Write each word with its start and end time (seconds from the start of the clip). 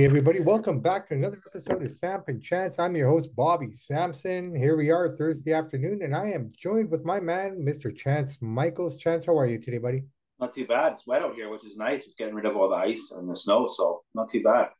Hey, 0.00 0.06
everybody, 0.06 0.40
welcome 0.40 0.80
back 0.80 1.08
to 1.08 1.14
another 1.14 1.38
episode 1.46 1.82
of 1.82 1.90
Samp 1.90 2.28
and 2.28 2.42
Chance. 2.42 2.78
I'm 2.78 2.96
your 2.96 3.10
host, 3.10 3.36
Bobby 3.36 3.70
Sampson. 3.70 4.54
Here 4.54 4.74
we 4.74 4.90
are 4.90 5.14
Thursday 5.14 5.52
afternoon, 5.52 6.00
and 6.02 6.16
I 6.16 6.30
am 6.30 6.54
joined 6.56 6.90
with 6.90 7.04
my 7.04 7.20
man, 7.20 7.58
Mr. 7.58 7.94
Chance 7.94 8.38
Michaels. 8.40 8.96
Chance, 8.96 9.26
how 9.26 9.36
are 9.36 9.44
you 9.44 9.58
today, 9.58 9.76
buddy? 9.76 10.04
Not 10.38 10.54
too 10.54 10.66
bad. 10.66 10.92
It's 10.92 11.06
wet 11.06 11.20
out 11.20 11.34
here, 11.34 11.50
which 11.50 11.66
is 11.66 11.76
nice. 11.76 12.06
It's 12.06 12.14
getting 12.14 12.34
rid 12.34 12.46
of 12.46 12.56
all 12.56 12.70
the 12.70 12.76
ice 12.76 13.12
and 13.14 13.28
the 13.28 13.36
snow, 13.36 13.68
so 13.68 14.02
not 14.14 14.30
too 14.30 14.42
bad. 14.42 14.70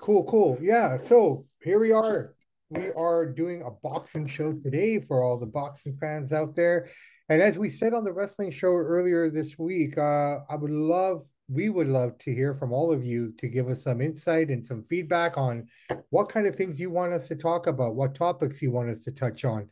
Cool, 0.00 0.22
cool. 0.22 0.56
Yeah, 0.62 0.96
so 0.96 1.44
here 1.60 1.80
we 1.80 1.90
are. 1.90 2.36
We 2.70 2.92
are 2.92 3.26
doing 3.26 3.62
a 3.62 3.72
boxing 3.82 4.28
show 4.28 4.52
today 4.52 5.00
for 5.00 5.24
all 5.24 5.38
the 5.38 5.46
boxing 5.46 5.96
fans 6.00 6.30
out 6.30 6.54
there. 6.54 6.88
And 7.28 7.42
as 7.42 7.58
we 7.58 7.68
said 7.68 7.94
on 7.94 8.04
the 8.04 8.12
wrestling 8.12 8.52
show 8.52 8.74
earlier 8.74 9.28
this 9.28 9.58
week, 9.58 9.98
uh, 9.98 10.38
I 10.48 10.54
would 10.54 10.70
love 10.70 11.24
we 11.50 11.68
would 11.70 11.88
love 11.88 12.18
to 12.18 12.34
hear 12.34 12.54
from 12.54 12.72
all 12.72 12.92
of 12.92 13.04
you 13.04 13.32
to 13.38 13.48
give 13.48 13.68
us 13.68 13.82
some 13.82 14.00
insight 14.00 14.48
and 14.48 14.64
some 14.64 14.82
feedback 14.84 15.38
on 15.38 15.66
what 16.10 16.28
kind 16.28 16.46
of 16.46 16.54
things 16.54 16.78
you 16.78 16.90
want 16.90 17.12
us 17.12 17.28
to 17.28 17.36
talk 17.36 17.66
about, 17.66 17.94
what 17.94 18.14
topics 18.14 18.60
you 18.60 18.70
want 18.70 18.90
us 18.90 19.02
to 19.04 19.12
touch 19.12 19.44
on. 19.44 19.68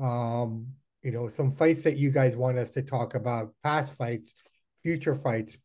Um, 0.00 0.68
you 1.02 1.12
know, 1.12 1.28
some 1.28 1.52
fights 1.52 1.82
that 1.82 1.96
you 1.96 2.10
guys 2.10 2.34
want 2.34 2.58
us 2.58 2.70
to 2.72 2.82
talk 2.82 3.14
about, 3.14 3.52
past 3.62 3.94
fights, 3.94 4.34
future 4.82 5.14
fights, 5.14 5.58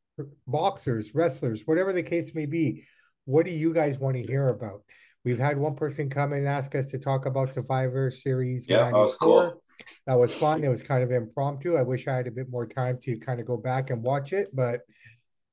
boxers, 0.46 1.16
wrestlers, 1.16 1.64
whatever 1.66 1.94
the 1.94 2.04
case 2.04 2.36
may 2.36 2.46
be. 2.46 2.86
What 3.26 3.46
do 3.46 3.52
you 3.52 3.74
guys 3.74 3.98
want 3.98 4.18
to 4.18 4.24
hear 4.24 4.50
about? 4.50 4.84
We've 5.24 5.40
had 5.40 5.58
one 5.58 5.76
person 5.76 6.10
come 6.10 6.34
and 6.34 6.46
ask 6.46 6.76
us 6.76 6.88
to 6.88 7.00
talk 7.00 7.26
about 7.26 7.54
Survivor 7.54 8.12
Series. 8.12 8.68
Yeah, 8.68 8.86
that 8.86 8.94
was 8.94 9.16
cool. 9.16 9.62
That 10.06 10.16
was 10.16 10.34
fun. 10.34 10.64
It 10.64 10.70
was 10.70 10.82
kind 10.82 11.04
of 11.04 11.12
impromptu. 11.12 11.78
I 11.78 11.84
wish 11.84 12.08
I 12.08 12.16
had 12.16 12.28
a 12.28 12.32
bit 12.32 12.50
more 12.50 12.68
time 12.68 13.00
to 13.04 13.18
kind 13.18 13.40
of 13.40 13.48
go 13.48 13.56
back 13.56 13.90
and 13.90 14.04
watch 14.04 14.34
it, 14.34 14.50
but 14.54 14.82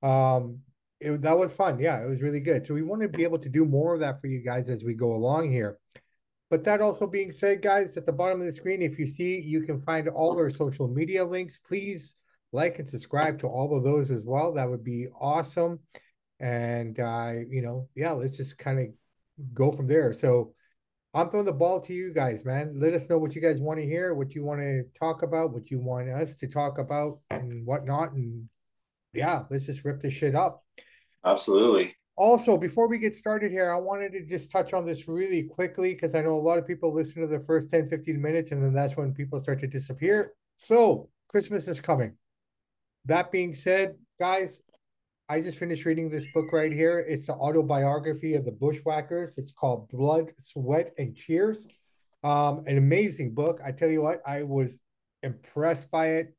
um, 0.02 0.60
it, 1.00 1.22
that 1.22 1.38
was 1.38 1.52
fun. 1.52 1.78
Yeah, 1.78 2.02
it 2.02 2.08
was 2.08 2.22
really 2.22 2.40
good. 2.40 2.66
So 2.66 2.74
we 2.74 2.82
want 2.82 3.02
to 3.02 3.08
be 3.08 3.22
able 3.22 3.38
to 3.38 3.48
do 3.48 3.64
more 3.64 3.94
of 3.94 4.00
that 4.00 4.20
for 4.20 4.26
you 4.26 4.40
guys 4.40 4.68
as 4.68 4.84
we 4.84 4.94
go 4.94 5.12
along 5.14 5.50
here. 5.50 5.78
But 6.50 6.64
that 6.64 6.80
also 6.80 7.06
being 7.06 7.30
said, 7.30 7.62
guys, 7.62 7.96
at 7.96 8.06
the 8.06 8.12
bottom 8.12 8.40
of 8.40 8.46
the 8.46 8.52
screen, 8.52 8.82
if 8.82 8.98
you 8.98 9.06
see, 9.06 9.40
you 9.40 9.62
can 9.62 9.80
find 9.80 10.08
all 10.08 10.36
our 10.36 10.50
social 10.50 10.88
media 10.88 11.24
links. 11.24 11.58
Please 11.58 12.16
like 12.52 12.78
and 12.80 12.88
subscribe 12.88 13.38
to 13.40 13.46
all 13.46 13.76
of 13.76 13.84
those 13.84 14.10
as 14.10 14.24
well. 14.24 14.52
That 14.54 14.68
would 14.68 14.82
be 14.82 15.06
awesome. 15.18 15.78
And 16.40 16.98
uh, 16.98 17.32
you 17.48 17.62
know, 17.62 17.88
yeah, 17.94 18.12
let's 18.12 18.36
just 18.36 18.58
kind 18.58 18.80
of 18.80 18.86
go 19.54 19.70
from 19.70 19.86
there. 19.86 20.12
So 20.12 20.54
I'm 21.14 21.30
throwing 21.30 21.46
the 21.46 21.52
ball 21.52 21.80
to 21.82 21.92
you 21.92 22.12
guys, 22.12 22.44
man. 22.44 22.78
Let 22.80 22.94
us 22.94 23.08
know 23.08 23.18
what 23.18 23.34
you 23.34 23.40
guys 23.40 23.60
want 23.60 23.78
to 23.78 23.86
hear, 23.86 24.14
what 24.14 24.34
you 24.34 24.44
want 24.44 24.60
to 24.60 24.84
talk 24.98 25.22
about, 25.22 25.52
what 25.52 25.70
you 25.70 25.78
want 25.78 26.08
us 26.08 26.36
to 26.36 26.48
talk 26.48 26.78
about, 26.78 27.20
and 27.30 27.64
whatnot, 27.64 28.12
and 28.12 28.48
yeah, 29.12 29.44
let's 29.50 29.66
just 29.66 29.84
rip 29.84 30.00
this 30.00 30.14
shit 30.14 30.34
up. 30.34 30.64
Absolutely. 31.24 31.94
Also, 32.16 32.56
before 32.56 32.88
we 32.88 32.98
get 32.98 33.14
started 33.14 33.50
here, 33.50 33.72
I 33.72 33.78
wanted 33.78 34.12
to 34.12 34.26
just 34.26 34.52
touch 34.52 34.72
on 34.72 34.84
this 34.84 35.08
really 35.08 35.44
quickly 35.44 35.94
because 35.94 36.14
I 36.14 36.20
know 36.20 36.34
a 36.34 36.36
lot 36.36 36.58
of 36.58 36.66
people 36.66 36.92
listen 36.92 37.22
to 37.22 37.28
the 37.28 37.42
first 37.44 37.70
10, 37.70 37.88
15 37.88 38.20
minutes, 38.20 38.52
and 38.52 38.62
then 38.62 38.74
that's 38.74 38.96
when 38.96 39.14
people 39.14 39.40
start 39.40 39.60
to 39.60 39.66
disappear. 39.66 40.32
So, 40.56 41.08
Christmas 41.28 41.66
is 41.66 41.80
coming. 41.80 42.16
That 43.06 43.32
being 43.32 43.54
said, 43.54 43.94
guys, 44.18 44.62
I 45.30 45.40
just 45.40 45.58
finished 45.58 45.86
reading 45.86 46.10
this 46.10 46.26
book 46.34 46.52
right 46.52 46.72
here. 46.72 46.98
It's 46.98 47.28
the 47.28 47.34
autobiography 47.34 48.34
of 48.34 48.44
the 48.44 48.52
Bushwhackers. 48.52 49.38
It's 49.38 49.52
called 49.52 49.88
Blood, 49.88 50.32
Sweat, 50.38 50.92
and 50.98 51.16
Cheers. 51.16 51.68
Um, 52.22 52.64
an 52.66 52.76
amazing 52.76 53.32
book. 53.32 53.60
I 53.64 53.72
tell 53.72 53.88
you 53.88 54.02
what, 54.02 54.20
I 54.26 54.42
was 54.42 54.78
impressed 55.22 55.90
by 55.90 56.08
it 56.08 56.34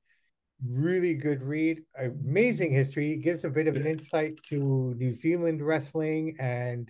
really 0.67 1.13
good 1.15 1.41
read. 1.41 1.81
Amazing 1.97 2.71
history. 2.71 3.13
It 3.13 3.17
gives 3.17 3.43
a 3.45 3.49
bit 3.49 3.67
of 3.67 3.75
an 3.75 3.85
insight 3.87 4.35
to 4.49 4.93
New 4.97 5.11
Zealand 5.11 5.61
wrestling 5.61 6.35
and 6.39 6.89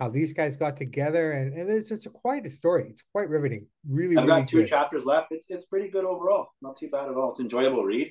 how 0.00 0.08
these 0.08 0.32
guys 0.32 0.56
got 0.56 0.76
together. 0.76 1.32
And, 1.32 1.54
and 1.54 1.70
it's 1.70 1.88
just 1.88 2.06
a 2.06 2.10
quite 2.10 2.44
a 2.46 2.50
story. 2.50 2.88
It's 2.90 3.02
quite 3.12 3.28
riveting. 3.28 3.66
Really, 3.88 4.16
I've 4.16 4.24
really 4.26 4.40
got 4.42 4.48
two 4.48 4.58
good. 4.58 4.68
chapters 4.68 5.04
left. 5.04 5.28
It's 5.30 5.46
it's 5.50 5.66
pretty 5.66 5.88
good 5.88 6.04
overall. 6.04 6.48
Not 6.60 6.76
too 6.76 6.88
bad 6.90 7.08
at 7.08 7.14
all. 7.14 7.30
It's 7.30 7.40
enjoyable 7.40 7.84
read. 7.84 8.08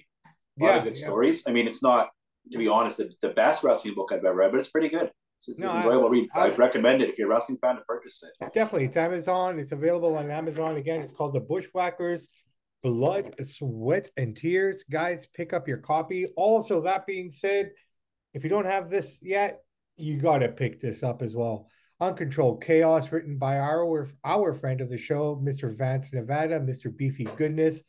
A 0.59 0.63
lot 0.63 0.69
Yeah, 0.69 0.77
of 0.77 0.83
good 0.85 0.95
yeah. 0.97 1.05
stories. 1.05 1.43
I 1.47 1.51
mean, 1.51 1.67
it's 1.67 1.83
not 1.83 2.09
to 2.51 2.57
be 2.57 2.67
honest 2.67 2.97
the, 2.97 3.11
the 3.22 3.29
best 3.29 3.63
wrestling 3.63 3.93
book 3.93 4.11
I've 4.11 4.25
ever 4.25 4.33
read, 4.35 4.51
but 4.51 4.59
it's 4.59 4.69
pretty 4.72 4.89
good. 4.89 5.11
So 5.41 5.51
it's, 5.51 5.61
No, 5.61 5.67
it's 5.67 5.75
I- 5.75 5.79
an 5.79 5.83
enjoyable 5.85 6.09
read. 6.09 6.29
I- 6.33 6.41
I'd 6.47 6.57
recommend 6.59 7.01
it 7.01 7.09
if 7.09 7.17
you're 7.17 7.28
a 7.28 7.31
wrestling 7.31 7.57
fan 7.59 7.75
to 7.75 7.81
purchase 7.81 8.23
it. 8.23 8.51
Definitely. 8.53 8.85
It's 8.88 8.97
Amazon. 8.97 9.59
It's 9.59 9.72
available 9.72 10.17
on 10.17 10.29
Amazon. 10.31 10.78
Again, 10.78 11.01
it's 11.01 11.11
called 11.11 11.33
The 11.33 11.39
Bushwhackers 11.39 12.29
Blood, 12.84 13.36
Sweat, 13.44 14.09
and 14.18 14.36
Tears. 14.36 14.84
Guys, 14.90 15.28
pick 15.36 15.53
up 15.53 15.68
your 15.68 15.78
copy. 15.78 16.28
Also, 16.36 16.81
that 16.81 17.06
being 17.06 17.31
said, 17.31 17.72
if 18.34 18.44
you 18.44 18.50
don't 18.50 18.66
have 18.66 18.90
this 18.90 19.19
yet, 19.22 19.59
you 19.97 20.18
got 20.18 20.40
to 20.40 20.50
pick 20.50 20.80
this 20.80 21.03
up 21.03 21.22
as 21.22 21.36
well. 21.36 21.68
Uncontrolled 22.00 22.64
Chaos, 22.64 23.12
written 23.12 23.38
by 23.38 23.59
our, 23.59 24.08
our 24.25 24.53
friend 24.53 24.81
of 24.81 24.90
the 24.90 24.97
show, 24.97 25.40
Mr. 25.44 25.75
Vance 25.78 26.12
Nevada, 26.12 26.59
Mr. 26.59 26.96
Beefy 26.96 27.25
Goodness. 27.38 27.84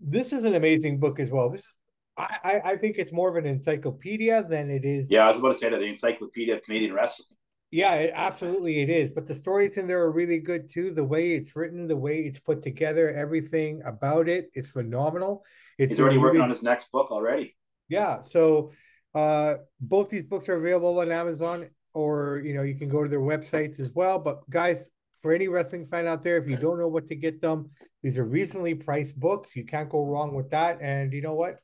This 0.00 0.32
is 0.32 0.44
an 0.44 0.54
amazing 0.54 1.00
book 1.00 1.18
as 1.18 1.30
well. 1.30 1.50
This 1.50 1.62
is, 1.62 1.74
I, 2.16 2.36
I, 2.44 2.60
I 2.72 2.76
think 2.76 2.96
it's 2.98 3.12
more 3.12 3.28
of 3.28 3.36
an 3.36 3.46
encyclopedia 3.46 4.44
than 4.48 4.70
it 4.70 4.84
is. 4.84 5.10
Yeah, 5.10 5.24
I 5.24 5.28
was 5.28 5.38
about 5.38 5.52
to 5.52 5.58
say 5.58 5.70
that 5.70 5.78
the 5.78 5.86
Encyclopedia 5.86 6.56
of 6.56 6.62
Canadian 6.62 6.92
Wrestling. 6.92 7.36
Yeah, 7.72 7.94
it, 7.94 8.12
absolutely 8.14 8.80
it 8.80 8.90
is. 8.90 9.10
But 9.10 9.26
the 9.26 9.34
stories 9.34 9.78
in 9.78 9.88
there 9.88 10.02
are 10.02 10.12
really 10.12 10.38
good 10.38 10.68
too. 10.68 10.92
The 10.92 11.02
way 11.02 11.32
it's 11.32 11.56
written, 11.56 11.88
the 11.88 11.96
way 11.96 12.20
it's 12.20 12.38
put 12.38 12.62
together, 12.62 13.10
everything 13.12 13.82
about 13.84 14.28
it 14.28 14.50
is 14.54 14.68
phenomenal. 14.68 15.44
It's 15.78 15.90
He's 15.90 16.00
already 16.00 16.16
a 16.16 16.20
working 16.20 16.42
on 16.42 16.50
his 16.50 16.62
next 16.62 16.92
book 16.92 17.10
already. 17.10 17.56
Yeah, 17.88 18.20
so 18.20 18.72
uh 19.14 19.56
both 19.80 20.08
these 20.08 20.22
books 20.22 20.48
are 20.48 20.56
available 20.56 20.98
on 21.00 21.10
Amazon 21.10 21.68
or 21.92 22.40
you 22.44 22.54
know 22.54 22.62
you 22.62 22.74
can 22.74 22.88
go 22.88 23.02
to 23.02 23.08
their 23.08 23.20
websites 23.20 23.80
as 23.80 23.90
well. 23.90 24.18
But 24.18 24.48
guys, 24.48 24.90
for 25.22 25.32
any 25.32 25.48
wrestling 25.48 25.86
fan 25.86 26.06
out 26.06 26.22
there, 26.22 26.36
if 26.36 26.48
you 26.48 26.56
don't 26.56 26.78
know 26.78 26.88
what 26.88 27.08
to 27.08 27.14
get 27.14 27.40
them, 27.40 27.70
these 28.02 28.18
are 28.18 28.24
reasonably 28.24 28.74
priced 28.74 29.18
books. 29.18 29.56
You 29.56 29.64
can't 29.64 29.88
go 29.88 30.04
wrong 30.04 30.34
with 30.34 30.50
that. 30.50 30.78
And 30.82 31.12
you 31.12 31.22
know 31.22 31.34
what? 31.34 31.60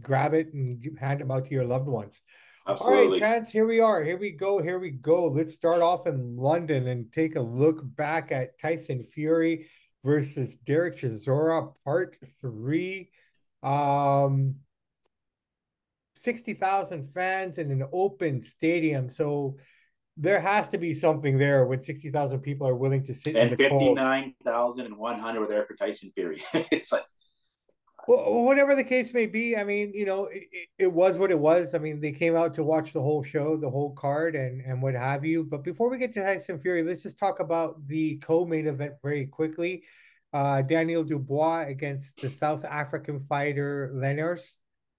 Grab 0.00 0.34
it 0.34 0.52
and 0.52 0.98
hand 0.98 1.20
them 1.20 1.30
out 1.30 1.44
to 1.44 1.54
your 1.54 1.64
loved 1.64 1.86
ones. 1.86 2.20
All 2.78 2.92
right, 2.92 3.18
Chance, 3.18 3.50
here 3.50 3.66
we 3.66 3.80
are. 3.80 4.04
Here 4.04 4.16
we 4.16 4.30
go. 4.30 4.62
Here 4.62 4.78
we 4.78 4.90
go. 4.90 5.26
Let's 5.26 5.54
start 5.54 5.82
off 5.82 6.06
in 6.06 6.36
London 6.36 6.86
and 6.86 7.12
take 7.12 7.36
a 7.36 7.40
look 7.40 7.80
back 7.82 8.30
at 8.30 8.58
Tyson 8.60 9.02
Fury 9.02 9.66
versus 10.04 10.54
Derek 10.54 10.98
Chisora, 10.98 11.72
part 11.84 12.16
three. 12.40 13.10
Um, 13.62 14.56
60,000 16.14 17.06
fans 17.06 17.58
in 17.58 17.70
an 17.70 17.84
open 17.92 18.42
stadium. 18.42 19.08
So 19.08 19.56
there 20.16 20.40
has 20.40 20.68
to 20.68 20.78
be 20.78 20.94
something 20.94 21.38
there 21.38 21.66
when 21.66 21.82
60,000 21.82 22.40
people 22.40 22.68
are 22.68 22.74
willing 22.76 23.02
to 23.04 23.14
sit 23.14 23.36
and 23.36 23.52
in 23.52 23.58
the 23.58 23.68
cold. 23.68 23.96
59,100 23.96 25.40
were 25.40 25.46
there 25.46 25.64
for 25.64 25.74
Tyson 25.74 26.12
Fury. 26.14 26.42
it's 26.70 26.92
like, 26.92 27.04
Well, 28.10 28.44
whatever 28.44 28.74
the 28.74 28.82
case 28.82 29.14
may 29.14 29.26
be, 29.26 29.56
I 29.56 29.62
mean, 29.62 29.92
you 29.94 30.04
know, 30.04 30.24
it, 30.24 30.42
it- 30.80 30.92
was 30.92 31.16
what 31.16 31.30
it 31.30 31.38
was. 31.38 31.74
I 31.76 31.78
mean, 31.78 32.00
they 32.00 32.10
came 32.10 32.34
out 32.34 32.54
to 32.54 32.64
watch 32.64 32.92
the 32.92 33.00
whole 33.00 33.22
show, 33.22 33.56
the 33.56 33.70
whole 33.70 33.94
card, 33.94 34.34
and 34.34 34.60
and 34.62 34.82
what 34.82 34.94
have 34.94 35.24
you. 35.24 35.44
But 35.44 35.62
before 35.62 35.88
we 35.88 35.96
get 35.96 36.12
to 36.14 36.24
Tyson 36.24 36.58
Fury, 36.58 36.82
let's 36.82 37.04
just 37.04 37.20
talk 37.20 37.38
about 37.38 37.86
the 37.86 38.16
co-main 38.16 38.66
event 38.66 38.94
very 39.00 39.26
quickly. 39.26 39.84
Uh, 40.32 40.62
Daniel 40.62 41.04
Dubois 41.04 41.66
against 41.68 42.20
the 42.20 42.30
South 42.30 42.64
African 42.64 43.20
fighter 43.28 43.92
Lenners. 43.94 44.56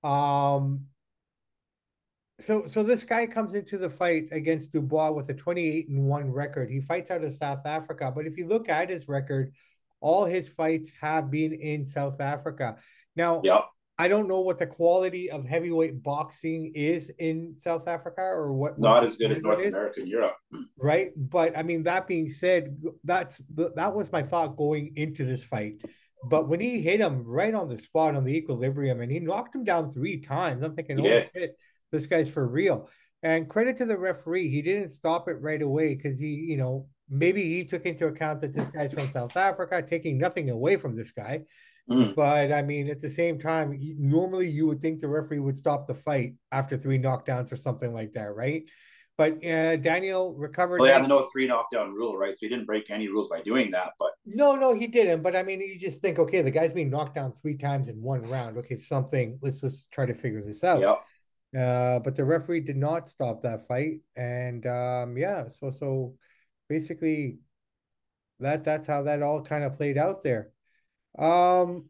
Um, 0.08 0.86
so 2.40 2.64
so 2.66 2.82
this 2.82 3.04
guy 3.04 3.26
comes 3.26 3.56
into 3.56 3.78
the 3.78 3.90
fight 3.90 4.30
against 4.32 4.72
Dubois 4.72 5.12
with 5.12 5.30
a 5.30 5.34
28 5.34 5.90
and 5.90 6.06
1 6.06 6.32
record. 6.32 6.70
He 6.72 6.80
fights 6.80 7.12
out 7.12 7.26
of 7.26 7.34
South 7.34 7.66
Africa, 7.66 8.10
but 8.16 8.26
if 8.26 8.38
you 8.38 8.48
look 8.48 8.70
at 8.70 8.90
his 8.90 9.10
record, 9.10 9.52
all 10.00 10.26
his 10.26 10.48
fights 10.48 10.92
have 11.00 11.30
been 11.30 11.54
in 11.54 11.86
South 11.86 12.20
Africa. 12.20 12.78
Now, 13.16 13.42
yep. 13.44 13.66
I 13.98 14.08
don't 14.08 14.28
know 14.28 14.40
what 14.40 14.58
the 14.58 14.66
quality 14.66 15.30
of 15.30 15.46
heavyweight 15.46 16.02
boxing 16.02 16.72
is 16.74 17.12
in 17.20 17.54
South 17.58 17.88
Africa 17.88 18.22
or 18.22 18.52
what 18.52 18.80
Not 18.80 19.04
as 19.04 19.16
good 19.16 19.32
as 19.32 19.42
North 19.42 19.60
is, 19.60 19.76
America 19.76 20.00
and 20.00 20.10
Europe. 20.10 20.38
right? 20.78 21.12
But 21.16 21.56
I 21.58 21.62
mean, 21.62 21.84
that 21.84 22.08
being 22.08 22.28
said, 22.28 22.78
that's 23.04 23.42
that 23.76 23.94
was 23.94 24.12
my 24.12 24.24
thought 24.24 24.58
going 24.58 24.94
into 24.96 25.24
this 25.24 25.44
fight. 25.44 25.84
But 26.24 26.48
when 26.48 26.60
he 26.60 26.82
hit 26.82 27.00
him 27.00 27.24
right 27.24 27.54
on 27.54 27.68
the 27.68 27.78
spot 27.78 28.16
on 28.16 28.24
the 28.24 28.36
equilibrium 28.36 29.02
and 29.02 29.12
he 29.12 29.20
knocked 29.20 29.56
him 29.56 29.64
down 29.64 29.90
three 29.90 30.20
times, 30.20 30.64
I'm 30.64 30.74
thinking, 30.74 31.00
oh 31.00 31.22
shit, 31.34 31.56
this 31.92 32.06
guy's 32.06 32.30
for 32.30 32.48
real. 32.48 32.90
And 33.24 33.50
credit 33.50 33.78
to 33.78 33.86
the 33.86 33.98
referee, 33.98 34.50
he 34.50 34.62
didn't 34.62 34.90
stop 34.90 35.28
it 35.30 35.42
right 35.42 35.62
away 35.62 35.94
because 35.96 36.20
he, 36.20 36.28
you 36.28 36.58
know, 36.58 36.88
maybe 37.10 37.44
he 37.44 37.66
took 37.66 37.86
into 37.86 38.08
account 38.08 38.42
that 38.42 38.54
this 38.54 38.70
guy's 38.70 38.94
from 38.94 39.08
South 39.10 39.38
Africa, 39.38 39.84
taking 39.88 40.18
nothing 40.18 40.50
away 40.50 40.76
from 40.78 40.96
this 40.96 41.12
guy. 41.12 41.42
Mm. 41.90 42.16
But 42.16 42.52
I 42.52 42.62
mean, 42.62 42.90
at 42.90 43.02
the 43.02 43.10
same 43.10 43.40
time, 43.40 43.78
normally 43.98 44.48
you 44.50 44.68
would 44.68 44.82
think 44.82 45.02
the 45.02 45.08
referee 45.08 45.40
would 45.40 45.58
stop 45.58 45.88
the 45.88 45.96
fight 45.96 46.36
after 46.52 46.78
three 46.78 47.00
knockdowns 47.00 47.52
or 47.52 47.58
something 47.58 47.94
like 47.94 48.14
that, 48.14 48.36
right? 48.36 48.64
But 49.18 49.46
uh, 49.46 49.76
Daniel 49.76 50.34
recovered. 50.34 50.80
Well, 50.80 50.88
they 50.88 50.94
have 50.94 51.04
the 51.04 51.08
no 51.08 51.28
three 51.32 51.48
knockdown 51.48 51.94
rule, 51.94 52.18
right? 52.18 52.34
So 52.34 52.46
he 52.46 52.50
didn't 52.50 52.66
break 52.66 52.90
any 52.90 53.08
rules 53.08 53.30
by 53.30 53.42
doing 53.42 53.72
that. 53.72 53.92
But 54.00 54.12
No, 54.26 54.56
no, 54.56 54.74
he 54.74 54.88
didn't. 54.88 55.22
But 55.22 55.36
I 55.36 55.44
mean, 55.44 55.60
you 55.60 55.78
just 55.80 56.02
think, 56.02 56.18
okay, 56.18 56.42
the 56.42 56.50
guy's 56.50 56.74
being 56.74 56.90
knocked 56.90 57.16
down 57.16 57.34
three 57.34 57.58
times 57.58 57.90
in 57.90 58.02
one 58.02 58.24
round. 58.24 58.58
Okay, 58.58 58.78
something. 58.78 59.38
Let's 59.42 59.62
just 59.62 59.92
try 59.92 60.06
to 60.06 60.16
figure 60.16 60.42
this 60.42 60.64
out. 60.64 60.82
yeah, 60.82 61.62
Uh, 61.62 62.00
but 62.00 62.16
the 62.16 62.26
referee 62.26 62.62
did 62.62 62.78
not 62.78 63.10
stop 63.10 63.44
that 63.44 63.68
fight, 63.68 64.00
and 64.16 64.66
um, 64.66 65.18
yeah, 65.18 65.50
so 65.50 65.70
so 65.70 66.16
basically 66.68 67.38
that 68.40 68.64
that's 68.64 68.88
how 68.88 69.04
that 69.04 69.22
all 69.22 69.44
kind 69.44 69.64
of 69.64 69.74
played 69.74 69.98
out 69.98 70.24
there. 70.24 70.50
Um, 71.18 71.86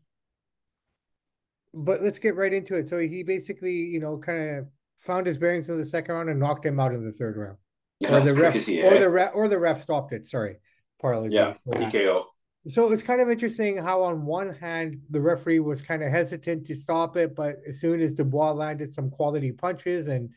but 1.74 2.04
let's 2.04 2.20
get 2.20 2.36
right 2.36 2.52
into 2.52 2.76
it. 2.76 2.90
So 2.90 3.00
he 3.00 3.24
basically, 3.24 3.74
you 3.74 4.00
know, 4.00 4.18
kind 4.18 4.58
of 4.58 4.68
found 4.98 5.26
his 5.26 5.38
bearings 5.38 5.70
in 5.70 5.78
the 5.78 5.86
second 5.86 6.16
round 6.16 6.30
and 6.30 6.40
knocked 6.40 6.66
him 6.66 6.80
out 6.80 6.94
in 6.94 7.06
the 7.06 7.12
third 7.12 7.38
round. 7.38 7.58
Yeah, 8.00 8.16
or 8.16 8.22
the 8.22 8.34
ref, 8.34 8.54
crazy, 8.54 8.82
or 8.82 8.96
eh? 8.96 9.00
the 9.00 9.10
ref, 9.10 9.32
or 9.34 9.48
the 9.48 9.60
ref 9.60 9.80
stopped 9.80 10.12
it. 10.12 10.26
Sorry, 10.26 10.58
apologies 11.00 11.34
yeah. 11.34 11.54
TKO. 11.68 12.24
So 12.68 12.86
it 12.86 12.90
was 12.90 13.02
kind 13.02 13.22
of 13.22 13.30
interesting 13.30 13.78
how, 13.78 14.04
on 14.04 14.26
one 14.26 14.54
hand, 14.54 15.02
the 15.10 15.22
referee 15.22 15.60
was 15.60 15.82
kind 15.82 16.04
of 16.04 16.12
hesitant 16.12 16.68
to 16.68 16.76
stop 16.76 17.18
it, 17.18 17.36
but 17.36 17.58
as 17.68 17.80
soon 17.80 18.02
as 18.02 18.14
Dubois 18.14 18.52
landed 18.52 18.94
some 18.94 19.10
quality 19.10 19.52
punches 19.52 20.08
and 20.08 20.30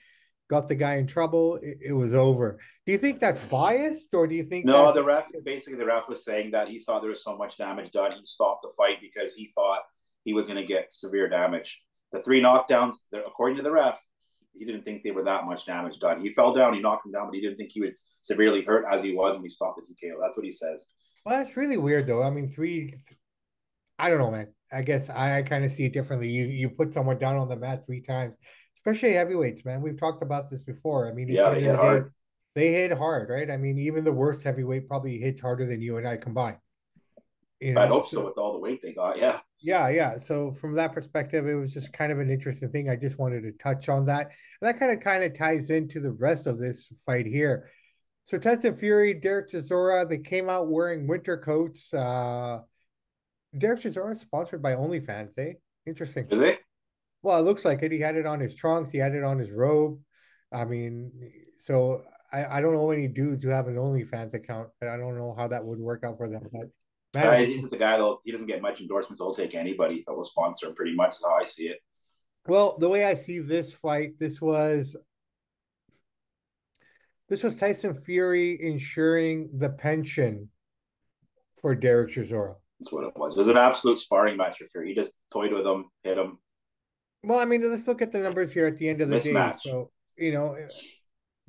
got 0.55 0.69
the 0.69 0.75
guy 0.75 0.95
in 0.97 1.06
trouble, 1.06 1.56
it, 1.56 1.79
it 1.89 1.93
was 1.93 2.15
over. 2.15 2.59
Do 2.87 2.93
you 2.93 2.99
think 2.99 3.21
that's 3.21 3.41
biased, 3.41 4.15
or 4.15 4.27
do 4.27 4.35
you 4.35 4.45
think 4.45 4.65
No, 4.65 4.93
the 4.93 5.03
ref 5.03 5.25
basically 5.45 5.79
the 5.79 5.87
ref 5.87 6.09
was 6.09 6.25
saying 6.25 6.53
that 6.53 6.69
he 6.69 6.79
saw 6.79 7.01
there 7.01 7.11
was 7.11 7.25
so 7.25 7.37
much 7.37 7.56
damage 7.56 7.91
done. 7.93 8.12
He 8.12 8.25
stopped 8.25 8.62
the 8.62 8.71
fight 8.77 8.99
because 9.01 9.35
he 9.35 9.51
thought 9.55 9.81
he 10.25 10.33
was 10.33 10.47
going 10.47 10.61
to 10.61 10.67
get 10.67 10.93
severe 10.93 11.29
damage. 11.29 11.81
The 12.12 12.21
three 12.21 12.41
knockdowns, 12.41 12.97
according 13.12 13.56
to 13.56 13.62
the 13.62 13.73
ref, 13.73 13.99
he 14.53 14.65
didn't 14.65 14.85
think 14.85 15.03
they 15.03 15.11
were 15.11 15.25
that 15.25 15.45
much 15.45 15.67
damage 15.67 15.99
done. 15.99 16.21
He 16.21 16.31
fell 16.31 16.55
down, 16.55 16.75
he 16.75 16.81
knocked 16.81 17.07
him 17.07 17.12
down, 17.12 17.27
but 17.27 17.35
he 17.35 17.41
didn't 17.41 17.57
think 17.57 17.73
he 17.73 17.81
was 17.81 18.12
severely 18.23 18.62
hurt 18.62 18.85
as 18.89 19.03
he 19.03 19.12
was 19.12 19.35
when 19.35 19.43
he 19.43 19.49
stopped 19.49 19.81
the 19.81 19.83
TKO. 19.83 20.15
That's 20.23 20.37
what 20.37 20.47
he 20.47 20.53
says. 20.53 20.91
Well, 21.27 21.37
that's 21.37 21.57
really 21.57 21.77
weird, 21.77 22.07
though. 22.07 22.23
I 22.23 22.31
mean, 22.31 22.49
three. 22.49 22.95
I 23.99 24.11
don't 24.11 24.19
know, 24.19 24.31
man. 24.31 24.49
I 24.73 24.83
guess 24.83 25.11
I, 25.11 25.39
I 25.39 25.43
kind 25.43 25.65
of 25.65 25.71
see 25.71 25.85
it 25.85 25.93
differently. 25.93 26.29
You 26.29 26.47
you 26.47 26.69
put 26.69 26.93
someone 26.93 27.19
down 27.19 27.37
on 27.37 27.49
the 27.49 27.57
mat 27.57 27.85
three 27.87 28.00
times, 28.00 28.37
especially 28.85 29.15
heavyweights, 29.15 29.65
man. 29.65 29.81
We've 29.81 29.99
talked 29.99 30.23
about 30.23 30.51
this 30.51 30.63
before. 30.63 31.09
I 31.09 31.13
mean, 31.13 31.29
Yeah, 31.29 31.51
they 31.51 31.63
hit 31.63 31.73
the 31.73 31.77
day, 31.77 31.83
hard. 31.83 32.13
They 32.55 32.73
hit 32.73 32.93
hard, 32.93 33.31
right? 33.31 33.51
I 33.51 33.57
mean, 33.57 33.79
even 33.79 34.05
the 34.05 34.13
worst 34.13 34.43
heavyweight 34.43 34.89
probably 34.89 35.19
hits 35.19 35.41
harder 35.41 35.67
than 35.67 35.81
you 35.81 35.97
and 35.97 36.07
I 36.07 36.17
combined. 36.17 36.59
You 37.61 37.79
I 37.79 37.87
hope 37.87 38.07
so 38.07 38.25
with 38.27 38.37
all 38.37 38.53
the 38.53 38.59
weight 38.59 38.83
they 38.83 38.93
got. 38.93 39.19
Yeah. 39.19 39.41
Yeah, 39.61 39.89
yeah. 39.89 40.19
So 40.19 40.53
from 40.53 40.75
that 40.75 40.93
perspective, 40.93 41.47
it 41.47 41.55
was 41.55 41.73
just 41.73 41.93
kind 41.95 42.13
of 42.13 42.19
an 42.21 42.31
interesting 42.31 42.69
thing. 42.69 42.91
I 42.91 42.97
just 42.97 43.19
wanted 43.19 43.43
to 43.43 43.53
touch 43.53 43.89
on 43.89 44.05
that. 44.07 44.27
And 44.61 44.69
that 44.69 44.79
kind 44.79 44.93
of 44.93 45.01
kind 45.01 45.25
of 45.25 45.37
ties 45.37 45.71
into 45.71 46.01
the 46.01 46.13
rest 46.13 46.47
of 46.47 46.59
this 46.59 46.93
fight 47.07 47.25
here. 47.25 47.71
So 48.27 48.39
Tyson 48.39 48.75
Fury, 48.75 49.15
Derek 49.15 49.51
Chisora, 49.51 50.07
they 50.09 50.19
came 50.19 50.51
out 50.51 50.69
wearing 50.69 51.07
winter 51.07 51.39
coats. 51.39 51.95
Uh 51.95 52.61
Derek 53.57 53.81
Chisora 53.81 54.13
is 54.13 54.21
sponsored 54.21 54.61
by 54.61 54.75
OnlyFans, 54.75 55.39
eh? 55.39 55.55
Interesting. 55.87 56.27
Is 56.31 56.41
it? 56.41 56.61
Well, 57.25 57.38
it 57.38 57.47
looks 57.47 57.65
like 57.65 57.82
it. 57.82 57.91
He 57.91 58.00
had 58.00 58.17
it 58.17 58.26
on 58.26 58.38
his 58.38 58.55
trunks, 58.55 58.91
he 58.91 58.99
had 58.99 59.15
it 59.15 59.25
on 59.25 59.38
his 59.38 59.50
robe. 59.50 59.99
I 60.53 60.67
mean, 60.67 61.11
so 61.59 62.03
I, 62.31 62.59
I 62.59 62.61
don't 62.61 62.75
know 62.75 62.91
any 62.91 63.09
dudes 63.09 63.43
who 63.43 63.49
have 63.49 63.67
an 63.67 63.76
OnlyFans 63.76 64.35
account, 64.35 64.69
but 64.79 64.91
I 64.91 64.99
don't 64.99 65.17
know 65.17 65.35
how 65.37 65.49
that 65.49 65.65
would 65.65 65.79
work 65.79 66.05
out 66.05 66.19
for 66.19 66.29
them. 66.29 66.47
But 66.53 66.69
man, 67.15 67.47
he's 67.47 67.61
just 67.61 67.71
the 67.71 67.79
guy 67.79 67.97
though. 67.97 68.21
He 68.25 68.31
doesn't 68.31 68.47
get 68.47 68.61
much 68.61 68.82
endorsements. 68.82 69.21
He'll 69.21 69.35
take 69.35 69.55
anybody 69.55 70.05
that 70.06 70.12
will 70.12 70.23
sponsor 70.23 70.67
him. 70.67 70.75
Pretty 70.75 70.94
much 70.94 71.12
is 71.12 71.25
how 71.25 71.35
I 71.35 71.44
see 71.44 71.69
it. 71.69 71.79
Well, 72.47 72.76
the 72.79 72.91
way 72.91 73.06
I 73.06 73.15
see 73.15 73.38
this 73.38 73.73
fight, 73.73 74.19
this 74.21 74.38
was 74.38 74.94
this 77.31 77.43
was 77.43 77.56
Tyson 77.56 77.94
Fury 78.03 78.59
ensuring 78.61 79.49
the 79.55 79.71
pension 79.71 80.50
for 81.62 81.75
Derek 81.75 82.12
Chisora. 82.12 82.56
That's 82.81 82.93
what 82.93 83.05
it 83.05 83.17
was. 83.17 83.35
It 83.35 83.41
was 83.41 83.49
an 83.49 83.56
absolute 83.56 83.97
sparring 83.97 84.37
match 84.37 84.59
for 84.59 84.67
Fury. 84.67 84.88
He 84.88 84.94
just 84.94 85.15
toyed 85.32 85.55
with 85.55 85.67
him, 85.67 85.87
hit 86.03 86.19
him. 86.19 86.38
Well, 87.26 87.38
I 87.38 87.44
mean, 87.44 87.69
let's 87.71 87.88
look 87.88 88.03
at 88.03 88.12
the 88.12 88.19
numbers 88.19 88.53
here 88.53 88.67
at 88.67 88.79
the 88.79 88.88
end 88.88 89.00
of 89.00 89.09
the 89.09 89.17
Mismatch. 89.17 89.53
day. 89.53 89.59
So, 89.62 89.91
you 90.17 90.32
know, 90.32 90.56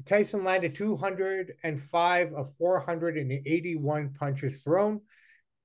Tyson 0.05 0.43
landed 0.43 0.75
205 0.75 2.33
of 2.33 2.53
481 2.55 4.15
punches 4.17 4.63
thrown, 4.63 5.01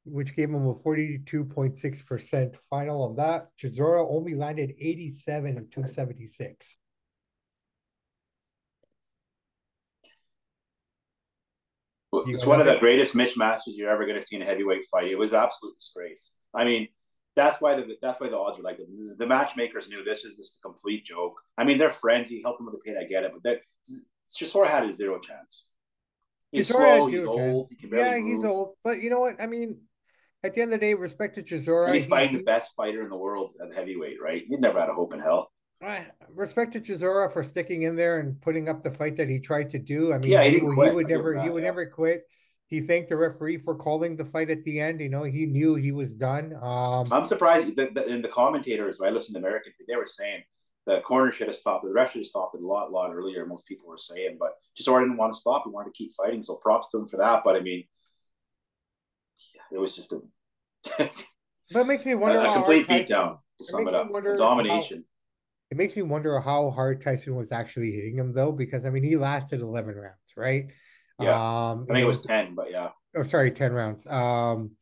which 0.05 0.35
gave 0.35 0.49
him 0.49 0.67
a 0.67 0.75
42.6% 0.75 2.55
final 2.69 3.05
on 3.05 3.17
that. 3.17 3.49
Chisora 3.61 4.07
only 4.09 4.35
landed 4.35 4.75
87 4.79 5.59
of 5.59 5.71
276. 5.71 6.77
It's 12.13 12.45
one 12.45 12.61
of 12.61 12.67
the 12.67 12.77
greatest 12.79 13.15
mismatches 13.15 13.77
you're 13.77 13.89
ever 13.89 14.05
going 14.05 14.19
to 14.19 14.27
see 14.27 14.35
in 14.37 14.43
a 14.43 14.45
heavyweight 14.45 14.87
fight. 14.91 15.07
It 15.07 15.19
was 15.19 15.33
absolute 15.33 15.79
disgrace. 15.79 16.35
I 16.53 16.65
mean, 16.65 16.89
that's 17.37 17.61
why 17.61 17.77
the 17.77 17.97
that's 18.03 18.21
why 18.21 18.29
the 18.29 18.37
odds 18.37 18.59
were 18.59 18.65
like 18.65 18.79
the, 18.79 19.15
the 19.19 19.27
matchmakers 19.27 19.89
knew 19.89 20.03
this 20.05 20.25
is 20.25 20.37
just 20.37 20.59
a 20.59 20.61
complete 20.61 21.05
joke. 21.05 21.41
I 21.57 21.65
mean, 21.65 21.79
they're 21.79 21.91
friends. 21.91 22.29
He 22.29 22.43
helped 22.43 22.59
them 22.59 22.67
with 22.67 22.75
the 22.75 22.81
pain. 22.81 22.97
I 23.01 23.05
get 23.05 23.25
it, 23.25 23.33
but 23.33 23.43
that 23.45 23.61
Chisora 24.35 24.69
had 24.69 24.85
a 24.85 24.93
zero 24.93 25.21
chance. 25.21 25.69
He's 26.53 26.69
Chisora 26.69 26.97
slow. 26.97 27.07
He's 27.07 27.25
old. 27.25 27.69
He 27.79 27.89
yeah, 27.89 28.19
move. 28.19 28.27
he's 28.27 28.45
old. 28.45 28.75
But 28.83 29.01
you 29.01 29.11
know 29.11 29.21
what? 29.21 29.41
I 29.41 29.47
mean, 29.47 29.79
at 30.43 30.55
the 30.55 30.63
end 30.63 30.73
of 30.73 30.81
the 30.81 30.87
day, 30.87 30.95
respect 30.95 31.37
to 31.37 31.43
Chisora. 31.43 31.87
And 31.87 31.95
he's 31.95 32.05
he, 32.05 32.11
fighting 32.11 32.37
the 32.37 32.43
best 32.43 32.73
fighter 32.77 33.03
in 33.03 33.11
the 33.11 33.17
world 33.17 33.53
at 33.63 33.75
heavyweight, 33.75 34.21
right? 34.21 34.43
He 34.49 34.57
never 34.57 34.81
had 34.81 34.89
a 34.89 34.95
hope 34.95 35.13
in 35.13 35.21
hell. 35.21 35.53
Respect 36.35 36.73
to 36.75 36.81
Chisora 36.81 37.33
for 37.33 37.43
sticking 37.43 37.83
in 37.83 37.97
there 37.97 38.19
and 38.19 38.41
putting 38.41 38.69
up 38.69 38.83
the 38.83 38.91
fight 38.91 39.17
that 39.17 39.29
he 39.29 39.39
tried 39.39 39.71
to 39.71 39.79
do. 39.79 40.13
I 40.13 40.19
mean, 40.19 40.31
yeah, 40.31 40.43
he, 40.45 40.51
he, 40.51 40.59
he 40.59 40.65
would 40.65 41.09
never, 41.09 41.35
that, 41.35 41.45
he 41.45 41.51
would 41.51 41.63
yeah. 41.63 41.69
never 41.69 41.87
quit. 41.87 42.25
He 42.71 42.81
thanked 42.81 43.09
the 43.09 43.17
referee 43.17 43.59
for 43.59 43.75
calling 43.75 44.17
the 44.17 44.25
fight 44.25 44.49
at 44.49 44.63
the 44.63 44.79
end. 44.79 45.01
You 45.01 45.09
know, 45.09 45.25
he 45.25 45.45
knew 45.45 45.75
he 45.75 45.91
was 45.91 46.15
done. 46.15 46.55
Um, 46.63 47.13
I'm 47.13 47.25
surprised 47.25 47.75
that 47.75 47.95
the, 47.95 48.07
in 48.07 48.23
the 48.23 48.29
commentators, 48.29 49.01
I 49.01 49.11
listened 49.11 49.35
to 49.35 49.41
American, 49.41 49.73
they 49.89 49.97
were 49.97 50.07
saying 50.07 50.45
the 50.87 51.01
corner 51.01 51.33
should 51.33 51.49
have 51.49 51.57
stopped. 51.57 51.85
The 51.85 51.93
ref 51.93 52.13
should 52.13 52.21
have 52.21 52.29
stopped 52.29 52.55
it 52.55 52.63
a 52.63 52.67
lot, 52.67 52.93
lot 52.93 53.13
earlier. 53.13 53.45
Most 53.45 53.67
people 53.67 53.89
were 53.89 53.99
saying, 53.99 54.37
but 54.39 54.53
just 54.77 54.89
Chisora 54.89 55.01
didn't 55.01 55.17
want 55.17 55.33
to 55.33 55.39
stop. 55.39 55.65
He 55.65 55.71
wanted 55.71 55.93
to 55.93 55.99
keep 55.99 56.15
fighting. 56.15 56.45
So 56.45 56.55
props 56.55 56.91
to 56.93 56.99
him 56.99 57.09
for 57.09 57.17
that. 57.17 57.43
But 57.45 57.57
I 57.57 57.61
mean, 57.61 57.85
yeah, 59.53 59.77
it 59.77 59.81
was 59.81 59.97
just 59.97 60.13
a. 60.13 60.21
but 61.73 61.87
makes 61.89 62.07
me 62.07 62.15
wonder 62.15 62.39
a, 62.39 62.51
a 62.51 62.53
complete 62.53 62.87
beatdown 62.87 63.39
to 63.59 63.65
sum 63.65 63.89
it, 63.89 63.89
it 63.89 63.95
up. 63.95 64.13
Domination. 64.37 64.99
How, 64.99 65.73
it 65.73 65.77
makes 65.77 65.97
me 65.97 66.03
wonder 66.03 66.39
how 66.39 66.71
hard 66.71 67.03
Tyson 67.03 67.35
was 67.35 67.51
actually 67.51 67.91
hitting 67.91 68.17
him 68.17 68.33
though, 68.33 68.53
because 68.53 68.85
I 68.85 68.91
mean 68.91 69.03
he 69.03 69.17
lasted 69.17 69.61
eleven 69.61 69.97
rounds, 69.97 70.37
right? 70.37 70.67
Yeah, 71.21 71.71
um, 71.71 71.87
I 71.89 71.95
think 71.95 72.05
it 72.05 72.09
was 72.09 72.23
ten, 72.23 72.55
but 72.55 72.71
yeah. 72.71 72.91
Oh, 73.17 73.23
sorry, 73.23 73.51
ten 73.51 73.73
rounds. 73.73 74.07
Um, 74.07 74.73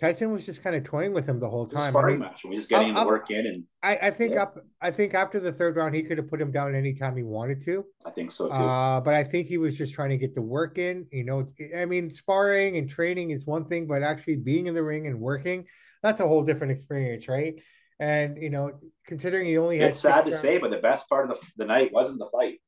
Tyson 0.00 0.32
was 0.32 0.44
just 0.44 0.62
kind 0.62 0.74
of 0.74 0.82
toying 0.82 1.12
with 1.12 1.26
him 1.26 1.38
the 1.38 1.48
whole 1.48 1.66
time. 1.66 1.92
sparring 1.92 2.16
I 2.16 2.18
mean, 2.18 2.28
match. 2.28 2.44
We 2.44 2.56
just 2.56 2.68
getting 2.68 2.94
the 2.94 3.06
work 3.06 3.30
in, 3.30 3.46
and 3.46 3.64
I, 3.82 4.08
I 4.08 4.10
think 4.10 4.34
yeah. 4.34 4.42
up. 4.42 4.58
I 4.80 4.90
think 4.90 5.14
after 5.14 5.38
the 5.38 5.52
third 5.52 5.76
round, 5.76 5.94
he 5.94 6.02
could 6.02 6.18
have 6.18 6.28
put 6.28 6.40
him 6.40 6.50
down 6.50 6.74
anytime 6.74 7.16
he 7.16 7.22
wanted 7.22 7.62
to. 7.64 7.84
I 8.04 8.10
think 8.10 8.32
so 8.32 8.48
too. 8.48 8.54
Uh, 8.54 9.00
but 9.00 9.14
I 9.14 9.22
think 9.22 9.46
he 9.46 9.56
was 9.56 9.76
just 9.76 9.94
trying 9.94 10.10
to 10.10 10.18
get 10.18 10.34
the 10.34 10.42
work 10.42 10.78
in. 10.78 11.06
You 11.12 11.24
know, 11.24 11.46
I 11.76 11.86
mean, 11.86 12.10
sparring 12.10 12.76
and 12.76 12.90
training 12.90 13.30
is 13.30 13.46
one 13.46 13.66
thing, 13.66 13.86
but 13.86 14.02
actually 14.02 14.36
being 14.36 14.66
in 14.66 14.74
the 14.74 14.82
ring 14.82 15.06
and 15.06 15.20
working, 15.20 15.66
that's 16.02 16.20
a 16.20 16.26
whole 16.26 16.42
different 16.42 16.72
experience, 16.72 17.28
right? 17.28 17.54
And 18.00 18.36
you 18.42 18.50
know, 18.50 18.72
considering 19.06 19.46
he 19.46 19.58
only 19.58 19.78
had 19.78 19.90
it's 19.90 20.00
sad 20.00 20.24
to 20.24 20.30
rounds, 20.30 20.40
say, 20.40 20.58
but 20.58 20.72
the 20.72 20.78
best 20.78 21.08
part 21.08 21.30
of 21.30 21.38
the, 21.38 21.46
the 21.56 21.64
night 21.66 21.92
wasn't 21.92 22.18
the 22.18 22.28
fight. 22.32 22.58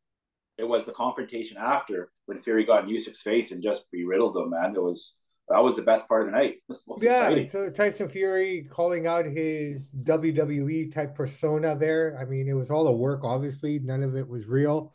It 0.58 0.64
was 0.64 0.86
the 0.86 0.92
confrontation 0.92 1.56
after 1.58 2.10
when 2.26 2.40
Fury 2.40 2.64
got 2.64 2.84
in 2.84 2.90
Usyk's 2.90 3.22
face 3.22 3.52
and 3.52 3.62
just 3.62 3.84
beriddled 3.92 4.36
him. 4.36 4.50
Man, 4.50 4.74
it 4.74 4.82
was 4.82 5.20
that 5.48 5.62
was 5.62 5.76
the 5.76 5.82
best 5.82 6.08
part 6.08 6.22
of 6.22 6.26
the 6.26 6.32
night. 6.36 6.56
yeah, 6.98 7.28
exciting. 7.28 7.46
so 7.46 7.70
Tyson 7.70 8.08
Fury 8.08 8.66
calling 8.70 9.06
out 9.06 9.26
his 9.26 9.94
WWE 10.02 10.92
type 10.92 11.14
persona 11.14 11.76
there. 11.76 12.18
I 12.20 12.24
mean, 12.24 12.48
it 12.48 12.54
was 12.54 12.70
all 12.70 12.88
a 12.88 12.92
work. 12.92 13.20
Obviously, 13.22 13.78
none 13.78 14.02
of 14.02 14.16
it 14.16 14.26
was 14.26 14.46
real 14.46 14.92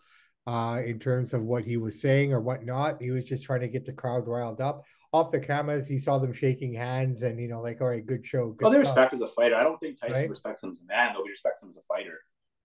uh, 0.47 0.81
in 0.85 0.99
terms 0.99 1.33
of 1.33 1.43
what 1.43 1.63
he 1.63 1.77
was 1.77 2.01
saying 2.01 2.33
or 2.33 2.41
whatnot. 2.41 3.01
He 3.01 3.11
was 3.11 3.23
just 3.23 3.43
trying 3.43 3.61
to 3.61 3.69
get 3.69 3.85
the 3.85 3.93
crowd 3.93 4.27
riled 4.27 4.59
up. 4.59 4.83
Off 5.13 5.31
the 5.31 5.39
cameras, 5.39 5.87
he 5.87 5.99
saw 5.99 6.17
them 6.19 6.33
shaking 6.33 6.73
hands 6.73 7.21
and 7.21 7.39
you 7.39 7.47
know, 7.47 7.61
like, 7.61 7.79
all 7.79 7.87
right, 7.87 8.05
good 8.05 8.25
show. 8.25 8.49
Good 8.49 8.63
well, 8.63 8.71
they 8.71 8.83
stuff. 8.83 8.95
respect 8.97 9.13
as 9.13 9.21
a 9.21 9.27
fighter. 9.29 9.55
I 9.55 9.63
don't 9.63 9.79
think 9.79 9.99
Tyson 10.01 10.15
Right? 10.15 10.29
respects 10.29 10.63
him 10.63 10.71
as 10.71 10.79
a 10.79 10.85
man. 10.85 11.13
Nobody 11.13 11.31
respects 11.31 11.63
him 11.63 11.69
as 11.69 11.77
a 11.77 11.81
fighter. 11.87 12.19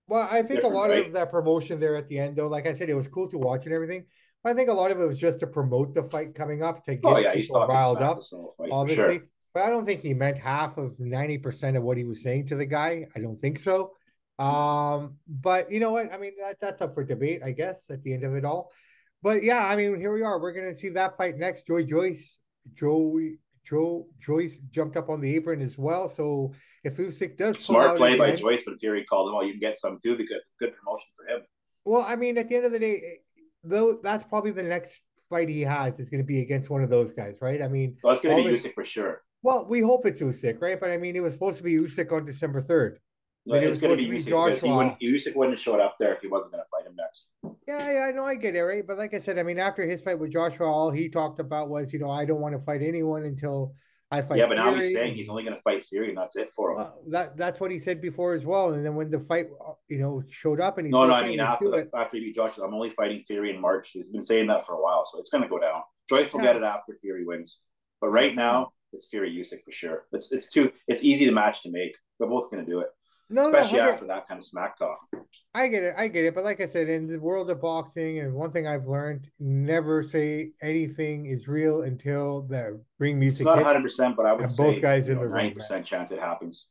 Well, 0.08 0.28
I 0.30 0.42
think 0.42 0.62
a 0.62 0.68
lot 0.68 0.90
right? 0.90 1.06
of 1.06 1.12
that 1.14 1.30
promotion 1.30 1.80
there 1.80 1.96
at 1.96 2.08
the 2.08 2.18
end, 2.18 2.36
though, 2.36 2.46
like 2.46 2.66
I 2.66 2.74
said, 2.74 2.88
it 2.88 2.94
was 2.94 3.08
cool 3.08 3.28
to 3.30 3.38
watch 3.38 3.64
and 3.64 3.74
everything. 3.74 4.04
But 4.42 4.50
I 4.50 4.54
think 4.54 4.68
a 4.68 4.72
lot 4.72 4.90
of 4.92 5.00
it 5.00 5.04
was 5.04 5.18
just 5.18 5.40
to 5.40 5.46
promote 5.46 5.94
the 5.94 6.04
fight 6.04 6.34
coming 6.34 6.62
up 6.62 6.84
to 6.84 6.94
get 6.94 7.02
Oh 7.04 7.18
yeah, 7.18 7.34
people 7.34 7.66
riled 7.66 7.98
up, 7.98 8.20
to 8.20 8.24
sell 8.24 8.54
a 8.58 8.62
fight, 8.62 8.70
obviously. 8.72 9.18
Sure. 9.18 9.28
But 9.52 9.62
I 9.64 9.70
don't 9.70 9.84
think 9.84 10.02
he 10.02 10.14
meant 10.14 10.38
half 10.38 10.76
of 10.76 11.00
ninety 11.00 11.38
percent 11.38 11.76
of 11.76 11.82
what 11.82 11.96
he 11.96 12.04
was 12.04 12.22
saying 12.22 12.48
to 12.48 12.56
the 12.56 12.66
guy. 12.66 13.06
I 13.16 13.20
don't 13.20 13.40
think 13.40 13.58
so. 13.58 13.92
Um, 14.38 15.16
but 15.26 15.72
you 15.72 15.80
know 15.80 15.90
what? 15.90 16.12
I 16.12 16.18
mean, 16.18 16.32
that, 16.40 16.60
that's 16.60 16.82
up 16.82 16.94
for 16.94 17.02
debate, 17.02 17.40
I 17.44 17.52
guess, 17.52 17.90
at 17.90 18.02
the 18.02 18.12
end 18.12 18.22
of 18.22 18.34
it 18.34 18.44
all. 18.44 18.70
But 19.22 19.42
yeah, 19.42 19.64
I 19.66 19.74
mean, 19.74 19.98
here 19.98 20.12
we 20.12 20.22
are. 20.22 20.38
We're 20.38 20.52
gonna 20.52 20.74
see 20.74 20.90
that 20.90 21.16
fight 21.16 21.36
next. 21.38 21.66
Joy 21.66 21.84
Joyce, 21.84 22.38
Joey, 22.74 23.38
Joe 23.66 24.06
Joyce 24.20 24.58
jumped 24.70 24.96
up 24.96 25.08
on 25.08 25.20
the 25.20 25.34
apron 25.34 25.60
as 25.60 25.76
well. 25.76 26.08
So 26.08 26.52
if 26.84 26.96
Usyk 26.96 27.36
does 27.36 27.58
Smart 27.58 27.96
play 27.96 28.16
by 28.16 28.34
Joyce, 28.36 28.62
but 28.64 28.78
Fury 28.78 29.04
called 29.04 29.28
him. 29.30 29.34
Oh, 29.34 29.42
you 29.42 29.52
can 29.52 29.60
get 29.60 29.76
some 29.76 29.98
too 30.02 30.16
because 30.16 30.42
it's 30.42 30.54
good 30.60 30.72
promotion 30.76 31.06
for 31.16 31.26
him. 31.26 31.42
Well, 31.84 32.02
I 32.02 32.16
mean, 32.16 32.38
at 32.38 32.48
the 32.48 32.56
end 32.56 32.66
of 32.66 32.72
the 32.72 32.78
day, 32.78 33.18
though, 33.64 33.98
that's 34.02 34.24
probably 34.24 34.52
the 34.52 34.62
next 34.62 35.02
fight 35.28 35.48
he 35.48 35.62
has 35.62 35.98
is 35.98 36.08
going 36.08 36.22
to 36.22 36.26
be 36.26 36.40
against 36.40 36.70
one 36.70 36.82
of 36.82 36.90
those 36.90 37.12
guys, 37.12 37.38
right? 37.40 37.60
I 37.62 37.68
mean, 37.68 37.96
Well, 38.02 38.12
it's 38.12 38.22
going 38.22 38.42
to 38.42 38.48
be 38.48 38.56
Usyk 38.56 38.74
for 38.74 38.84
sure. 38.84 39.22
well, 39.42 39.66
we 39.68 39.80
hope 39.80 40.06
it's 40.06 40.20
Usyk, 40.20 40.60
right? 40.60 40.78
But 40.78 40.90
I 40.90 40.96
mean, 40.96 41.16
it 41.16 41.20
was 41.20 41.32
supposed 41.32 41.58
to 41.58 41.64
be 41.64 41.74
Usyk 41.74 42.12
on 42.12 42.24
December 42.24 42.62
third. 42.62 42.98
But 43.48 43.62
it 43.62 43.66
it's 43.66 43.68
was 43.68 43.80
going 43.80 43.96
to 43.96 44.02
supposed 44.02 44.02
be 44.02 44.04
to 44.04 44.10
be 44.10 44.16
Usyk 44.18 44.24
because 44.44 44.60
he 44.62 44.68
Joshua. 44.68 44.76
wouldn't, 44.76 45.00
Usyk 45.00 45.36
wouldn't 45.36 45.56
have 45.56 45.62
showed 45.62 45.80
up 45.80 45.96
there 45.98 46.14
if 46.14 46.20
he 46.20 46.26
wasn't 46.28 46.52
going 46.52 46.64
to 46.64 46.68
fight 46.70 46.86
him 46.86 46.96
next. 46.96 47.28
Yeah, 47.68 47.92
yeah, 47.92 48.06
I 48.06 48.10
know, 48.12 48.24
I 48.24 48.34
get 48.34 48.56
it, 48.56 48.62
right? 48.62 48.84
But 48.86 48.98
like 48.98 49.14
I 49.14 49.18
said, 49.18 49.38
I 49.38 49.42
mean, 49.44 49.58
after 49.58 49.84
his 49.86 50.00
fight 50.00 50.18
with 50.18 50.32
Joshua, 50.32 50.66
all 50.66 50.90
he 50.90 51.08
talked 51.08 51.38
about 51.40 51.68
was, 51.68 51.92
you 51.92 51.98
know, 51.98 52.10
I 52.10 52.24
don't 52.24 52.40
want 52.40 52.54
to 52.54 52.60
fight 52.60 52.82
anyone 52.82 53.24
until 53.24 53.74
I 54.10 54.22
fight. 54.22 54.38
yeah, 54.38 54.46
but 54.46 54.54
now 54.56 54.70
Fury. 54.72 54.84
he's 54.86 54.94
saying 54.94 55.14
he's 55.14 55.28
only 55.28 55.42
going 55.44 55.56
to 55.56 55.62
fight 55.62 55.84
Fury, 55.86 56.08
and 56.10 56.18
that's 56.18 56.36
it 56.36 56.50
for 56.54 56.70
him. 56.72 56.76
Well, 56.78 57.02
that 57.08 57.36
that's 57.36 57.58
what 57.60 57.70
he 57.70 57.78
said 57.78 58.00
before 58.00 58.34
as 58.34 58.44
well. 58.46 58.72
And 58.74 58.84
then 58.84 58.94
when 58.94 59.10
the 59.10 59.18
fight, 59.20 59.46
uh, 59.64 59.72
you 59.88 59.98
know, 59.98 60.22
showed 60.30 60.60
up 60.60 60.78
and 60.78 60.86
he 60.86 60.92
no, 60.92 61.06
no, 61.06 61.14
I 61.14 61.20
"Okay, 61.22 61.30
mean 61.30 61.40
after 61.40 61.70
the, 61.70 61.76
it." 61.78 61.90
after 61.94 62.16
he 62.16 62.24
beat 62.24 62.36
Joshua, 62.36 62.66
I'm 62.66 62.74
only 62.74 62.90
fighting 62.90 63.22
Fury 63.26 63.50
in 63.54 63.60
March. 63.60 63.90
He's 63.92 64.10
been 64.10 64.22
saying 64.22 64.46
that 64.48 64.64
for 64.66 64.74
a 64.74 64.82
while, 64.82 65.04
so 65.04 65.18
it's 65.20 65.30
going 65.30 65.42
to 65.42 65.48
go 65.48 65.58
down. 65.58 65.82
Joyce 66.08 66.32
will 66.32 66.40
Yeah. 66.40 66.52
get 66.52 66.56
it 66.56 66.62
after 66.62 66.96
Fury 67.00 67.24
wins, 67.24 67.62
but 68.00 68.08
right 68.10 68.34
now 68.34 68.70
it's 68.92 69.06
Fury 69.06 69.30
Usyk 69.36 69.64
for 69.64 69.72
sure. 69.72 70.04
It's 70.12 70.30
it's 70.32 70.50
too 70.52 70.70
it's 70.86 71.02
easy 71.02 71.26
to 71.26 71.32
match 71.32 71.62
to 71.64 71.70
make. 71.72 71.96
They're 72.20 72.28
both 72.28 72.48
going 72.50 72.64
to 72.64 72.70
do 72.70 72.78
it, 72.80 72.88
no, 73.28 73.46
especially 73.46 73.78
no, 73.78 73.84
100 73.86 73.94
after 73.94 74.06
that 74.06 74.28
kind 74.28 74.38
of 74.38 74.44
smack 74.44 74.78
talk. 74.78 74.98
I 75.54 75.68
get 75.68 75.82
it, 75.82 75.94
I 75.96 76.08
get 76.08 76.24
it. 76.24 76.34
But 76.34 76.44
like 76.44 76.60
I 76.60 76.66
said, 76.66 76.88
in 76.88 77.06
the 77.06 77.18
world 77.18 77.50
of 77.50 77.60
boxing, 77.60 78.20
and 78.20 78.34
one 78.34 78.52
thing 78.52 78.66
I've 78.66 78.86
learned: 78.86 79.28
never 79.40 80.02
say 80.02 80.50
anything 80.62 81.26
is 81.26 81.48
real 81.48 81.82
until 81.82 82.42
the 82.42 82.80
ring 82.98 83.16
It's 83.16 83.40
music 83.40 83.46
not 83.46 83.56
100, 83.56 83.82
percent 83.82 84.16
but 84.16 84.26
I 84.26 84.32
would 84.32 84.50
say 84.50 84.72
both 84.72 84.82
guys 84.82 85.08
in 85.08 85.16
know, 85.16 85.22
the 85.22 85.28
ring, 85.28 85.44
90 85.46 85.54
percent 85.54 85.86
chance 85.86 86.12
it 86.12 86.20
happens. 86.20 86.70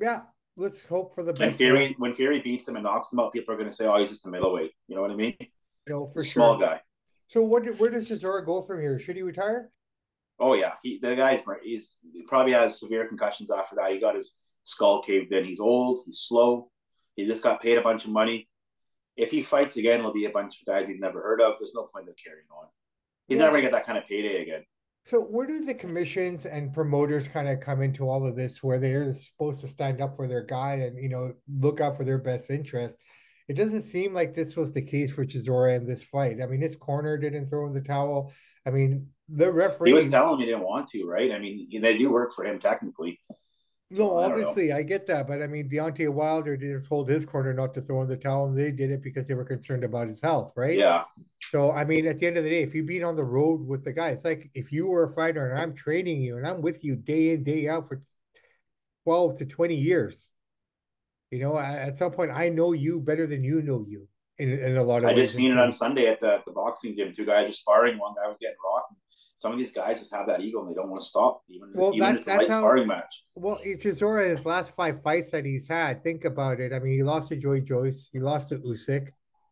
Yeah, 0.00 0.22
let's 0.56 0.82
hope 0.82 1.14
for 1.14 1.22
the 1.22 1.30
And 1.30 1.38
best. 1.38 1.58
Fury, 1.58 1.94
when 1.98 2.14
Fury 2.14 2.40
beats 2.40 2.68
him 2.68 2.76
and 2.76 2.84
knocks 2.84 3.12
him 3.12 3.20
out, 3.20 3.32
people 3.32 3.54
are 3.54 3.56
going 3.56 3.70
to 3.70 3.74
say, 3.76 3.86
"Oh, 3.86 3.98
he's 3.98 4.10
just 4.10 4.26
a 4.26 4.30
middleweight." 4.30 4.72
You 4.88 4.96
know 4.96 5.02
what 5.02 5.10
I 5.10 5.14
mean? 5.16 5.36
know, 5.88 6.06
for 6.06 6.24
sure. 6.24 6.32
small 6.32 6.58
guy. 6.58 6.80
So, 7.28 7.42
what? 7.42 7.64
do- 7.64 7.74
Where 7.74 7.90
does 7.90 8.08
Chisora 8.08 8.44
go 8.44 8.62
from 8.62 8.80
here? 8.80 8.98
Should 8.98 9.16
he 9.16 9.22
retire? 9.22 9.70
Oh 10.38 10.54
yeah, 10.54 10.72
he 10.82 10.98
the 11.00 11.16
guy's 11.16 11.42
he's 11.62 11.96
he 12.12 12.22
probably 12.22 12.52
has 12.52 12.78
severe 12.78 13.06
concussions 13.06 13.50
after 13.50 13.76
that. 13.76 13.90
He 13.92 14.00
got 14.00 14.16
his 14.16 14.34
skull 14.66 15.00
caved 15.02 15.32
in. 15.32 15.44
He's 15.44 15.60
old. 15.60 16.02
He's 16.04 16.18
slow. 16.18 16.70
He 17.14 17.24
just 17.26 17.42
got 17.42 17.62
paid 17.62 17.78
a 17.78 17.82
bunch 17.82 18.04
of 18.04 18.10
money. 18.10 18.48
If 19.16 19.30
he 19.30 19.40
fights 19.40 19.76
again, 19.76 20.00
it'll 20.00 20.12
be 20.12 20.26
a 20.26 20.30
bunch 20.30 20.60
of 20.60 20.66
guys 20.66 20.86
we've 20.86 21.00
never 21.00 21.22
heard 21.22 21.40
of. 21.40 21.54
There's 21.58 21.72
no 21.74 21.84
point 21.84 22.08
in 22.08 22.14
carrying 22.22 22.46
on. 22.50 22.66
He's 23.28 23.38
Yeah. 23.38 23.44
never 23.44 23.56
gonna 23.56 23.62
get 23.62 23.72
that 23.72 23.86
kind 23.86 23.96
of 23.96 24.06
payday 24.06 24.42
again. 24.42 24.64
So 25.04 25.20
where 25.20 25.46
do 25.46 25.64
the 25.64 25.74
commissions 25.74 26.46
and 26.46 26.74
promoters 26.74 27.28
kind 27.28 27.48
of 27.48 27.60
come 27.60 27.80
into 27.80 28.08
all 28.08 28.26
of 28.26 28.34
this 28.34 28.62
where 28.62 28.78
they're 28.80 29.12
supposed 29.14 29.60
to 29.60 29.68
stand 29.68 30.00
up 30.00 30.16
for 30.16 30.26
their 30.26 30.42
guy 30.42 30.74
and 30.86 31.00
you 31.00 31.08
know 31.08 31.32
look 31.48 31.80
out 31.80 31.96
for 31.96 32.04
their 32.04 32.18
best 32.18 32.50
interest? 32.50 32.98
It 33.48 33.54
doesn't 33.54 33.82
seem 33.82 34.12
like 34.12 34.34
this 34.34 34.56
was 34.56 34.72
the 34.72 34.82
case 34.82 35.12
for 35.12 35.24
Chisora 35.24 35.76
in 35.76 35.86
this 35.86 36.02
fight. 36.02 36.42
I 36.42 36.46
mean, 36.46 36.60
his 36.60 36.74
corner 36.74 37.16
didn't 37.16 37.46
throw 37.46 37.66
in 37.68 37.72
the 37.74 37.80
towel. 37.80 38.32
I 38.66 38.70
mean, 38.70 39.10
the 39.28 39.50
referee 39.52 39.90
He 39.90 39.94
was 39.94 40.10
telling 40.10 40.40
me 40.40 40.44
he 40.44 40.50
didn't 40.50 40.66
want 40.66 40.88
to, 40.88 41.04
right? 41.04 41.30
I 41.30 41.38
mean, 41.38 41.68
they 41.80 41.96
do 41.96 42.10
work 42.10 42.34
for 42.34 42.44
him 42.44 42.58
technically. 42.58 43.20
No, 43.90 44.16
I 44.16 44.28
don't 44.28 44.40
know. 44.40 44.48
obviously, 44.48 44.72
I 44.72 44.82
get 44.82 45.06
that, 45.06 45.28
but 45.28 45.42
I 45.42 45.46
mean, 45.46 45.68
Deontay 45.68 46.08
Wilder 46.08 46.56
did 46.56 46.84
told 46.88 47.08
his 47.08 47.24
corner 47.24 47.54
not 47.54 47.72
to 47.74 47.80
throw 47.82 48.02
in 48.02 48.08
the 48.08 48.16
towel, 48.16 48.46
and 48.46 48.58
they 48.58 48.72
did 48.72 48.90
it 48.90 49.02
because 49.02 49.28
they 49.28 49.34
were 49.34 49.44
concerned 49.44 49.84
about 49.84 50.08
his 50.08 50.20
health, 50.20 50.52
right? 50.56 50.76
Yeah, 50.76 51.04
So, 51.40 51.70
I 51.70 51.84
mean, 51.84 52.06
at 52.06 52.18
the 52.18 52.26
end 52.26 52.36
of 52.36 52.42
the 52.44 52.50
day, 52.50 52.62
if 52.62 52.74
you've 52.74 52.86
been 52.86 53.04
on 53.04 53.14
the 53.14 53.24
road 53.24 53.64
with 53.64 53.84
the 53.84 53.92
guy, 53.92 54.10
it's 54.10 54.24
like 54.24 54.50
if 54.54 54.72
you 54.72 54.86
were 54.86 55.04
a 55.04 55.08
fighter 55.08 55.48
and 55.50 55.60
I'm 55.60 55.72
training 55.74 56.20
you 56.20 56.36
and 56.36 56.46
I'm 56.46 56.62
with 56.62 56.84
you 56.84 56.96
day 56.96 57.30
in, 57.30 57.44
day 57.44 57.68
out 57.68 57.86
for 57.86 58.02
12 59.04 59.38
to 59.38 59.44
20 59.46 59.74
years, 59.76 60.32
you 61.30 61.38
know, 61.38 61.56
at 61.56 61.96
some 61.96 62.10
point, 62.10 62.32
I 62.34 62.48
know 62.48 62.72
you 62.72 62.98
better 62.98 63.28
than 63.28 63.44
you 63.44 63.62
know 63.62 63.84
you 63.88 64.08
in, 64.38 64.50
in 64.50 64.76
a 64.76 64.82
lot 64.82 64.98
of 64.98 65.04
I 65.04 65.14
ways. 65.14 65.26
just 65.28 65.36
seen 65.36 65.52
it 65.52 65.58
on 65.58 65.70
Sunday 65.70 66.06
at 66.06 66.20
the, 66.20 66.38
the 66.44 66.52
boxing 66.52 66.96
gym. 66.96 67.12
Two 67.12 67.24
guys 67.24 67.48
are 67.48 67.52
sparring. 67.52 67.98
One 67.98 68.14
guy 68.20 68.26
was 68.26 68.36
getting 68.40 68.56
rocked. 68.64 68.94
Some 69.38 69.52
of 69.52 69.58
these 69.58 69.70
guys 69.72 69.98
just 69.98 70.14
have 70.14 70.26
that 70.28 70.40
ego 70.40 70.60
and 70.62 70.70
they 70.70 70.74
don't 70.74 70.88
want 70.88 71.02
to 71.02 71.06
stop, 71.06 71.42
even, 71.48 71.70
Well, 71.74 71.94
even 71.94 72.00
that- 72.00 72.10
if 72.10 72.16
it's 72.16 72.26
a 72.26 72.30
that's 72.30 72.38
light 72.42 72.48
how- 72.48 72.60
sparring 72.62 72.86
match. 72.88 73.22
Well, 73.34 73.58
Chisora, 73.64 74.28
his 74.28 74.46
last 74.46 74.70
five 74.74 75.02
fights 75.02 75.30
that 75.32 75.44
he's 75.44 75.68
had, 75.68 76.02
think 76.02 76.24
about 76.24 76.58
it. 76.58 76.72
I 76.72 76.78
mean, 76.78 76.94
he 76.96 77.02
lost 77.02 77.28
to 77.28 77.36
Joy 77.36 77.60
Joyce, 77.60 78.08
he 78.12 78.18
lost 78.18 78.48
to 78.48 78.58
Usyk, 78.60 79.08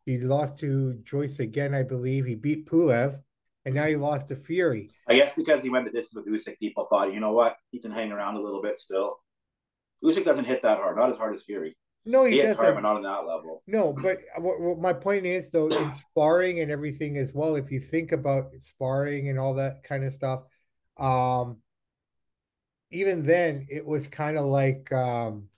he 0.06 0.18
lost 0.18 0.58
to 0.60 0.94
Joyce 1.04 1.38
again, 1.40 1.74
I 1.74 1.82
believe. 1.82 2.24
He 2.24 2.34
beat 2.34 2.66
Pulev, 2.66 3.20
and 3.66 3.74
now 3.74 3.84
he 3.86 3.96
lost 3.96 4.28
to 4.28 4.36
Fury. 4.36 4.90
I 5.06 5.16
guess 5.16 5.34
because 5.34 5.62
he 5.62 5.68
went 5.68 5.84
the 5.84 5.92
distance 5.92 6.24
with 6.26 6.34
Usyk, 6.34 6.58
people 6.58 6.86
thought, 6.86 7.12
you 7.12 7.20
know 7.20 7.32
what, 7.32 7.56
he 7.70 7.78
can 7.78 7.90
hang 7.90 8.10
around 8.10 8.36
a 8.36 8.40
little 8.40 8.62
bit 8.62 8.78
still. 8.78 9.18
Usyk 10.02 10.24
doesn't 10.24 10.44
hit 10.46 10.62
that 10.62 10.78
hard, 10.78 10.96
not 10.96 11.10
as 11.10 11.18
hard 11.18 11.34
as 11.34 11.42
Fury. 11.42 11.76
No, 12.06 12.24
He 12.24 12.32
he 12.32 12.42
doesn't. 12.42 12.74
but 12.74 12.80
not 12.82 12.96
on 12.96 13.02
that 13.02 13.26
level. 13.26 13.62
No, 13.66 13.92
but 13.92 14.18
what, 14.38 14.60
what 14.60 14.78
my 14.78 14.92
point 14.92 15.26
is 15.26 15.50
though, 15.50 15.68
in 15.68 15.92
sparring 15.92 16.60
and 16.60 16.70
everything 16.70 17.16
as 17.16 17.32
well, 17.32 17.56
if 17.56 17.70
you 17.70 17.80
think 17.80 18.12
about 18.12 18.52
sparring 18.58 19.28
and 19.28 19.38
all 19.38 19.54
that 19.54 19.82
kind 19.84 20.04
of 20.04 20.12
stuff, 20.12 20.42
um, 20.98 21.58
even 22.90 23.22
then 23.24 23.66
it 23.70 23.84
was 23.84 24.06
kind 24.06 24.38
of 24.38 24.44
like 24.44 24.92
um, 24.92 25.48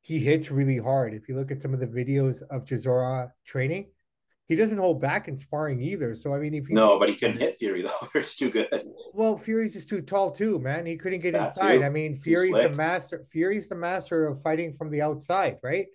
he 0.00 0.18
hits 0.18 0.50
really 0.50 0.78
hard. 0.78 1.12
If 1.12 1.28
you 1.28 1.36
look 1.36 1.50
at 1.50 1.60
some 1.60 1.74
of 1.74 1.80
the 1.80 1.86
videos 1.86 2.42
of 2.42 2.64
Chisora 2.64 3.32
training, 3.44 3.88
he 4.50 4.56
doesn't 4.56 4.78
hold 4.78 5.00
back 5.00 5.28
in 5.28 5.38
sparring 5.38 5.80
either. 5.80 6.14
So 6.14 6.34
I 6.34 6.38
mean, 6.40 6.52
if 6.54 6.68
you 6.68 6.74
No, 6.74 6.98
but 6.98 7.08
he 7.08 7.14
couldn't 7.14 7.38
hit 7.38 7.56
Fury 7.58 7.82
though. 7.82 8.08
It's 8.20 8.34
too 8.34 8.50
good. 8.50 8.68
well, 9.14 9.38
Fury's 9.38 9.72
just 9.72 9.88
too 9.88 10.02
tall 10.02 10.32
too, 10.32 10.58
man. 10.58 10.84
He 10.84 10.96
couldn't 10.96 11.20
get 11.20 11.32
That 11.34 11.50
inside. 11.50 11.78
too. 11.78 11.84
I 11.84 11.88
mean, 11.88 12.16
Fury's 12.18 12.52
the 12.54 12.68
master. 12.68 13.24
Fury's 13.30 13.68
the 13.68 13.76
master 13.76 14.26
of 14.26 14.42
fighting 14.42 14.72
from 14.74 14.90
the 14.90 15.02
outside, 15.02 15.58
right? 15.62 15.86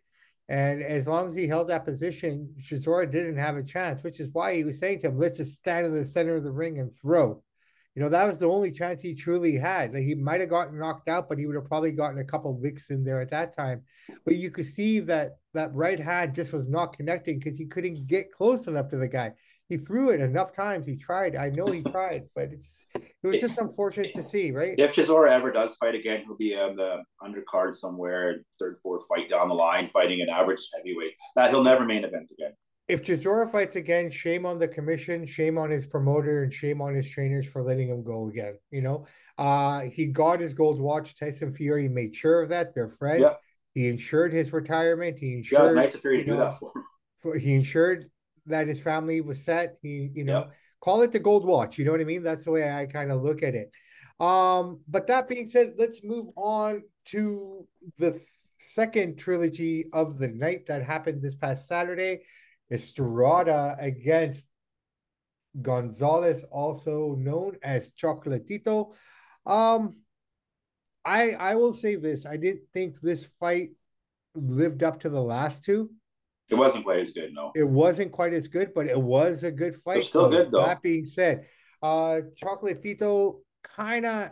And 0.47 0.81
as 0.81 1.05
long 1.07 1.27
as 1.27 1.35
he 1.35 1.47
held 1.47 1.67
that 1.67 1.83
position, 1.85 2.55
Chisora 2.61 3.11
didn't 3.11 3.37
have 3.37 3.57
a 3.57 3.63
chance, 3.63 4.03
which 4.03 4.19
is 4.21 4.29
why 4.31 4.55
he 4.55 4.63
was 4.63 4.79
saying 4.79 5.01
to 5.01 5.07
him, 5.07 5.19
"Let's 5.19 5.37
just 5.37 5.55
stand 5.55 5.85
in 5.87 5.93
the 5.93 6.05
center 6.05 6.35
of 6.37 6.43
the 6.43 6.51
ring 6.51 6.79
and 6.79 6.89
throw." 6.93 7.43
You 7.95 8.03
know, 8.03 8.09
that 8.09 8.27
was 8.27 8.39
the 8.39 8.49
only 8.49 8.71
chance 8.71 9.01
he 9.01 9.15
truly 9.15 9.55
had. 9.55 9.93
Like 9.93 10.03
he 10.03 10.15
might 10.15 10.41
have 10.41 10.49
gotten 10.49 10.77
knocked 10.77 11.07
out, 11.07 11.29
but 11.29 11.37
he 11.37 11.45
would 11.45 11.55
have 11.55 11.65
probably 11.65 11.93
gotten 11.93 12.19
a 12.19 12.25
couple 12.25 12.59
licks 12.59 12.89
in 12.89 13.05
there 13.05 13.21
at 13.21 13.31
that 13.31 13.55
time. 13.55 13.83
But 14.25 14.35
you 14.35 14.51
could 14.51 14.65
see 14.65 14.99
that 15.01 15.37
that 15.53 15.73
right 15.73 15.99
hand 15.99 16.35
just 16.35 16.51
was 16.51 16.67
not 16.67 16.97
connecting 16.97 17.39
because 17.39 17.57
he 17.57 17.65
couldn't 17.65 18.07
get 18.07 18.33
close 18.33 18.67
enough 18.67 18.89
to 18.89 18.97
the 18.97 19.07
guy. 19.07 19.31
He 19.69 19.77
threw 19.77 20.09
it 20.09 20.19
enough 20.19 20.53
times. 20.53 20.85
He 20.85 20.97
tried. 20.97 21.37
I 21.37 21.49
know 21.49 21.67
he 21.67 21.81
tried, 21.91 22.23
but 22.35 22.49
it's 22.51 22.85
it 22.95 23.27
was 23.27 23.39
just 23.39 23.57
unfortunate 23.57 24.13
to 24.13 24.21
see, 24.21 24.51
right? 24.51 24.75
If 24.77 24.93
Chisora 24.93 25.31
ever 25.31 25.49
does 25.51 25.75
fight 25.75 25.95
again, 25.95 26.23
he'll 26.25 26.35
be 26.35 26.53
on 26.53 26.75
the 26.75 27.01
undercard 27.23 27.75
somewhere, 27.75 28.41
third, 28.59 28.77
fourth 28.83 29.03
fight 29.07 29.29
down 29.29 29.47
the 29.47 29.55
line, 29.55 29.89
fighting 29.93 30.21
an 30.21 30.27
average 30.29 30.59
heavyweight. 30.75 31.13
That 31.37 31.49
he'll 31.49 31.63
never 31.63 31.85
main 31.85 32.03
event 32.03 32.27
again. 32.31 32.44
If 32.87 33.03
Chisora 33.03 33.51
fights 33.51 33.75
again, 33.75 34.11
shame 34.11 34.45
on 34.45 34.59
the 34.59 34.67
commission, 34.67 35.25
shame 35.25 35.57
on 35.57 35.71
his 35.71 35.85
promoter, 35.87 36.43
and 36.43 36.53
shame 36.53 36.81
on 36.81 36.93
his 36.93 37.09
trainers 37.09 37.47
for 37.47 37.63
letting 37.63 37.87
him 37.89 38.03
go 38.03 38.27
again. 38.27 38.59
You 38.69 38.81
know, 38.81 39.07
uh, 39.39 39.81
he 39.81 40.05
got 40.07 40.39
his 40.39 40.53
gold 40.53 40.79
watch. 40.79 41.17
Tyson 41.17 41.51
Fury 41.51 41.89
made 41.89 42.15
sure 42.15 42.43
of 42.43 42.49
that. 42.49 42.75
They're 42.75 42.89
friends. 42.89 43.21
Yeah. 43.21 43.33
He 43.73 43.87
ensured 43.87 44.33
his 44.33 44.53
retirement. 44.53 45.17
He 45.17 45.29
Yeah, 45.31 45.37
ensured. 45.37 45.59
it 45.59 45.63
was 45.63 45.73
nice 45.73 45.95
of 45.95 46.01
Fury 46.01 46.17
to 46.19 46.23
do 46.25 46.31
know, 46.31 46.37
that 46.37 46.59
for 46.59 46.71
him. 46.75 46.83
for- 47.21 47.37
he 47.37 47.55
ensured 47.55 48.11
that 48.45 48.67
his 48.67 48.79
family 48.79 49.19
was 49.19 49.43
set. 49.43 49.77
He, 49.81 50.11
you 50.13 50.23
know, 50.23 50.41
Yep. 50.41 50.51
call 50.79 51.01
it 51.01 51.11
the 51.11 51.19
gold 51.19 51.45
watch. 51.47 51.79
You 51.79 51.85
know 51.85 51.91
what 51.91 52.01
I 52.01 52.05
mean? 52.05 52.21
That's 52.21 52.45
the 52.45 52.51
way 52.51 52.69
I 52.71 52.85
kind 52.85 53.11
of 53.11 53.23
look 53.23 53.41
at 53.41 53.55
it. 53.55 53.71
Um, 54.19 54.81
but 54.87 55.07
that 55.07 55.27
being 55.27 55.47
said, 55.47 55.73
let's 55.77 56.03
move 56.03 56.27
on 56.37 56.83
to 57.05 57.67
the 57.97 58.11
th- 58.11 58.21
second 58.59 59.17
trilogy 59.17 59.89
of 59.91 60.19
the 60.19 60.27
night 60.27 60.67
that 60.67 60.83
happened 60.83 61.21
this 61.23 61.35
past 61.35 61.67
Saturday. 61.67 62.21
Estrada 62.71 63.75
against 63.79 64.47
Gonzalez, 65.61 66.43
also 66.51 67.15
known 67.15 67.57
as 67.63 67.91
Chocolatito. 67.91 68.93
Um, 69.45 69.91
I 71.03 71.31
I 71.31 71.55
will 71.55 71.73
say 71.73 71.95
this: 71.95 72.25
I 72.25 72.37
didn't 72.37 72.63
think 72.73 72.99
this 72.99 73.25
fight 73.25 73.71
lived 74.33 74.83
up 74.83 75.01
to 75.01 75.09
the 75.09 75.21
last 75.21 75.63
two. 75.63 75.91
It 76.49 76.55
wasn't 76.55 76.83
quite 76.83 76.99
as 76.99 77.11
good, 77.11 77.33
no. 77.33 77.51
It 77.55 77.67
wasn't 77.67 78.11
quite 78.11 78.33
as 78.33 78.47
good, 78.47 78.73
but 78.73 78.85
it 78.87 79.01
was 79.01 79.43
a 79.43 79.51
good 79.51 79.75
fight. 79.75 80.03
still 80.05 80.29
good, 80.29 80.51
though. 80.51 80.65
That 80.65 80.81
being 80.81 81.05
said, 81.05 81.45
uh 81.81 82.21
Chocolatito 82.41 83.39
kind 83.63 84.05
of 84.05 84.31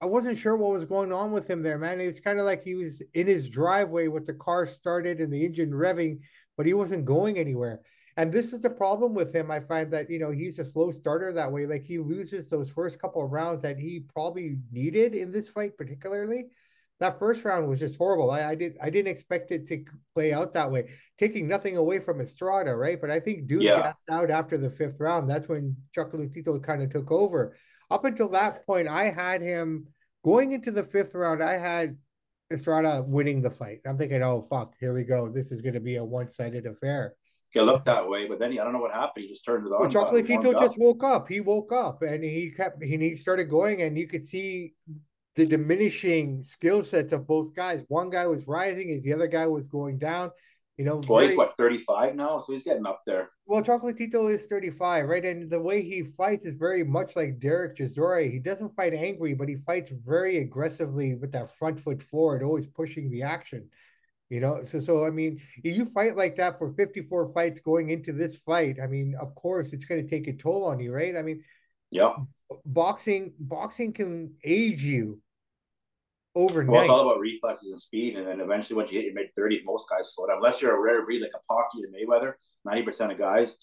I 0.00 0.06
wasn't 0.06 0.38
sure 0.38 0.56
what 0.56 0.72
was 0.72 0.84
going 0.84 1.12
on 1.12 1.32
with 1.32 1.50
him 1.50 1.62
there, 1.62 1.78
man. 1.78 2.00
It's 2.00 2.20
kind 2.20 2.38
of 2.38 2.44
like 2.44 2.62
he 2.62 2.76
was 2.76 3.02
in 3.14 3.26
his 3.26 3.48
driveway 3.48 4.06
with 4.06 4.26
the 4.26 4.34
car 4.34 4.64
started 4.64 5.20
and 5.20 5.32
the 5.32 5.44
engine 5.44 5.70
revving, 5.70 6.20
but 6.58 6.66
he 6.66 6.74
wasn't 6.74 7.06
going 7.06 7.38
anywhere. 7.38 7.80
And 8.18 8.32
this 8.32 8.52
is 8.52 8.60
the 8.60 8.68
problem 8.68 9.14
with 9.14 9.32
him. 9.32 9.48
I 9.48 9.60
find 9.60 9.92
that, 9.92 10.10
you 10.10 10.18
know, 10.18 10.32
he's 10.32 10.58
a 10.58 10.64
slow 10.64 10.90
starter 10.90 11.32
that 11.32 11.52
way. 11.52 11.66
Like 11.66 11.84
he 11.84 11.98
loses 11.98 12.50
those 12.50 12.68
first 12.68 13.00
couple 13.00 13.24
of 13.24 13.30
rounds 13.30 13.62
that 13.62 13.78
he 13.78 14.00
probably 14.12 14.58
needed 14.72 15.14
in 15.14 15.30
this 15.30 15.48
fight, 15.48 15.76
particularly. 15.78 16.46
That 16.98 17.20
first 17.20 17.44
round 17.44 17.68
was 17.68 17.78
just 17.78 17.96
horrible. 17.96 18.32
I, 18.32 18.42
I 18.42 18.54
did 18.56 18.76
I 18.82 18.90
didn't 18.90 19.12
expect 19.12 19.52
it 19.52 19.68
to 19.68 19.84
play 20.14 20.32
out 20.32 20.52
that 20.54 20.68
way, 20.68 20.90
taking 21.16 21.46
nothing 21.46 21.76
away 21.76 22.00
from 22.00 22.20
Estrada, 22.20 22.74
right? 22.74 23.00
But 23.00 23.12
I 23.12 23.20
think 23.20 23.46
Dude 23.46 23.62
Yeah. 23.62 23.76
got 23.82 23.96
out 24.10 24.30
after 24.32 24.58
the 24.58 24.68
fifth 24.70 24.98
round. 24.98 25.30
That's 25.30 25.48
when 25.48 25.76
Chocolatito 25.96 26.60
kind 26.60 26.82
of 26.82 26.90
took 26.90 27.12
over. 27.12 27.54
Up 27.88 28.04
until 28.04 28.30
that 28.30 28.66
point, 28.66 28.88
I 28.88 29.10
had 29.10 29.42
him 29.42 29.86
going 30.24 30.50
into 30.50 30.72
the 30.72 30.82
fifth 30.82 31.14
round. 31.14 31.40
I 31.40 31.56
had 31.56 31.96
Estrada 32.50 33.02
winning 33.06 33.42
the 33.42 33.50
fight. 33.50 33.80
I'm 33.86 33.98
thinking, 33.98 34.22
oh 34.22 34.46
fuck, 34.48 34.74
here 34.80 34.94
we 34.94 35.04
go. 35.04 35.28
This 35.28 35.52
is 35.52 35.60
going 35.60 35.74
to 35.74 35.80
be 35.80 35.96
a 35.96 36.04
one-sided 36.04 36.66
affair. 36.66 37.14
It 37.54 37.62
looked 37.62 37.86
that 37.86 38.06
way, 38.06 38.26
but 38.26 38.38
then 38.38 38.52
he, 38.52 38.60
I 38.60 38.64
don't 38.64 38.74
know 38.74 38.78
what 38.78 38.92
happened. 38.92 39.24
He 39.24 39.28
just 39.28 39.44
turned 39.44 39.66
it 39.66 39.70
on. 39.70 39.80
Well, 39.80 39.90
Chocolatito 39.90 40.58
just 40.58 40.78
woke 40.78 41.02
up. 41.02 41.28
He 41.28 41.40
woke 41.40 41.72
up 41.72 42.02
and 42.02 42.22
he 42.22 42.50
kept 42.50 42.82
he 42.82 42.96
he 42.98 43.16
started 43.16 43.48
going, 43.48 43.82
and 43.82 43.96
you 43.98 44.06
could 44.06 44.24
see 44.24 44.74
the 45.34 45.46
diminishing 45.46 46.42
skill 46.42 46.82
sets 46.82 47.12
of 47.12 47.26
both 47.26 47.54
guys. 47.54 47.82
One 47.88 48.10
guy 48.10 48.26
was 48.26 48.46
rising, 48.46 48.90
as 48.90 49.02
the 49.02 49.14
other 49.14 49.28
guy 49.28 49.46
was 49.46 49.66
going 49.66 49.98
down. 49.98 50.30
You 50.78 50.84
know, 50.84 51.02
well, 51.08 51.26
he's 51.26 51.36
what 51.36 51.56
thirty 51.56 51.78
five 51.78 52.14
now, 52.14 52.38
so 52.38 52.52
he's 52.52 52.62
getting 52.62 52.86
up 52.86 53.02
there. 53.04 53.30
Well, 53.46 53.62
Chocolatito 53.62 54.32
is 54.32 54.46
thirty 54.46 54.70
five, 54.70 55.06
right? 55.06 55.24
And 55.24 55.50
the 55.50 55.60
way 55.60 55.82
he 55.82 56.04
fights 56.04 56.46
is 56.46 56.54
very 56.54 56.84
much 56.84 57.16
like 57.16 57.40
Derek 57.40 57.76
Chisora. 57.76 58.30
He 58.30 58.38
doesn't 58.38 58.76
fight 58.76 58.94
angry, 58.94 59.34
but 59.34 59.48
he 59.48 59.56
fights 59.56 59.90
very 59.90 60.38
aggressively 60.38 61.16
with 61.16 61.32
that 61.32 61.52
front 61.56 61.80
foot 61.80 62.00
forward, 62.00 62.44
always 62.44 62.68
pushing 62.68 63.10
the 63.10 63.24
action. 63.24 63.68
You 64.30 64.38
know, 64.38 64.62
so 64.62 64.78
so 64.78 65.04
I 65.04 65.10
mean, 65.10 65.40
if 65.64 65.76
you 65.76 65.84
fight 65.84 66.16
like 66.16 66.36
that 66.36 66.60
for 66.60 66.72
54 66.72 67.32
fights 67.32 67.58
going 67.58 67.90
into 67.90 68.12
this 68.12 68.36
fight, 68.36 68.76
I 68.80 68.86
mean, 68.86 69.16
of 69.20 69.34
course 69.34 69.72
it's 69.72 69.84
going 69.84 70.00
to 70.00 70.08
take 70.08 70.28
a 70.28 70.32
toll 70.32 70.64
on 70.64 70.78
you, 70.78 70.92
right? 70.92 71.16
I 71.16 71.22
mean, 71.22 71.42
yeah, 71.90 72.14
boxing 72.64 73.32
boxing 73.40 73.92
can 73.92 74.34
age 74.44 74.82
you 74.82 75.20
overnight. 76.34 76.72
Well, 76.72 76.80
it's 76.82 76.90
all 76.90 77.08
about 77.08 77.20
reflexes 77.20 77.70
and 77.70 77.80
speed, 77.80 78.16
and 78.16 78.26
then 78.26 78.40
eventually, 78.40 78.76
once 78.76 78.90
you 78.90 79.00
hit 79.00 79.06
your 79.06 79.14
mid 79.14 79.28
30s, 79.38 79.64
most 79.64 79.88
guys 79.88 80.14
slow 80.14 80.26
down. 80.26 80.36
Unless 80.36 80.62
you're 80.62 80.76
a 80.76 80.80
rare 80.80 81.04
breed 81.04 81.22
like 81.22 81.32
a 81.34 81.52
Pocky 81.52 81.84
or 81.84 81.88
Mayweather, 81.88 82.34
90% 82.66 83.12
of 83.12 83.18
guys 83.18 83.56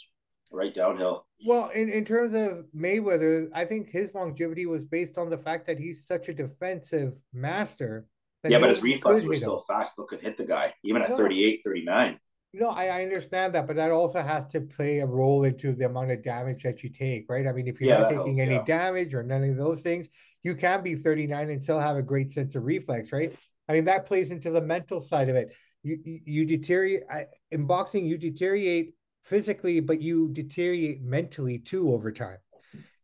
right 0.52 0.74
downhill. 0.74 1.26
Well, 1.46 1.70
in, 1.70 1.90
in 1.90 2.06
terms 2.06 2.34
of 2.34 2.66
Mayweather, 2.76 3.50
I 3.54 3.66
think 3.66 3.90
his 3.90 4.14
longevity 4.14 4.66
was 4.66 4.86
based 4.86 5.18
on 5.18 5.30
the 5.30 5.38
fact 5.38 5.66
that 5.68 5.78
he's 5.78 6.06
such 6.06 6.30
a 6.30 6.34
defensive 6.34 7.20
master 7.34 8.08
yeah, 8.50 8.60
but 8.60 8.70
his 8.70 8.82
reflexes 8.82 9.26
were 9.26 9.36
still 9.36 9.60
fast. 9.60 9.94
Still 9.94 10.06
could 10.06 10.22
hit 10.22 10.38
the 10.38 10.44
guy, 10.44 10.74
even 10.84 11.02
at 11.02 11.10
no, 11.10 11.18
38, 11.18 11.62
39. 11.64 12.20
No, 12.58 12.70
I, 12.70 12.86
I 12.86 13.04
understand 13.04 13.54
that, 13.54 13.68
but 13.68 13.76
that 13.76 13.92
also 13.92 14.22
has 14.22 14.46
to 14.48 14.62
play 14.62 15.00
a 15.00 15.06
role 15.06 15.44
into 15.44 15.74
the 15.74 15.88
amount 15.88 16.12
of 16.12 16.24
damage 16.24 16.64
that 16.64 16.84
you 16.84 16.90
take, 16.90 17.30
right? 17.30 17.46
I 17.46 17.52
mean, 17.52 17.68
if 17.68 17.82
you're 17.82 17.90
yeah, 17.90 18.00
not 18.00 18.10
taking 18.10 18.38
helps, 18.38 18.40
any 18.40 18.56
yeah. 18.56 18.64
damage 18.64 19.14
or 19.14 19.24
none 19.24 19.44
of 19.44 19.58
those 19.58 19.84
things, 19.84 20.08
you 20.42 20.56
can 20.56 20.82
be 20.82 20.96
39 20.96 21.50
and 21.50 21.62
still 21.62 21.80
have 21.80 21.98
a 21.98 22.02
great 22.02 22.32
sense 22.32 22.56
of 22.56 22.64
reflex, 22.64 23.12
right? 23.12 23.36
I 23.68 23.74
mean, 23.74 23.86
that 23.86 24.06
plays 24.06 24.32
into 24.32 24.52
the 24.52 24.62
mental 24.62 25.02
side 25.02 25.28
of 25.28 25.36
it. 25.36 25.54
You 25.84 26.00
you, 26.06 26.20
you 26.26 26.46
deteriorate 26.46 27.04
in 27.52 27.66
boxing, 27.66 28.06
you 28.06 28.18
deteriorate 28.18 28.94
physically, 29.24 29.82
but 29.82 30.00
you 30.00 30.30
deteriorate 30.32 31.02
mentally 31.02 31.60
too 31.60 31.94
over 31.94 32.12
time. 32.12 32.38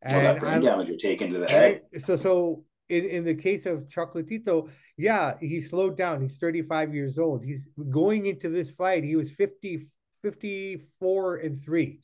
And 0.02 0.16
well, 0.16 0.34
that 0.34 0.40
brain 0.40 0.62
damage 0.62 0.88
you're 0.88 0.98
taking 0.98 1.34
to 1.34 1.40
the 1.40 1.50
head. 1.50 1.82
So 2.00 2.16
so 2.16 2.64
in, 2.92 3.06
in 3.06 3.24
the 3.24 3.36
case 3.36 3.66
of 3.66 3.88
Chocolatito, 3.88 4.70
yeah, 4.98 5.36
he 5.40 5.62
slowed 5.62 5.98
down. 5.98 6.22
He's 6.22 6.38
35 6.38 6.94
years 6.94 7.18
old. 7.18 7.44
He's 7.44 7.70
going 7.90 8.26
into 8.26 8.50
this 8.50 8.70
fight. 8.70 9.04
He 9.04 9.16
was 9.16 9.32
50, 9.32 9.88
54 10.22 11.38
and 11.38 11.58
three 11.60 12.02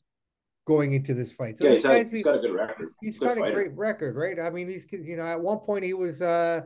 going 0.66 0.94
into 0.94 1.14
this 1.14 1.30
fight. 1.32 1.58
So 1.58 1.64
yeah, 1.64 2.02
he's, 2.02 2.10
he's 2.10 2.24
got 2.24 2.36
a 2.36 2.40
good 2.40 2.54
record. 2.54 2.88
He's 3.00 3.18
good 3.18 3.26
got 3.26 3.38
fighter. 3.38 3.50
a 3.50 3.54
great 3.54 3.76
record, 3.76 4.16
right? 4.16 4.38
I 4.40 4.50
mean, 4.50 4.68
he's 4.68 4.86
you 4.90 5.16
know 5.16 5.26
at 5.26 5.40
one 5.40 5.58
point 5.58 5.84
he 5.84 5.94
was 5.94 6.22
uh 6.22 6.62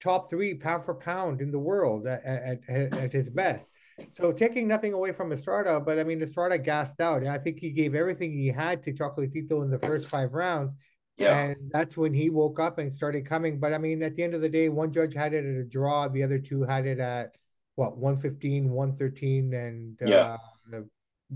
top 0.00 0.30
three 0.30 0.54
pound 0.54 0.84
for 0.84 0.94
pound 0.94 1.40
in 1.40 1.50
the 1.50 1.58
world 1.58 2.06
at, 2.06 2.24
at, 2.68 2.94
at 2.94 3.12
his 3.12 3.28
best. 3.28 3.68
So 4.10 4.30
taking 4.30 4.68
nothing 4.68 4.92
away 4.92 5.12
from 5.12 5.32
Estrada, 5.32 5.80
but 5.80 5.98
I 5.98 6.04
mean 6.04 6.22
Estrada 6.22 6.56
gassed 6.56 7.00
out. 7.00 7.26
I 7.26 7.38
think 7.38 7.58
he 7.58 7.70
gave 7.70 7.94
everything 7.94 8.32
he 8.32 8.48
had 8.48 8.82
to 8.84 8.92
Chocolatito 8.92 9.62
in 9.62 9.70
the 9.70 9.78
first 9.80 10.08
five 10.08 10.32
rounds, 10.32 10.76
yeah. 11.18 11.38
And 11.38 11.70
that's 11.72 11.96
when 11.96 12.14
he 12.14 12.30
woke 12.30 12.60
up 12.60 12.78
and 12.78 12.92
started 12.92 13.26
coming. 13.26 13.58
But 13.58 13.74
I 13.74 13.78
mean, 13.78 14.02
at 14.02 14.16
the 14.16 14.22
end 14.22 14.34
of 14.34 14.40
the 14.40 14.48
day, 14.48 14.68
one 14.68 14.92
judge 14.92 15.14
had 15.14 15.34
it 15.34 15.44
at 15.44 15.60
a 15.60 15.64
draw, 15.64 16.08
the 16.08 16.22
other 16.22 16.38
two 16.38 16.62
had 16.62 16.86
it 16.86 17.00
at 17.00 17.32
what 17.74 17.96
115, 17.96 18.70
113, 18.70 19.54
and 19.54 19.98
yeah. 20.04 20.36
uh 20.72 20.80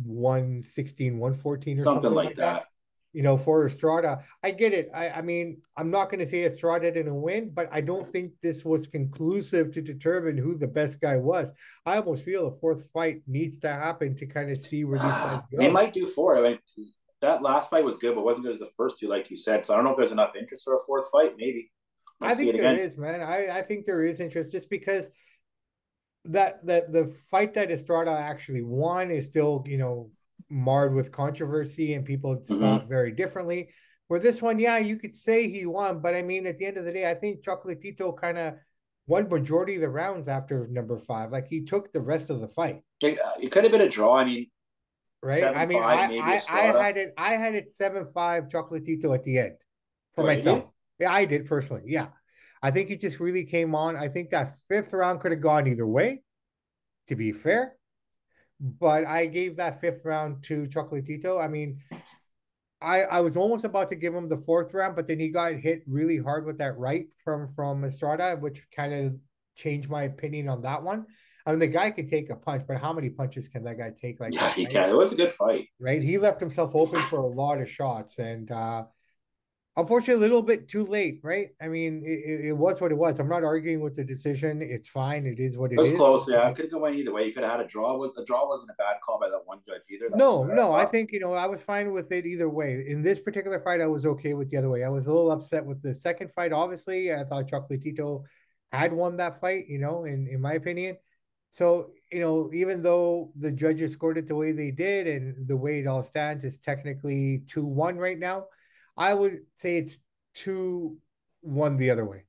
116, 0.04 1.18
114 1.18 1.78
or 1.78 1.82
something, 1.82 2.02
something 2.02 2.14
like, 2.14 2.26
like 2.28 2.36
that. 2.36 2.52
that. 2.54 2.66
You 3.12 3.22
know, 3.22 3.36
for 3.36 3.66
Estrada. 3.66 4.24
I 4.42 4.52
get 4.52 4.72
it. 4.72 4.88
I, 4.94 5.10
I 5.10 5.20
mean, 5.20 5.60
I'm 5.76 5.90
not 5.90 6.08
going 6.08 6.20
to 6.20 6.26
say 6.26 6.44
Estrada 6.44 6.90
didn't 6.90 7.20
win, 7.20 7.50
but 7.52 7.68
I 7.70 7.82
don't 7.82 8.06
think 8.06 8.32
this 8.42 8.64
was 8.64 8.86
conclusive 8.86 9.70
to 9.72 9.82
determine 9.82 10.38
who 10.38 10.56
the 10.56 10.66
best 10.66 10.98
guy 10.98 11.18
was. 11.18 11.52
I 11.84 11.98
almost 11.98 12.24
feel 12.24 12.46
a 12.46 12.58
fourth 12.58 12.88
fight 12.94 13.20
needs 13.26 13.58
to 13.60 13.68
happen 13.68 14.16
to 14.16 14.24
kind 14.24 14.50
of 14.50 14.56
see 14.56 14.84
where 14.84 14.98
these 14.98 15.10
guys 15.10 15.42
go. 15.52 15.58
They 15.58 15.68
might 15.68 15.92
do 15.92 16.06
four. 16.06 16.38
I 16.38 16.50
mean, 16.50 16.58
that 17.22 17.42
last 17.42 17.70
fight 17.70 17.84
was 17.84 17.98
good, 17.98 18.14
but 18.14 18.24
wasn't 18.24 18.44
good 18.44 18.54
as 18.54 18.60
the 18.60 18.70
first 18.76 18.98
two, 18.98 19.08
like 19.08 19.30
you 19.30 19.36
said. 19.36 19.64
So 19.64 19.72
I 19.72 19.76
don't 19.76 19.84
know 19.84 19.92
if 19.92 19.96
there's 19.96 20.12
enough 20.12 20.36
interest 20.38 20.64
for 20.64 20.76
a 20.76 20.80
fourth 20.86 21.06
fight. 21.10 21.32
Maybe. 21.38 21.70
I 22.20 22.34
think 22.34 22.54
there 22.54 22.78
is, 22.78 22.98
man. 22.98 23.20
I, 23.20 23.58
I 23.58 23.62
think 23.62 23.86
there 23.86 24.04
is 24.04 24.20
interest 24.20 24.52
just 24.52 24.68
because 24.68 25.08
that 26.26 26.64
that 26.66 26.92
the 26.92 27.14
fight 27.30 27.54
that 27.54 27.70
Estrada 27.70 28.10
actually 28.10 28.62
won 28.62 29.10
is 29.10 29.26
still, 29.26 29.64
you 29.66 29.78
know, 29.78 30.10
marred 30.50 30.94
with 30.94 31.10
controversy 31.10 31.94
and 31.94 32.04
people 32.04 32.36
mm-hmm. 32.36 32.58
saw 32.58 32.76
it 32.76 32.88
very 32.88 33.12
differently. 33.12 33.70
Where 34.08 34.20
this 34.20 34.42
one, 34.42 34.58
yeah, 34.58 34.78
you 34.78 34.96
could 34.96 35.14
say 35.14 35.48
he 35.48 35.64
won, 35.64 36.00
but 36.00 36.14
I 36.14 36.22
mean, 36.22 36.46
at 36.46 36.58
the 36.58 36.66
end 36.66 36.76
of 36.76 36.84
the 36.84 36.92
day, 36.92 37.08
I 37.08 37.14
think 37.14 37.42
Chocolatito 37.42 38.16
kind 38.16 38.36
of 38.36 38.54
won 39.06 39.28
majority 39.28 39.76
of 39.76 39.80
the 39.80 39.88
rounds 39.88 40.28
after 40.28 40.68
number 40.68 40.98
five. 40.98 41.30
Like 41.32 41.48
he 41.48 41.64
took 41.64 41.92
the 41.92 42.00
rest 42.00 42.30
of 42.30 42.40
the 42.40 42.48
fight. 42.48 42.82
It, 43.00 43.18
it 43.40 43.50
could 43.50 43.62
have 43.62 43.72
been 43.72 43.80
a 43.80 43.88
draw. 43.88 44.16
I 44.16 44.24
mean, 44.24 44.48
right? 45.22 45.40
Seven, 45.40 45.60
I 45.60 45.66
mean, 45.66 45.80
five, 45.80 46.10
I, 46.10 46.42
I, 46.48 46.78
I, 46.78 46.82
had 46.84 46.96
it. 46.96 47.14
I 47.16 47.32
had 47.32 47.54
it 47.54 47.68
seven 47.68 48.06
five 48.12 48.48
chocolatito 48.48 49.14
at 49.14 49.24
the 49.24 49.38
end 49.38 49.56
for 50.14 50.24
myself. 50.24 50.64
Yeah, 50.98 51.12
I 51.12 51.24
did 51.24 51.46
personally. 51.46 51.84
Yeah, 51.86 52.08
I 52.62 52.70
think 52.70 52.90
it 52.90 53.00
just 53.00 53.20
really 53.20 53.44
came 53.44 53.74
on. 53.74 53.96
I 53.96 54.08
think 54.08 54.30
that 54.30 54.56
fifth 54.68 54.92
round 54.92 55.20
could 55.20 55.32
have 55.32 55.40
gone 55.40 55.66
either 55.66 55.86
way. 55.86 56.22
To 57.08 57.16
be 57.16 57.32
fair, 57.32 57.74
but 58.60 59.04
I 59.04 59.26
gave 59.26 59.56
that 59.56 59.80
fifth 59.80 60.04
round 60.04 60.44
to 60.44 60.66
Chocolatito. 60.66 61.42
I 61.42 61.48
mean, 61.48 61.80
I 62.80 63.02
I 63.02 63.20
was 63.20 63.36
almost 63.36 63.64
about 63.64 63.88
to 63.88 63.96
give 63.96 64.14
him 64.14 64.28
the 64.28 64.36
fourth 64.36 64.72
round, 64.72 64.94
but 64.94 65.08
then 65.08 65.18
he 65.18 65.28
got 65.28 65.54
hit 65.54 65.82
really 65.86 66.18
hard 66.18 66.44
with 66.46 66.58
that 66.58 66.78
right 66.78 67.06
from 67.24 67.48
from 67.54 67.84
Estrada, 67.84 68.36
which 68.36 68.62
kind 68.74 68.92
of 68.92 69.14
changed 69.56 69.90
my 69.90 70.04
opinion 70.04 70.48
on 70.48 70.62
that 70.62 70.82
one. 70.82 71.06
I 71.44 71.50
mean, 71.50 71.58
the 71.58 71.66
guy 71.68 71.90
can 71.90 72.08
take 72.08 72.30
a 72.30 72.36
punch, 72.36 72.64
but 72.66 72.78
how 72.78 72.92
many 72.92 73.10
punches 73.10 73.48
can 73.48 73.64
that 73.64 73.78
guy 73.78 73.92
take? 74.00 74.20
Like, 74.20 74.34
yeah, 74.34 74.52
he 74.52 74.64
right? 74.64 74.72
can. 74.72 74.90
It 74.90 74.96
was 74.96 75.12
a 75.12 75.16
good 75.16 75.30
fight, 75.30 75.68
right? 75.80 76.02
He 76.02 76.18
left 76.18 76.40
himself 76.40 76.74
open 76.74 77.00
for 77.02 77.18
a 77.18 77.26
lot 77.26 77.60
of 77.60 77.68
shots, 77.68 78.18
and 78.18 78.50
uh 78.50 78.84
unfortunately, 79.76 80.14
a 80.14 80.26
little 80.28 80.42
bit 80.42 80.68
too 80.68 80.84
late, 80.84 81.20
right? 81.22 81.50
I 81.60 81.68
mean, 81.68 82.02
it, 82.04 82.46
it 82.46 82.52
was 82.52 82.80
what 82.80 82.92
it 82.92 82.98
was. 82.98 83.18
I'm 83.18 83.28
not 83.28 83.44
arguing 83.44 83.80
with 83.80 83.96
the 83.96 84.04
decision. 84.04 84.60
It's 84.62 84.88
fine. 84.88 85.26
It 85.26 85.38
is 85.38 85.56
what 85.56 85.72
it, 85.72 85.74
it 85.74 85.78
was 85.78 85.90
is. 85.90 85.96
close. 85.96 86.28
Yeah, 86.30 86.48
it 86.48 86.56
could 86.56 86.66
have 86.66 86.72
gone 86.72 86.94
either 86.94 87.12
way. 87.12 87.24
You 87.24 87.32
could 87.32 87.42
have 87.42 87.52
had 87.52 87.60
a 87.60 87.66
draw. 87.66 87.96
Was 87.96 88.16
a 88.16 88.24
draw 88.24 88.46
wasn't 88.48 88.70
a 88.70 88.74
bad 88.74 88.96
call 89.04 89.18
by 89.18 89.28
that 89.28 89.40
one 89.44 89.60
judge 89.66 89.82
either. 89.90 90.08
That 90.10 90.18
no, 90.18 90.44
no. 90.44 90.72
I, 90.72 90.82
I 90.82 90.86
think 90.86 91.12
you 91.12 91.20
know 91.20 91.32
I 91.32 91.46
was 91.46 91.62
fine 91.62 91.92
with 91.92 92.12
it 92.12 92.26
either 92.26 92.48
way. 92.48 92.84
In 92.86 93.02
this 93.02 93.20
particular 93.20 93.60
fight, 93.60 93.80
I 93.80 93.86
was 93.86 94.06
okay 94.06 94.34
with 94.34 94.50
the 94.50 94.56
other 94.56 94.70
way. 94.70 94.84
I 94.84 94.88
was 94.88 95.06
a 95.06 95.12
little 95.12 95.30
upset 95.30 95.64
with 95.64 95.82
the 95.82 95.94
second 95.94 96.32
fight. 96.34 96.52
Obviously, 96.52 97.12
I 97.12 97.24
thought 97.24 97.48
Chocolatito 97.48 98.24
had 98.72 98.92
won 98.92 99.16
that 99.18 99.40
fight. 99.40 99.66
You 99.68 99.78
know, 99.78 100.04
in 100.04 100.28
in 100.28 100.40
my 100.40 100.54
opinion. 100.54 100.96
So, 101.52 101.90
you 102.10 102.20
know, 102.20 102.50
even 102.54 102.82
though 102.82 103.30
the 103.38 103.52
judges 103.52 103.92
scored 103.92 104.16
it 104.16 104.26
the 104.26 104.34
way 104.34 104.52
they 104.52 104.70
did 104.70 105.06
and 105.06 105.46
the 105.46 105.56
way 105.56 105.80
it 105.80 105.86
all 105.86 106.02
stands 106.02 106.44
is 106.44 106.58
technically 106.58 107.42
2 107.48 107.62
1 107.62 107.98
right 107.98 108.18
now, 108.18 108.46
I 108.96 109.12
would 109.12 109.40
say 109.54 109.76
it's 109.76 109.98
2 110.34 110.96
1 111.42 111.76
the 111.76 111.90
other 111.90 112.06
way. 112.06 112.24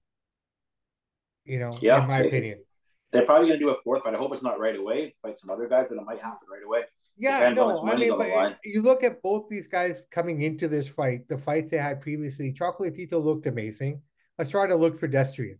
You 1.45 1.59
know, 1.59 1.71
yeah, 1.81 2.01
in 2.01 2.07
my 2.07 2.21
they, 2.21 2.27
opinion. 2.27 2.63
They're 3.11 3.25
probably 3.25 3.47
going 3.47 3.59
to 3.59 3.65
do 3.65 3.71
a 3.71 3.81
fourth 3.81 4.03
fight. 4.03 4.13
I 4.13 4.17
hope 4.17 4.33
it's 4.33 4.43
not 4.43 4.59
right 4.59 4.75
away, 4.75 5.15
fight 5.21 5.39
some 5.39 5.49
other 5.49 5.67
guys, 5.69 5.87
but 5.89 5.97
it 5.97 6.03
might 6.03 6.21
happen 6.21 6.47
right 6.51 6.63
away. 6.65 6.83
Yeah, 7.15 7.49
no, 7.49 7.85
I 7.87 7.95
mean, 7.95 8.17
but 8.17 8.57
you 8.65 8.81
look 8.81 9.03
at 9.03 9.21
both 9.21 9.47
these 9.47 9.67
guys 9.67 10.01
coming 10.09 10.41
into 10.41 10.67
this 10.67 10.87
fight, 10.87 11.27
the 11.29 11.37
fights 11.37 11.71
they 11.71 11.77
had 11.77 12.01
previously. 12.01 12.51
Chocolatito 12.51 13.23
looked 13.23 13.45
amazing. 13.45 14.01
Estrada 14.39 14.75
looked 14.75 14.99
pedestrian. 14.99 15.59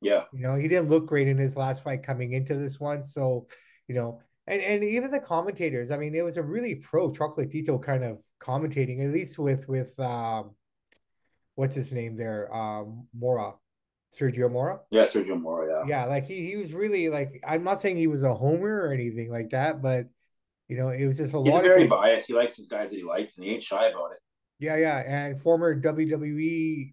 Yeah. 0.00 0.24
You 0.32 0.42
know, 0.42 0.54
he 0.54 0.68
didn't 0.68 0.90
look 0.90 1.06
great 1.06 1.28
in 1.28 1.38
his 1.38 1.56
last 1.56 1.82
fight 1.82 2.02
coming 2.02 2.32
into 2.32 2.54
this 2.54 2.78
one. 2.78 3.06
So, 3.06 3.48
you 3.88 3.94
know, 3.94 4.20
and, 4.46 4.60
and 4.62 4.84
even 4.84 5.10
the 5.10 5.20
commentators, 5.20 5.90
I 5.90 5.96
mean, 5.96 6.14
it 6.14 6.24
was 6.24 6.36
a 6.36 6.42
really 6.42 6.76
pro 6.76 7.10
Chocolatito 7.10 7.82
kind 7.82 8.04
of 8.04 8.18
commentating, 8.40 9.04
at 9.04 9.12
least 9.12 9.38
with 9.38 9.68
with 9.68 9.98
um 9.98 10.52
what's 11.54 11.74
his 11.74 11.92
name 11.92 12.16
there? 12.16 12.54
Um 12.54 13.08
Mora. 13.16 13.54
Sergio 14.18 14.50
Mora? 14.50 14.80
Yeah, 14.90 15.02
Sergio 15.02 15.40
Mora, 15.40 15.84
yeah. 15.86 15.88
Yeah, 15.88 16.04
like 16.06 16.26
he 16.26 16.46
he 16.46 16.56
was 16.56 16.72
really 16.72 17.08
like 17.08 17.42
I'm 17.46 17.64
not 17.64 17.80
saying 17.80 17.96
he 17.96 18.06
was 18.06 18.22
a 18.22 18.34
homer 18.34 18.82
or 18.82 18.92
anything 18.92 19.30
like 19.30 19.50
that, 19.50 19.82
but 19.82 20.06
you 20.68 20.76
know, 20.76 20.88
it 20.88 21.06
was 21.06 21.16
just 21.16 21.34
a 21.34 21.42
He's 21.42 21.52
lot 21.52 21.62
very 21.62 21.84
of 21.84 21.90
biased. 21.90 22.26
He 22.26 22.34
likes 22.34 22.56
his 22.56 22.66
guys 22.66 22.90
that 22.90 22.96
he 22.96 23.04
likes 23.04 23.36
and 23.36 23.44
he 23.44 23.52
ain't 23.52 23.62
shy 23.62 23.86
about 23.86 24.12
it. 24.12 24.18
Yeah, 24.58 24.76
yeah. 24.76 24.98
And 24.98 25.40
former 25.40 25.78
WWE 25.80 26.92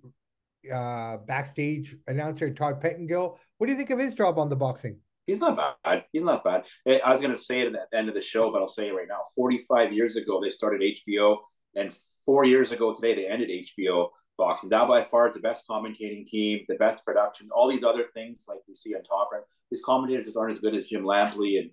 uh, 0.71 1.17
backstage 1.17 1.95
announcer 2.08 2.54
Todd 2.54 2.82
Pettengill. 2.82 3.39
What 3.58 3.67
do 3.67 3.71
you 3.71 3.78
think 3.78 3.89
of 3.89 3.99
his 3.99 4.13
job 4.13 4.38
on 4.38 4.49
the 4.49 4.56
boxing? 4.56 4.99
He's 5.26 5.39
not 5.39 5.58
bad. 5.84 6.06
He's 6.12 6.23
not 6.23 6.43
bad. 6.43 6.65
I 6.86 7.12
was 7.12 7.21
going 7.21 7.32
to 7.32 7.41
say 7.41 7.62
it 7.62 7.73
at 7.73 7.89
the 7.91 7.97
end 7.97 8.10
of 8.10 8.15
the 8.15 8.21
show, 8.21 8.52
but 8.52 8.62
I'll 8.62 8.67
say 8.67 8.89
it 8.89 8.93
right 8.93 9.08
now. 9.08 9.21
45 9.36 9.93
years 9.93 10.17
ago, 10.17 10.41
they 10.41 10.49
started 10.49 10.82
HBO, 10.82 11.38
and 11.76 11.93
four 12.26 12.43
years 12.45 12.71
ago 12.71 12.93
today, 12.93 13.15
they 13.15 13.28
ended 13.28 13.49
HBO 13.49 14.10
boxing. 14.38 14.69
That 14.69 14.88
by 14.88 15.04
far 15.04 15.28
is 15.28 15.34
the 15.34 15.39
best 15.39 15.65
commentating 15.69 16.28
team, 16.28 16.65
the 16.67 16.76
best 16.76 17.06
production, 17.06 17.49
all 17.56 17.69
these 17.69 17.84
other 17.84 18.06
things 18.13 18.45
like 18.49 18.60
we 18.67 18.76
see 18.76 18.95
on 18.95 19.04
top. 19.04 19.30
Right? 19.32 19.43
These 19.71 19.84
commentators 19.86 20.26
just 20.26 20.38
aren't 20.38 20.52
as 20.52 20.60
good 20.60 20.76
as 20.76 20.86
Jim 20.86 21.04
Lampley 21.04 21.60
and 21.60 21.71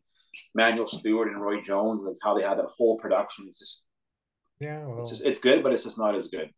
Manuel 0.54 0.86
Steward 0.86 1.28
and 1.28 1.40
Roy 1.40 1.60
Jones. 1.60 2.04
That's 2.04 2.20
how 2.22 2.36
they 2.36 2.42
had 2.42 2.58
that 2.58 2.70
whole 2.76 2.98
production. 2.98 3.46
It's 3.48 3.60
just, 3.60 3.84
yeah, 4.60 4.86
well, 4.86 5.00
it's 5.00 5.10
just 5.10 5.24
it's 5.24 5.40
good, 5.40 5.62
but 5.62 5.72
it's 5.72 5.84
just 5.84 5.98
not 5.98 6.14
as 6.14 6.28
good. 6.28 6.50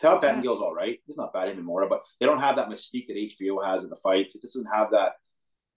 Todd 0.00 0.22
Pettengill's 0.22 0.60
all 0.60 0.74
right. 0.74 0.98
He's 1.06 1.18
not 1.18 1.32
bad 1.32 1.48
anymore, 1.48 1.86
but 1.88 2.02
they 2.18 2.26
don't 2.26 2.40
have 2.40 2.56
that 2.56 2.68
mystique 2.68 3.06
that 3.08 3.16
HBO 3.16 3.64
has 3.64 3.84
in 3.84 3.90
the 3.90 3.96
fights. 3.96 4.34
It 4.34 4.42
doesn't 4.42 4.66
have 4.66 4.90
that 4.92 5.12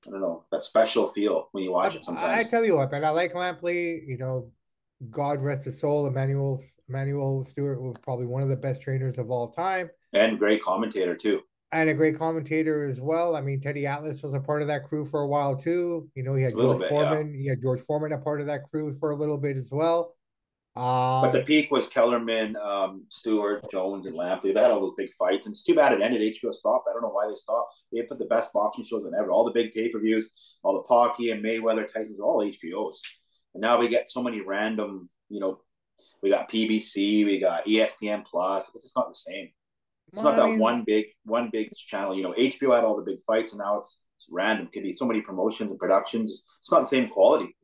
I 0.07 0.11
don't 0.11 0.21
know 0.21 0.45
that 0.51 0.63
special 0.63 1.07
feel 1.07 1.49
when 1.51 1.63
you 1.63 1.71
watch 1.71 1.93
I, 1.93 1.95
it. 1.95 2.03
Sometimes 2.03 2.47
I 2.47 2.49
tell 2.49 2.65
you 2.65 2.75
what, 2.75 2.91
man, 2.91 3.05
I 3.05 3.09
like 3.09 3.33
Lampley. 3.33 4.05
You 4.05 4.17
know, 4.17 4.51
God 5.09 5.41
rest 5.41 5.65
his 5.65 5.79
soul. 5.79 6.07
Emmanuel 6.07 6.61
Emanuel 6.89 7.43
Steward 7.43 7.79
was 7.81 7.95
probably 8.01 8.25
one 8.25 8.43
of 8.43 8.49
the 8.49 8.55
best 8.55 8.81
trainers 8.81 9.17
of 9.17 9.31
all 9.31 9.51
time, 9.51 9.89
and 10.13 10.37
great 10.37 10.61
commentator 10.61 11.15
too, 11.15 11.41
and 11.71 11.89
a 11.89 11.93
great 11.93 12.17
commentator 12.17 12.83
as 12.83 12.99
well. 12.99 13.35
I 13.35 13.41
mean, 13.41 13.61
Teddy 13.61 13.87
Atlas 13.87 14.21
was 14.23 14.33
a 14.33 14.39
part 14.39 14.61
of 14.61 14.67
that 14.67 14.85
crew 14.85 15.05
for 15.05 15.21
a 15.21 15.27
while 15.27 15.55
too. 15.55 16.09
You 16.15 16.23
know, 16.23 16.35
he 16.35 16.43
had 16.43 16.53
George 16.53 16.79
bit, 16.79 16.89
Foreman. 16.89 17.33
Yeah. 17.33 17.41
He 17.41 17.47
had 17.47 17.61
George 17.61 17.81
Foreman 17.81 18.11
a 18.11 18.17
part 18.17 18.41
of 18.41 18.47
that 18.47 18.63
crew 18.69 18.93
for 18.93 19.11
a 19.11 19.15
little 19.15 19.37
bit 19.37 19.57
as 19.57 19.69
well. 19.71 20.15
Um, 20.75 21.21
but 21.21 21.31
the 21.31 21.43
peak 21.43 21.69
was 21.69 21.87
Kellerman, 21.87 22.55
um, 22.55 23.05
Steward, 23.09 23.63
Jones, 23.71 24.07
and 24.07 24.15
Lampley. 24.15 24.53
They 24.53 24.61
had 24.61 24.71
all 24.71 24.81
those 24.81 24.95
big 24.97 25.13
fights, 25.13 25.45
and 25.45 25.53
it's 25.53 25.63
too 25.63 25.75
bad 25.75 25.93
it 25.93 26.01
ended. 26.01 26.35
HBO 26.35 26.51
stopped. 26.51 26.87
I 26.89 26.93
don't 26.93 27.03
know 27.03 27.09
why 27.09 27.27
they 27.27 27.35
stopped. 27.35 27.75
They 27.91 28.01
put 28.01 28.17
the 28.17 28.25
best 28.25 28.51
boxing 28.53 28.85
shows 28.85 29.05
on 29.05 29.13
ever. 29.13 29.31
All 29.31 29.45
the 29.45 29.51
big 29.51 29.73
pay 29.73 29.89
per 29.89 29.99
views, 29.99 30.31
all 30.63 30.73
the 30.73 30.87
Pocky 30.87 31.29
and 31.29 31.45
Mayweather, 31.45 31.85
Tyson's, 31.85 32.19
all 32.19 32.43
HBOs. 32.43 32.97
And 33.53 33.61
now 33.61 33.79
we 33.79 33.87
get 33.87 34.09
so 34.09 34.23
many 34.23 34.41
random, 34.41 35.09
you 35.29 35.39
know, 35.39 35.59
we 36.23 36.31
got 36.31 36.49
PBC, 36.49 37.25
we 37.25 37.39
got 37.39 37.65
ESPN 37.65 38.25
Plus. 38.25 38.71
It's 38.73 38.85
just 38.85 38.95
not 38.95 39.09
the 39.09 39.15
same. 39.15 39.49
It's 40.11 40.23
well, 40.23 40.33
not 40.33 40.41
that 40.41 40.49
mean, 40.49 40.59
one 40.59 40.83
big 40.85 41.05
one 41.23 41.49
big 41.51 41.71
channel. 41.75 42.15
You 42.15 42.23
know, 42.23 42.33
HBO 42.33 42.75
had 42.75 42.83
all 42.83 42.95
the 42.95 43.03
big 43.03 43.19
fights, 43.27 43.51
and 43.51 43.59
now 43.59 43.77
it's, 43.77 44.01
it's 44.17 44.27
random. 44.31 44.67
It 44.67 44.71
could 44.73 44.83
be 44.83 44.93
so 44.93 45.05
many 45.05 45.21
promotions 45.21 45.69
and 45.69 45.79
productions. 45.79 46.47
It's 46.61 46.71
not 46.71 46.79
the 46.79 46.85
same 46.85 47.09
quality. 47.09 47.55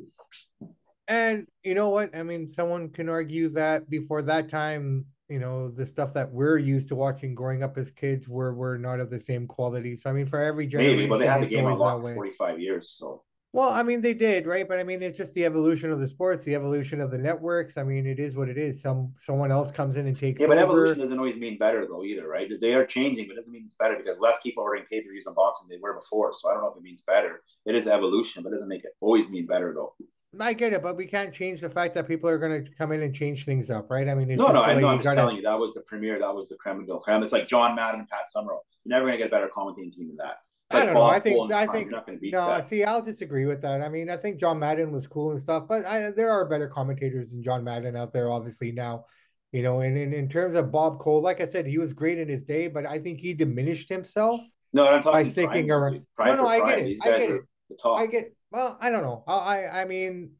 And 1.09 1.47
you 1.63 1.73
know 1.73 1.89
what? 1.89 2.15
I 2.15 2.23
mean, 2.23 2.49
someone 2.49 2.89
can 2.89 3.09
argue 3.09 3.49
that 3.49 3.89
before 3.89 4.21
that 4.21 4.47
time, 4.47 5.05
you 5.27 5.39
know, 5.39 5.69
the 5.69 5.85
stuff 5.85 6.13
that 6.13 6.31
we're 6.31 6.59
used 6.59 6.87
to 6.89 6.95
watching 6.95 7.33
growing 7.33 7.63
up 7.63 7.77
as 7.77 7.91
kids 7.91 8.29
were 8.29 8.53
were 8.53 8.77
not 8.77 8.99
of 8.99 9.09
the 9.09 9.19
same 9.19 9.47
quality. 9.47 9.95
So 9.95 10.09
I 10.09 10.13
mean, 10.13 10.27
for 10.27 10.41
every 10.41 10.67
generation, 10.67 10.97
maybe, 10.97 11.09
but 11.09 11.17
they 11.17 11.27
had 11.27 11.41
the 11.41 11.47
game 11.47 11.65
unlocked 11.65 12.03
for 12.03 12.13
forty 12.13 12.31
five 12.31 12.59
years. 12.59 12.91
So 12.91 13.23
well, 13.51 13.69
I 13.69 13.81
mean, 13.81 14.01
they 14.01 14.13
did, 14.13 14.45
right? 14.45 14.67
But 14.67 14.77
I 14.77 14.83
mean, 14.83 15.01
it's 15.01 15.17
just 15.17 15.33
the 15.33 15.45
evolution 15.45 15.91
of 15.91 15.99
the 15.99 16.05
sports, 16.05 16.43
the 16.43 16.53
evolution 16.53 17.01
of 17.01 17.09
the 17.09 17.17
networks. 17.17 17.77
I 17.77 17.83
mean, 17.83 18.05
it 18.05 18.19
is 18.19 18.35
what 18.35 18.47
it 18.47 18.59
is. 18.59 18.79
Some 18.79 19.11
someone 19.17 19.51
else 19.51 19.71
comes 19.71 19.97
in 19.97 20.05
and 20.05 20.17
takes. 20.17 20.39
Yeah, 20.39 20.45
but 20.45 20.59
over. 20.59 20.73
evolution 20.73 20.99
doesn't 20.99 21.17
always 21.17 21.37
mean 21.37 21.57
better, 21.57 21.87
though, 21.87 22.03
either, 22.03 22.27
right? 22.27 22.47
They 22.61 22.75
are 22.75 22.85
changing, 22.85 23.25
but 23.25 23.33
it 23.33 23.37
doesn't 23.37 23.51
mean 23.51 23.63
it's 23.65 23.73
better 23.73 23.95
because 23.95 24.19
less 24.19 24.39
people 24.43 24.61
are 24.61 24.67
ordering 24.67 24.85
pay 24.85 25.01
per 25.01 25.09
views 25.09 25.25
on 25.25 25.33
boxing 25.33 25.67
than 25.67 25.77
they 25.77 25.81
were 25.81 25.95
before. 25.95 26.31
So 26.33 26.47
I 26.49 26.53
don't 26.53 26.61
know 26.61 26.69
if 26.69 26.77
it 26.77 26.83
means 26.83 27.01
better. 27.01 27.41
It 27.65 27.73
is 27.73 27.87
evolution, 27.87 28.43
but 28.43 28.49
it 28.49 28.57
doesn't 28.57 28.69
make 28.69 28.83
it 28.83 28.91
always 29.01 29.29
mean 29.29 29.47
better, 29.47 29.73
though. 29.73 29.95
I 30.39 30.53
get 30.53 30.73
it, 30.73 30.83
but 30.83 30.95
we 30.95 31.07
can't 31.07 31.33
change 31.33 31.61
the 31.61 31.69
fact 31.69 31.95
that 31.95 32.07
people 32.07 32.29
are 32.29 32.37
going 32.37 32.63
to 32.63 32.71
come 32.75 32.91
in 32.91 33.01
and 33.01 33.15
change 33.15 33.45
things 33.45 33.71
up, 33.71 33.89
right? 33.89 34.07
I 34.07 34.13
mean, 34.13 34.27
no, 34.27 34.51
no, 34.51 34.61
I 34.61 34.75
know. 34.75 34.87
I'm 34.87 34.97
just 34.97 35.05
gotta... 35.05 35.15
telling 35.15 35.37
you 35.37 35.41
that 35.41 35.57
was 35.57 35.73
the 35.73 35.81
premiere. 35.81 36.19
That 36.19 36.35
was 36.35 36.49
the 36.49 36.55
creme 36.55 36.85
de 36.85 36.93
la 36.93 36.99
creme. 36.99 37.23
It's 37.23 37.31
like 37.31 37.47
John 37.47 37.75
Madden 37.75 38.01
and 38.01 38.09
Pat 38.09 38.29
Summerall. 38.29 38.63
You're 38.83 38.95
never 38.95 39.05
going 39.05 39.13
to 39.13 39.17
get 39.17 39.27
a 39.27 39.31
better 39.31 39.49
commentating 39.49 39.93
team 39.93 40.07
than 40.09 40.17
that. 40.17 40.37
Like 40.71 40.83
I 40.83 40.85
don't 40.85 40.93
know. 40.93 41.03
I 41.03 41.19
think 41.19 41.51
I 41.51 41.65
think 41.65 41.91
no. 42.31 42.47
That. 42.47 42.69
See, 42.69 42.83
I'll 42.83 43.01
disagree 43.01 43.45
with 43.47 43.59
that. 43.63 43.81
I 43.81 43.89
mean, 43.89 44.07
I 44.11 44.17
think 44.17 44.39
John 44.39 44.59
Madden 44.59 44.91
was 44.91 45.07
cool 45.07 45.31
and 45.31 45.39
stuff, 45.39 45.67
but 45.67 45.83
I, 45.85 46.11
there 46.11 46.29
are 46.29 46.45
better 46.47 46.67
commentators 46.67 47.31
than 47.31 47.41
John 47.41 47.63
Madden 47.63 47.95
out 47.95 48.13
there, 48.13 48.29
obviously 48.29 48.71
now. 48.71 49.05
You 49.51 49.63
know, 49.63 49.79
and, 49.79 49.97
and 49.97 50.13
in 50.13 50.29
terms 50.29 50.53
of 50.53 50.71
Bob 50.71 50.99
Cole, 50.99 51.21
like 51.21 51.41
I 51.41 51.47
said, 51.47 51.65
he 51.65 51.79
was 51.79 51.91
great 51.91 52.19
in 52.19 52.29
his 52.29 52.43
day, 52.43 52.67
but 52.67 52.85
I 52.85 52.99
think 52.99 53.19
he 53.19 53.33
diminished 53.33 53.89
himself. 53.89 54.39
No, 54.73 54.87
I'm 54.87 55.01
talking 55.01 55.11
by 55.11 55.23
sticking 55.23 55.71
around. 55.71 56.05
No, 56.19 56.35
no, 56.35 56.47
I 56.47 56.59
get 56.59 56.79
it. 56.79 56.99
I 57.01 57.09
get 57.17 57.29
it. 57.31 57.41
I 57.83 58.05
get. 58.05 58.35
Well, 58.51 58.77
I 58.81 58.89
don't 58.89 59.03
know. 59.03 59.23
I 59.27 59.67
I 59.67 59.85
mean, 59.85 60.31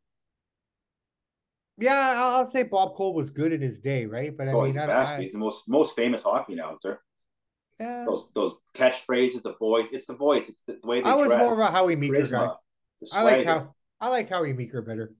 yeah, 1.78 2.14
I'll 2.18 2.46
say 2.46 2.64
Bob 2.64 2.96
Cole 2.96 3.14
was 3.14 3.30
good 3.30 3.54
in 3.54 3.62
his 3.62 3.80
day, 3.80 4.06
right? 4.06 4.36
But 4.36 4.48
I 4.48 4.52
oh, 4.52 4.58
mean, 4.58 4.66
he's 4.68 4.76
the 4.76 4.88
best. 4.88 5.14
I, 5.14 5.22
he's 5.22 5.34
the 5.34 5.40
most 5.40 5.70
most 5.70 5.96
famous 5.96 6.24
hockey 6.24 6.54
announcer. 6.54 7.02
Yeah. 7.80 8.04
Those 8.06 8.30
those 8.36 8.58
catchphrases, 8.76 9.42
the 9.44 9.54
voice. 9.54 9.88
It's 9.92 10.06
the 10.06 10.16
voice. 10.16 10.50
It's 10.50 10.64
the, 10.66 10.78
way 10.84 11.02
they. 11.02 11.10
I 11.10 11.16
was 11.16 11.28
dress, 11.28 11.40
more 11.40 11.54
about 11.54 11.72
Howie 11.72 11.96
Meeker 11.96 12.28
guy. 12.28 12.50
I 13.14 13.24
like 13.24 13.46
how 13.46 13.74
I 14.02 14.10
like 14.10 14.30
Howie 14.30 14.54
Meeker 14.54 14.82
better. 14.82 15.14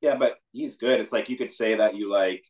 Yeah, 0.00 0.16
but 0.16 0.36
he's 0.52 0.76
good. 0.76 1.00
It's 1.00 1.12
like 1.12 1.28
you 1.28 1.36
could 1.36 1.50
say 1.50 1.76
that 1.76 1.94
you 1.94 2.10
like, 2.10 2.44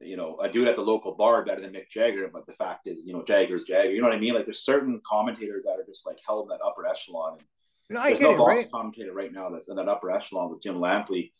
you 0.00 0.16
know, 0.16 0.38
a 0.40 0.48
dude 0.48 0.68
at 0.68 0.76
the 0.76 0.82
local 0.82 1.14
bar 1.14 1.44
better 1.44 1.60
than 1.60 1.72
Mick 1.72 1.88
Jagger, 1.90 2.28
but 2.32 2.46
the 2.46 2.52
fact 2.52 2.86
is, 2.86 3.02
you 3.04 3.12
know, 3.12 3.24
Jagger's 3.24 3.64
Jagger. 3.64 3.90
You 3.90 4.00
know 4.00 4.08
what 4.08 4.16
I 4.16 4.20
mean? 4.20 4.34
Like 4.34 4.44
there's 4.44 4.64
certain 4.64 5.00
commentators 5.08 5.64
that 5.64 5.72
are 5.72 5.86
just 5.86 6.06
like 6.06 6.18
held 6.26 6.44
in 6.44 6.48
that 6.50 6.64
upper 6.64 6.86
echelon. 6.86 7.38
And 7.38 7.42
no, 7.92 8.00
I 8.00 8.08
there's 8.08 8.20
get 8.20 8.36
no 8.36 8.44
it, 8.44 8.48
right? 8.48 8.70
commentator 8.70 9.12
right 9.12 9.32
now 9.32 9.50
that's 9.50 9.68
in 9.68 9.76
that 9.76 9.88
upper 9.88 10.10
echelon 10.10 10.50
with 10.50 10.62
Jim 10.62 10.76
Lampley 10.76 11.32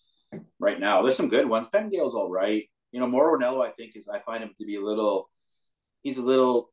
right 0.58 0.78
now. 0.78 1.02
There's 1.02 1.16
some 1.16 1.28
good 1.28 1.48
ones. 1.48 1.68
Gale's 1.72 2.14
all 2.14 2.30
right. 2.30 2.64
You 2.92 3.00
know, 3.00 3.06
Mauro 3.06 3.38
Ranallo, 3.38 3.66
I 3.66 3.70
think 3.72 3.96
is 3.96 4.08
I 4.08 4.20
find 4.20 4.42
him 4.42 4.50
to 4.58 4.66
be 4.66 4.76
a 4.76 4.84
little. 4.84 5.30
He's 6.02 6.18
a 6.18 6.22
little. 6.22 6.70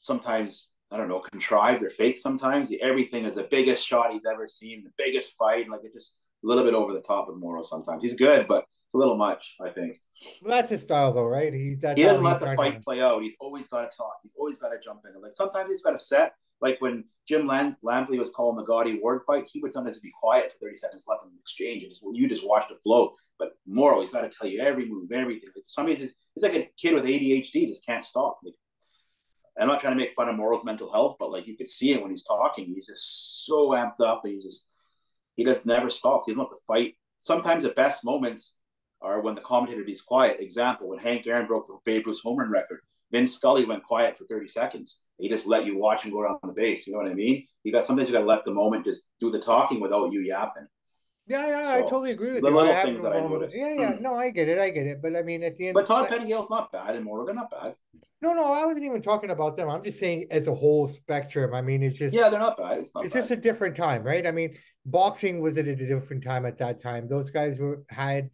Sometimes 0.00 0.70
I 0.90 0.98
don't 0.98 1.08
know, 1.08 1.20
contrived 1.20 1.82
or 1.82 1.90
fake. 1.90 2.18
Sometimes 2.18 2.70
everything 2.82 3.24
is 3.24 3.36
the 3.36 3.44
biggest 3.44 3.86
shot 3.86 4.12
he's 4.12 4.26
ever 4.26 4.46
seen, 4.46 4.84
the 4.84 4.92
biggest 4.98 5.36
fight, 5.38 5.68
like 5.70 5.80
it 5.84 5.92
just 5.94 6.16
a 6.44 6.46
little 6.46 6.64
bit 6.64 6.74
over 6.74 6.92
the 6.92 7.00
top 7.00 7.28
of 7.28 7.38
Mauro 7.38 7.62
Sometimes 7.62 8.02
he's 8.02 8.14
good, 8.14 8.46
but 8.46 8.64
it's 8.86 8.94
a 8.94 8.98
little 8.98 9.16
much. 9.16 9.54
I 9.64 9.70
think. 9.70 9.98
Well, 10.42 10.50
that's 10.50 10.70
his 10.70 10.82
style, 10.82 11.12
though, 11.12 11.26
right? 11.26 11.52
He's 11.52 11.80
that. 11.80 11.96
He 11.96 12.04
doesn't 12.04 12.22
let 12.22 12.40
the 12.40 12.54
fight 12.54 12.82
play 12.82 13.00
out. 13.00 13.22
He's 13.22 13.36
always 13.40 13.68
got 13.68 13.90
to 13.90 13.96
talk. 13.96 14.16
He's 14.22 14.32
always 14.38 14.58
got 14.58 14.68
to 14.68 14.78
jump 14.84 15.00
in. 15.06 15.20
Like 15.20 15.32
sometimes 15.32 15.68
he's 15.68 15.82
got 15.82 15.92
to 15.92 15.98
set 15.98 16.34
like 16.62 16.80
when 16.80 17.04
Jim 17.28 17.46
Lam- 17.46 17.76
Lampley 17.84 18.18
was 18.18 18.30
calling 18.30 18.56
the 18.56 18.64
Gatti 18.64 18.98
Ward 19.00 19.22
fight, 19.26 19.48
he 19.52 19.60
would 19.60 19.72
sometimes 19.72 20.00
be 20.00 20.12
quiet 20.18 20.52
for 20.52 20.66
30 20.66 20.76
seconds, 20.76 21.04
left 21.08 21.24
in 21.24 21.30
them 21.30 21.38
exchange, 21.40 21.82
and 21.82 21.92
just, 21.92 22.02
you 22.12 22.28
just 22.28 22.46
watch 22.46 22.68
the 22.68 22.76
flow. 22.76 23.14
But 23.38 23.52
Mauro, 23.66 24.00
he's 24.00 24.10
got 24.10 24.22
to 24.22 24.30
tell 24.30 24.48
you 24.48 24.62
every 24.62 24.88
move, 24.88 25.10
everything. 25.10 25.50
Like 25.54 25.64
somebody's 25.66 26.00
it's 26.00 26.16
like 26.42 26.54
a 26.54 26.70
kid 26.80 26.94
with 26.94 27.04
ADHD, 27.04 27.66
just 27.66 27.84
can't 27.84 28.04
stop. 28.04 28.38
Like, 28.44 28.54
I'm 29.60 29.68
not 29.68 29.80
trying 29.80 29.94
to 29.94 30.00
make 30.00 30.14
fun 30.14 30.28
of 30.28 30.36
Mauro's 30.36 30.64
mental 30.64 30.90
health, 30.90 31.16
but 31.18 31.32
like 31.32 31.46
you 31.46 31.56
could 31.56 31.68
see 31.68 31.92
it 31.92 32.00
when 32.00 32.10
he's 32.10 32.24
talking. 32.24 32.72
He's 32.74 32.86
just 32.86 33.44
so 33.44 33.70
amped 33.70 34.00
up. 34.00 34.22
And 34.24 34.34
He's 34.34 34.44
just 34.44 34.70
he 35.36 35.44
just 35.44 35.66
never 35.66 35.90
stops. 35.90 36.26
He 36.26 36.32
doesn't 36.32 36.50
the 36.50 36.56
fight. 36.66 36.94
Sometimes 37.20 37.64
the 37.64 37.70
best 37.70 38.04
moments 38.04 38.56
are 39.00 39.20
when 39.20 39.34
the 39.34 39.40
commentator 39.40 39.82
is 39.82 40.00
quiet. 40.00 40.40
Example: 40.40 40.88
when 40.88 40.98
Hank 40.98 41.26
Aaron 41.26 41.46
broke 41.46 41.66
the 41.66 41.78
Babe 41.84 42.06
Ruth 42.06 42.20
home 42.22 42.38
run 42.38 42.50
record, 42.50 42.80
Vin 43.12 43.26
Scully 43.26 43.64
went 43.64 43.84
quiet 43.84 44.16
for 44.16 44.24
30 44.24 44.48
seconds. 44.48 45.02
He 45.18 45.28
just 45.28 45.46
let 45.46 45.66
you 45.66 45.78
watch 45.78 46.02
him 46.02 46.10
go 46.10 46.20
around 46.20 46.38
the 46.42 46.52
base. 46.52 46.86
You 46.86 46.94
know 46.94 47.00
what 47.00 47.10
I 47.10 47.14
mean? 47.14 47.46
You 47.62 47.72
got 47.72 47.84
sometimes 47.84 48.08
you 48.08 48.14
got 48.14 48.20
to 48.20 48.26
let 48.26 48.44
the 48.44 48.52
moment 48.52 48.86
just 48.86 49.06
do 49.20 49.30
the 49.30 49.38
talking 49.38 49.80
without 49.80 50.12
you 50.12 50.20
yapping. 50.20 50.66
Yeah, 51.28 51.46
yeah, 51.46 51.72
so, 51.72 51.78
I 51.78 51.82
totally 51.82 52.10
agree 52.10 52.32
with 52.32 52.42
the 52.42 52.48
you. 52.48 52.56
Little 52.56 52.74
I 52.74 52.82
things 52.82 53.02
that 53.02 53.12
I 53.12 53.20
noticed. 53.20 53.56
Yeah, 53.56 53.72
yeah, 53.74 53.92
hmm. 53.92 54.02
no, 54.02 54.14
I 54.14 54.30
get 54.30 54.48
it, 54.48 54.58
I 54.58 54.70
get 54.70 54.86
it. 54.86 55.00
But 55.00 55.14
I 55.14 55.22
mean, 55.22 55.44
at 55.44 55.56
the 55.56 55.68
end, 55.68 55.74
but 55.74 55.86
Todd 55.86 56.08
Pettengill's 56.08 56.50
not 56.50 56.72
bad, 56.72 56.96
and 56.96 57.04
Morgan 57.04 57.36
not 57.36 57.50
bad. 57.50 57.76
No, 58.20 58.32
no, 58.32 58.52
I 58.52 58.64
wasn't 58.66 58.84
even 58.84 59.02
talking 59.02 59.30
about 59.30 59.56
them. 59.56 59.68
I'm 59.68 59.84
just 59.84 60.00
saying 60.00 60.26
as 60.30 60.48
a 60.48 60.54
whole 60.54 60.88
spectrum. 60.88 61.54
I 61.54 61.62
mean, 61.62 61.82
it's 61.82 61.98
just 61.98 62.14
yeah, 62.14 62.28
they're 62.28 62.40
not 62.40 62.56
bad. 62.56 62.78
It's, 62.78 62.94
not 62.94 63.04
it's 63.04 63.14
bad. 63.14 63.20
just 63.20 63.30
a 63.30 63.36
different 63.36 63.76
time, 63.76 64.02
right? 64.02 64.26
I 64.26 64.32
mean, 64.32 64.56
boxing 64.84 65.40
was 65.40 65.58
at 65.58 65.68
a 65.68 65.76
different 65.76 66.24
time 66.24 66.44
at 66.44 66.58
that 66.58 66.80
time. 66.80 67.08
Those 67.08 67.30
guys 67.30 67.58
were 67.58 67.84
had 67.88 68.30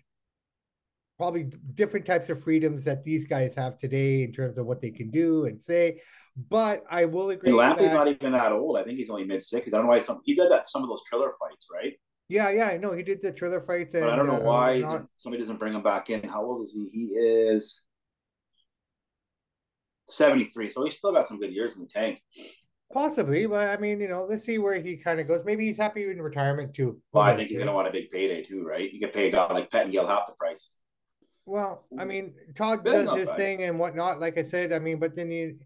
probably 1.18 1.50
different 1.74 2.06
types 2.06 2.30
of 2.30 2.42
freedoms 2.42 2.84
that 2.84 3.02
these 3.02 3.26
guys 3.26 3.54
have 3.56 3.76
today 3.76 4.22
in 4.22 4.32
terms 4.32 4.56
of 4.56 4.64
what 4.64 4.80
they 4.80 4.90
can 4.90 5.10
do 5.10 5.46
and 5.46 5.60
say. 5.60 6.00
But 6.48 6.84
I 6.88 7.04
will 7.04 7.30
agree. 7.30 7.50
And 7.50 7.58
Lampley's 7.58 7.92
not 7.92 8.06
even 8.06 8.32
that 8.32 8.52
old. 8.52 8.78
I 8.78 8.84
think 8.84 8.96
he's 8.96 9.10
only 9.10 9.24
mid 9.24 9.42
sixties. 9.42 9.74
I 9.74 9.78
don't 9.78 9.86
know 9.86 9.90
why 9.90 10.00
some 10.00 10.20
he 10.24 10.34
did 10.34 10.50
that 10.50 10.68
some 10.68 10.82
of 10.82 10.88
those 10.88 11.02
trailer 11.04 11.32
fights, 11.38 11.66
right? 11.72 11.94
Yeah, 12.28 12.50
yeah, 12.50 12.68
I 12.68 12.76
know 12.76 12.92
he 12.92 13.02
did 13.02 13.20
the 13.20 13.32
trailer 13.32 13.60
fights. 13.60 13.94
And, 13.94 14.04
but 14.04 14.12
I 14.12 14.16
don't 14.16 14.26
know 14.26 14.36
uh, 14.36 14.40
why 14.40 14.78
not... 14.78 15.06
somebody 15.16 15.42
doesn't 15.42 15.58
bring 15.58 15.74
him 15.74 15.82
back 15.82 16.10
in. 16.10 16.22
How 16.28 16.44
old 16.44 16.62
is 16.62 16.72
he? 16.74 16.88
He 16.92 17.04
is 17.14 17.82
seventy 20.06 20.44
three, 20.44 20.70
so 20.70 20.84
he's 20.84 20.96
still 20.96 21.12
got 21.12 21.26
some 21.26 21.40
good 21.40 21.52
years 21.52 21.76
in 21.76 21.82
the 21.82 21.88
tank. 21.88 22.22
Possibly, 22.92 23.46
but 23.46 23.68
I 23.68 23.76
mean, 23.76 24.00
you 24.00 24.08
know, 24.08 24.26
let's 24.30 24.44
see 24.44 24.58
where 24.58 24.80
he 24.80 24.96
kind 24.96 25.20
of 25.20 25.28
goes. 25.28 25.42
Maybe 25.44 25.66
he's 25.66 25.76
happy 25.76 26.08
in 26.08 26.22
retirement 26.22 26.72
too. 26.72 27.00
Well, 27.12 27.24
I 27.24 27.36
think 27.36 27.48
he's 27.48 27.58
going 27.58 27.66
to 27.66 27.74
want 27.74 27.88
a 27.88 27.90
big 27.90 28.10
payday 28.10 28.42
too, 28.42 28.64
right? 28.64 28.90
You 28.90 29.00
can 29.00 29.10
pay 29.10 29.28
a 29.28 29.32
guy 29.32 29.52
like 29.52 29.70
Pettengill 29.70 30.06
half 30.06 30.26
the 30.26 30.32
price. 30.32 30.74
Well, 31.48 31.86
I 31.98 32.04
mean, 32.04 32.34
Todd 32.54 32.84
does 32.84 33.10
his 33.14 33.32
thing 33.32 33.62
and 33.62 33.78
whatnot. 33.78 34.20
Like 34.20 34.36
I 34.36 34.42
said, 34.42 34.70
I 34.70 34.78
mean, 34.78 34.98
but 34.98 35.14
then 35.14 35.30
you, 35.30 35.58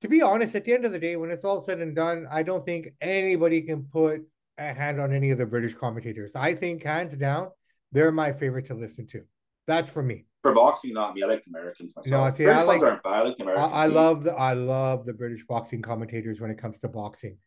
to 0.00 0.08
be 0.08 0.22
honest, 0.22 0.54
at 0.54 0.64
the 0.64 0.72
end 0.72 0.84
of 0.84 0.92
the 0.92 0.98
day, 0.98 1.16
when 1.16 1.32
it's 1.32 1.44
all 1.44 1.58
said 1.58 1.80
and 1.80 1.94
done, 1.94 2.28
I 2.30 2.44
don't 2.44 2.64
think 2.64 2.90
anybody 3.00 3.62
can 3.62 3.82
put 3.82 4.20
a 4.58 4.72
hand 4.72 5.00
on 5.00 5.12
any 5.12 5.30
of 5.30 5.38
the 5.38 5.46
British 5.46 5.74
commentators. 5.74 6.36
I 6.36 6.54
think 6.54 6.84
hands 6.84 7.16
down, 7.16 7.48
they're 7.90 8.12
my 8.12 8.32
favorite 8.32 8.66
to 8.66 8.74
listen 8.74 9.08
to. 9.08 9.22
That's 9.66 9.88
for 9.88 10.04
me. 10.04 10.26
For 10.42 10.54
boxing, 10.54 10.94
not 10.94 11.14
me. 11.14 11.24
I 11.24 11.26
like 11.26 11.44
the 11.44 11.50
Americans 11.50 11.96
myself. 11.96 12.26
No, 12.26 12.30
see, 12.30 12.44
British 12.44 12.62
I 12.62 12.64
like, 12.64 12.82
aren't 12.82 13.02
bad. 13.02 13.12
I 13.12 13.22
like 13.22 13.36
Americans. 13.40 13.72
I, 13.72 13.82
I 13.82 13.86
love 13.86 14.22
the 14.22 14.34
I 14.34 14.52
love 14.52 15.04
the 15.04 15.14
British 15.14 15.44
boxing 15.46 15.82
commentators 15.82 16.40
when 16.40 16.50
it 16.52 16.58
comes 16.58 16.78
to 16.80 16.88
boxing 16.88 17.38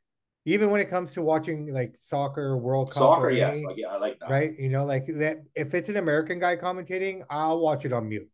even 0.47 0.71
when 0.71 0.80
it 0.80 0.89
comes 0.89 1.13
to 1.13 1.21
watching 1.21 1.73
like 1.73 1.95
soccer, 2.00 2.56
World 2.56 2.89
Cup, 2.89 3.00
soccer, 3.00 3.30
yes, 3.30 3.62
like, 3.65 3.76
yeah, 3.78 3.89
I 3.89 3.97
that. 4.28 4.34
Right, 4.34 4.60
you 4.60 4.70
know, 4.70 4.86
like 4.86 5.08
that. 5.08 5.44
If 5.56 5.74
it's 5.74 5.90
an 5.90 5.98
American 5.98 6.40
guy 6.40 6.56
commentating, 6.56 7.24
I'll 7.30 7.60
watch 7.60 7.86
it 7.86 7.94
on 7.94 8.10
mute. 8.10 8.30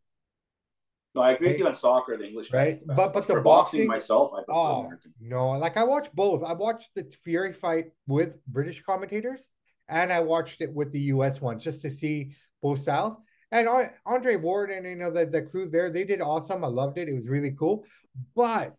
No, 1.15 1.21
I 1.21 1.31
agree 1.33 1.47
right? 1.47 1.53
with 1.53 1.59
you 1.59 1.67
on 1.67 1.73
soccer, 1.75 2.17
the 2.17 2.25
English, 2.27 2.51
right? 2.51 2.79
But 2.85 3.13
but 3.13 3.27
the 3.27 3.35
boxing, 3.35 3.43
boxing, 3.43 3.87
myself, 3.87 4.31
I 4.35 4.41
oh 4.49 4.79
American. 4.81 5.13
no, 5.19 5.51
like 5.51 5.77
I 5.77 5.83
watch 5.83 6.11
both. 6.13 6.43
I 6.43 6.53
watched 6.53 6.89
the 6.95 7.11
Fury 7.23 7.53
fight 7.53 7.85
with 8.07 8.43
British 8.47 8.81
commentators, 8.81 9.49
and 9.87 10.11
I 10.11 10.21
watched 10.21 10.61
it 10.61 10.73
with 10.73 10.91
the 10.91 11.01
U.S. 11.01 11.39
ones 11.39 11.63
just 11.63 11.81
to 11.83 11.91
see 11.91 12.35
both 12.63 12.79
styles. 12.79 13.15
and 13.51 13.67
Andre 14.05 14.37
Ward 14.37 14.71
and 14.71 14.87
you 14.87 14.95
know 14.95 15.11
the 15.11 15.25
the 15.27 15.43
crew 15.43 15.69
there, 15.69 15.91
they 15.91 16.03
did 16.03 16.19
awesome. 16.19 16.63
I 16.63 16.67
loved 16.67 16.97
it. 16.97 17.07
It 17.07 17.13
was 17.13 17.29
really 17.29 17.51
cool, 17.51 17.85
but 18.35 18.75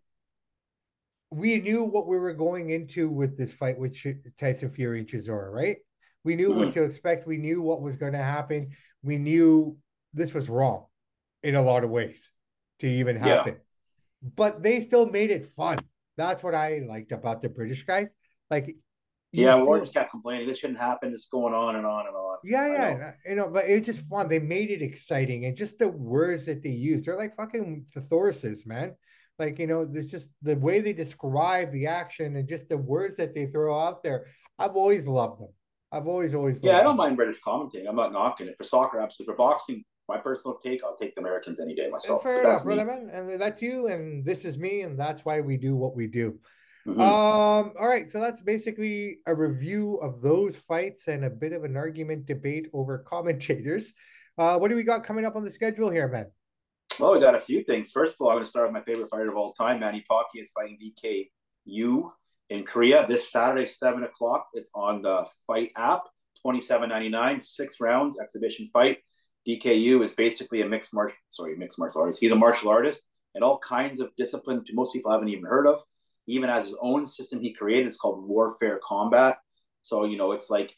we 1.31 1.59
knew 1.59 1.83
what 1.85 2.07
we 2.07 2.17
were 2.17 2.33
going 2.33 2.69
into 2.69 3.09
with 3.09 3.37
this 3.37 3.53
fight 3.53 3.77
with 3.77 3.97
Tyson 4.37 4.69
Fury 4.69 4.99
and 4.99 5.07
Chisora, 5.07 5.51
right? 5.51 5.77
We 6.25 6.35
knew 6.35 6.49
mm-hmm. 6.49 6.59
what 6.59 6.73
to 6.73 6.83
expect. 6.83 7.27
We 7.27 7.37
knew 7.37 7.61
what 7.61 7.81
was 7.81 7.95
going 7.95 8.13
to 8.13 8.23
happen. 8.23 8.71
We 9.03 9.17
knew 9.17 9.77
this 10.13 10.33
was 10.33 10.49
wrong 10.49 10.87
in 11.43 11.55
a 11.55 11.61
lot 11.61 11.83
of 11.83 11.91
ways 11.91 12.33
to 12.79 12.87
even 12.87 13.15
happen. 13.15 13.53
Yeah. 13.53 14.29
But 14.35 14.63
they 14.63 14.79
still 14.79 15.05
made 15.05 15.29
it 15.29 15.45
fun. 15.45 15.79
That's 16.17 16.41
what 16.41 16.55
I 16.55 16.81
liked 16.87 17.11
about 17.11 17.41
the 17.41 17.49
British 17.49 17.83
guys. 17.83 18.07
Like, 18.49 18.75
yeah, 19.31 19.53
still... 19.53 19.79
Just 19.79 19.93
kept 19.93 20.11
complaining. 20.11 20.47
This 20.47 20.57
shouldn't 20.57 20.79
happen. 20.79 21.13
It's 21.13 21.27
going 21.27 21.53
on 21.53 21.75
and 21.75 21.85
on 21.85 22.07
and 22.07 22.15
on. 22.15 22.37
Yeah, 22.43 22.67
yeah, 22.71 22.93
know. 22.97 23.11
you 23.27 23.35
know, 23.35 23.49
but 23.49 23.65
it's 23.67 23.85
just 23.85 24.01
fun. 24.01 24.27
They 24.27 24.39
made 24.39 24.71
it 24.71 24.81
exciting, 24.81 25.45
and 25.45 25.55
just 25.55 25.77
the 25.77 25.89
words 25.89 26.45
that 26.45 26.63
they 26.63 26.69
used, 26.69 27.05
they're 27.05 27.17
like 27.17 27.35
fucking 27.35 27.85
thesauruses, 27.95 28.65
man. 28.65 28.95
Like 29.37 29.59
you 29.59 29.67
know, 29.67 29.85
there's 29.85 30.07
just 30.07 30.31
the 30.41 30.55
way 30.55 30.79
they 30.79 30.93
describe 30.93 31.71
the 31.71 31.87
action 31.87 32.35
and 32.35 32.47
just 32.47 32.69
the 32.69 32.77
words 32.77 33.17
that 33.17 33.35
they 33.35 33.47
throw 33.47 33.77
out 33.77 34.03
there. 34.03 34.27
I've 34.57 34.75
always 34.75 35.07
loved 35.07 35.41
them. 35.41 35.49
I've 35.95 36.07
always, 36.07 36.35
always. 36.35 36.61
Yeah, 36.61 36.77
I 36.77 36.83
don't 36.83 36.97
mind 36.97 37.15
British 37.15 37.39
commentating. 37.41 37.87
I'm 37.87 37.95
not 37.95 38.11
knocking 38.11 38.47
it 38.47 38.57
for 38.57 38.65
soccer. 38.65 38.99
Absolutely, 38.99 39.33
for 39.33 39.37
boxing, 39.37 39.85
my 40.09 40.17
personal 40.17 40.57
take, 40.57 40.83
I'll 40.83 40.97
take 40.97 41.15
the 41.15 41.21
Americans 41.21 41.59
any 41.61 41.73
day 41.73 41.89
myself. 41.89 42.21
fair 42.21 42.41
enough, 42.41 42.65
brother 42.65 42.83
man. 42.83 43.09
And 43.11 43.41
that's 43.41 43.61
you, 43.61 43.87
and 43.87 44.25
this 44.25 44.43
is 44.43 44.57
me, 44.57 44.81
and 44.81 44.99
that's 44.99 45.23
why 45.23 45.39
we 45.39 45.55
do 45.55 45.75
what 45.75 45.95
we 45.95 46.07
do. 46.07 46.37
Mm-hmm. 46.85 46.99
Um, 46.99 47.73
all 47.79 47.87
right, 47.87 48.09
so 48.09 48.19
that's 48.19 48.41
basically 48.41 49.19
a 49.25 49.33
review 49.33 49.95
of 50.01 50.21
those 50.21 50.57
fights 50.57 51.07
and 51.07 51.23
a 51.23 51.29
bit 51.29 51.53
of 51.53 51.63
an 51.63 51.77
argument 51.77 52.25
debate 52.25 52.67
over 52.73 52.97
commentators. 53.07 53.93
Uh, 54.37 54.57
what 54.57 54.67
do 54.67 54.75
we 54.75 54.83
got 54.83 55.05
coming 55.05 55.25
up 55.25 55.37
on 55.37 55.45
the 55.45 55.49
schedule 55.49 55.89
here, 55.89 56.09
man? 56.09 56.25
Well, 56.99 57.13
we 57.13 57.21
got 57.21 57.35
a 57.35 57.39
few 57.39 57.63
things. 57.63 57.91
First 57.91 58.15
of 58.15 58.21
all, 58.21 58.29
I'm 58.31 58.35
going 58.35 58.43
to 58.43 58.49
start 58.49 58.67
with 58.67 58.73
my 58.73 58.83
favorite 58.83 59.09
fighter 59.09 59.29
of 59.29 59.37
all 59.37 59.53
time, 59.53 59.79
Manny 59.79 60.03
Pacquiao 60.09 60.41
is 60.41 60.51
fighting 60.51 60.77
DK 60.77 61.29
Yoo 61.63 62.11
in 62.49 62.63
Korea 62.63 63.05
this 63.07 63.31
Saturday, 63.31 63.67
seven 63.67 64.03
o'clock. 64.03 64.47
It's 64.53 64.71
on 64.75 65.01
the 65.01 65.25
FITE 65.47 65.71
app, 65.75 66.03
twenty 66.41 66.61
seven 66.61 66.89
ninety 66.89 67.09
nine, 67.09 67.41
six 67.41 67.79
rounds 67.79 68.19
exhibition 68.19 68.69
fight. 68.71 68.99
DK 69.47 69.79
Yoo 69.81 70.01
is 70.01 70.13
basically 70.13 70.61
a 70.61 70.67
mixed 70.67 70.93
martial, 70.93 71.17
sorry, 71.29 71.55
mixed 71.55 71.77
martial 71.77 72.01
artist. 72.01 72.19
He's 72.19 72.31
a 72.31 72.35
martial 72.35 72.69
artist 72.69 73.03
and 73.35 73.43
all 73.43 73.59
kinds 73.59 73.99
of 73.99 74.15
disciplines 74.17 74.67
most 74.73 74.93
people 74.93 75.11
haven't 75.11 75.29
even 75.29 75.45
heard 75.45 75.67
of. 75.67 75.81
Even 76.27 76.49
has 76.49 76.65
his 76.65 76.75
own 76.81 77.05
system 77.05 77.39
he 77.39 77.53
created. 77.53 77.85
It's 77.85 77.97
called 77.97 78.27
Warfare 78.27 78.79
Combat. 78.83 79.37
So 79.83 80.05
you 80.05 80.17
know, 80.17 80.31
it's 80.31 80.49
like 80.49 80.73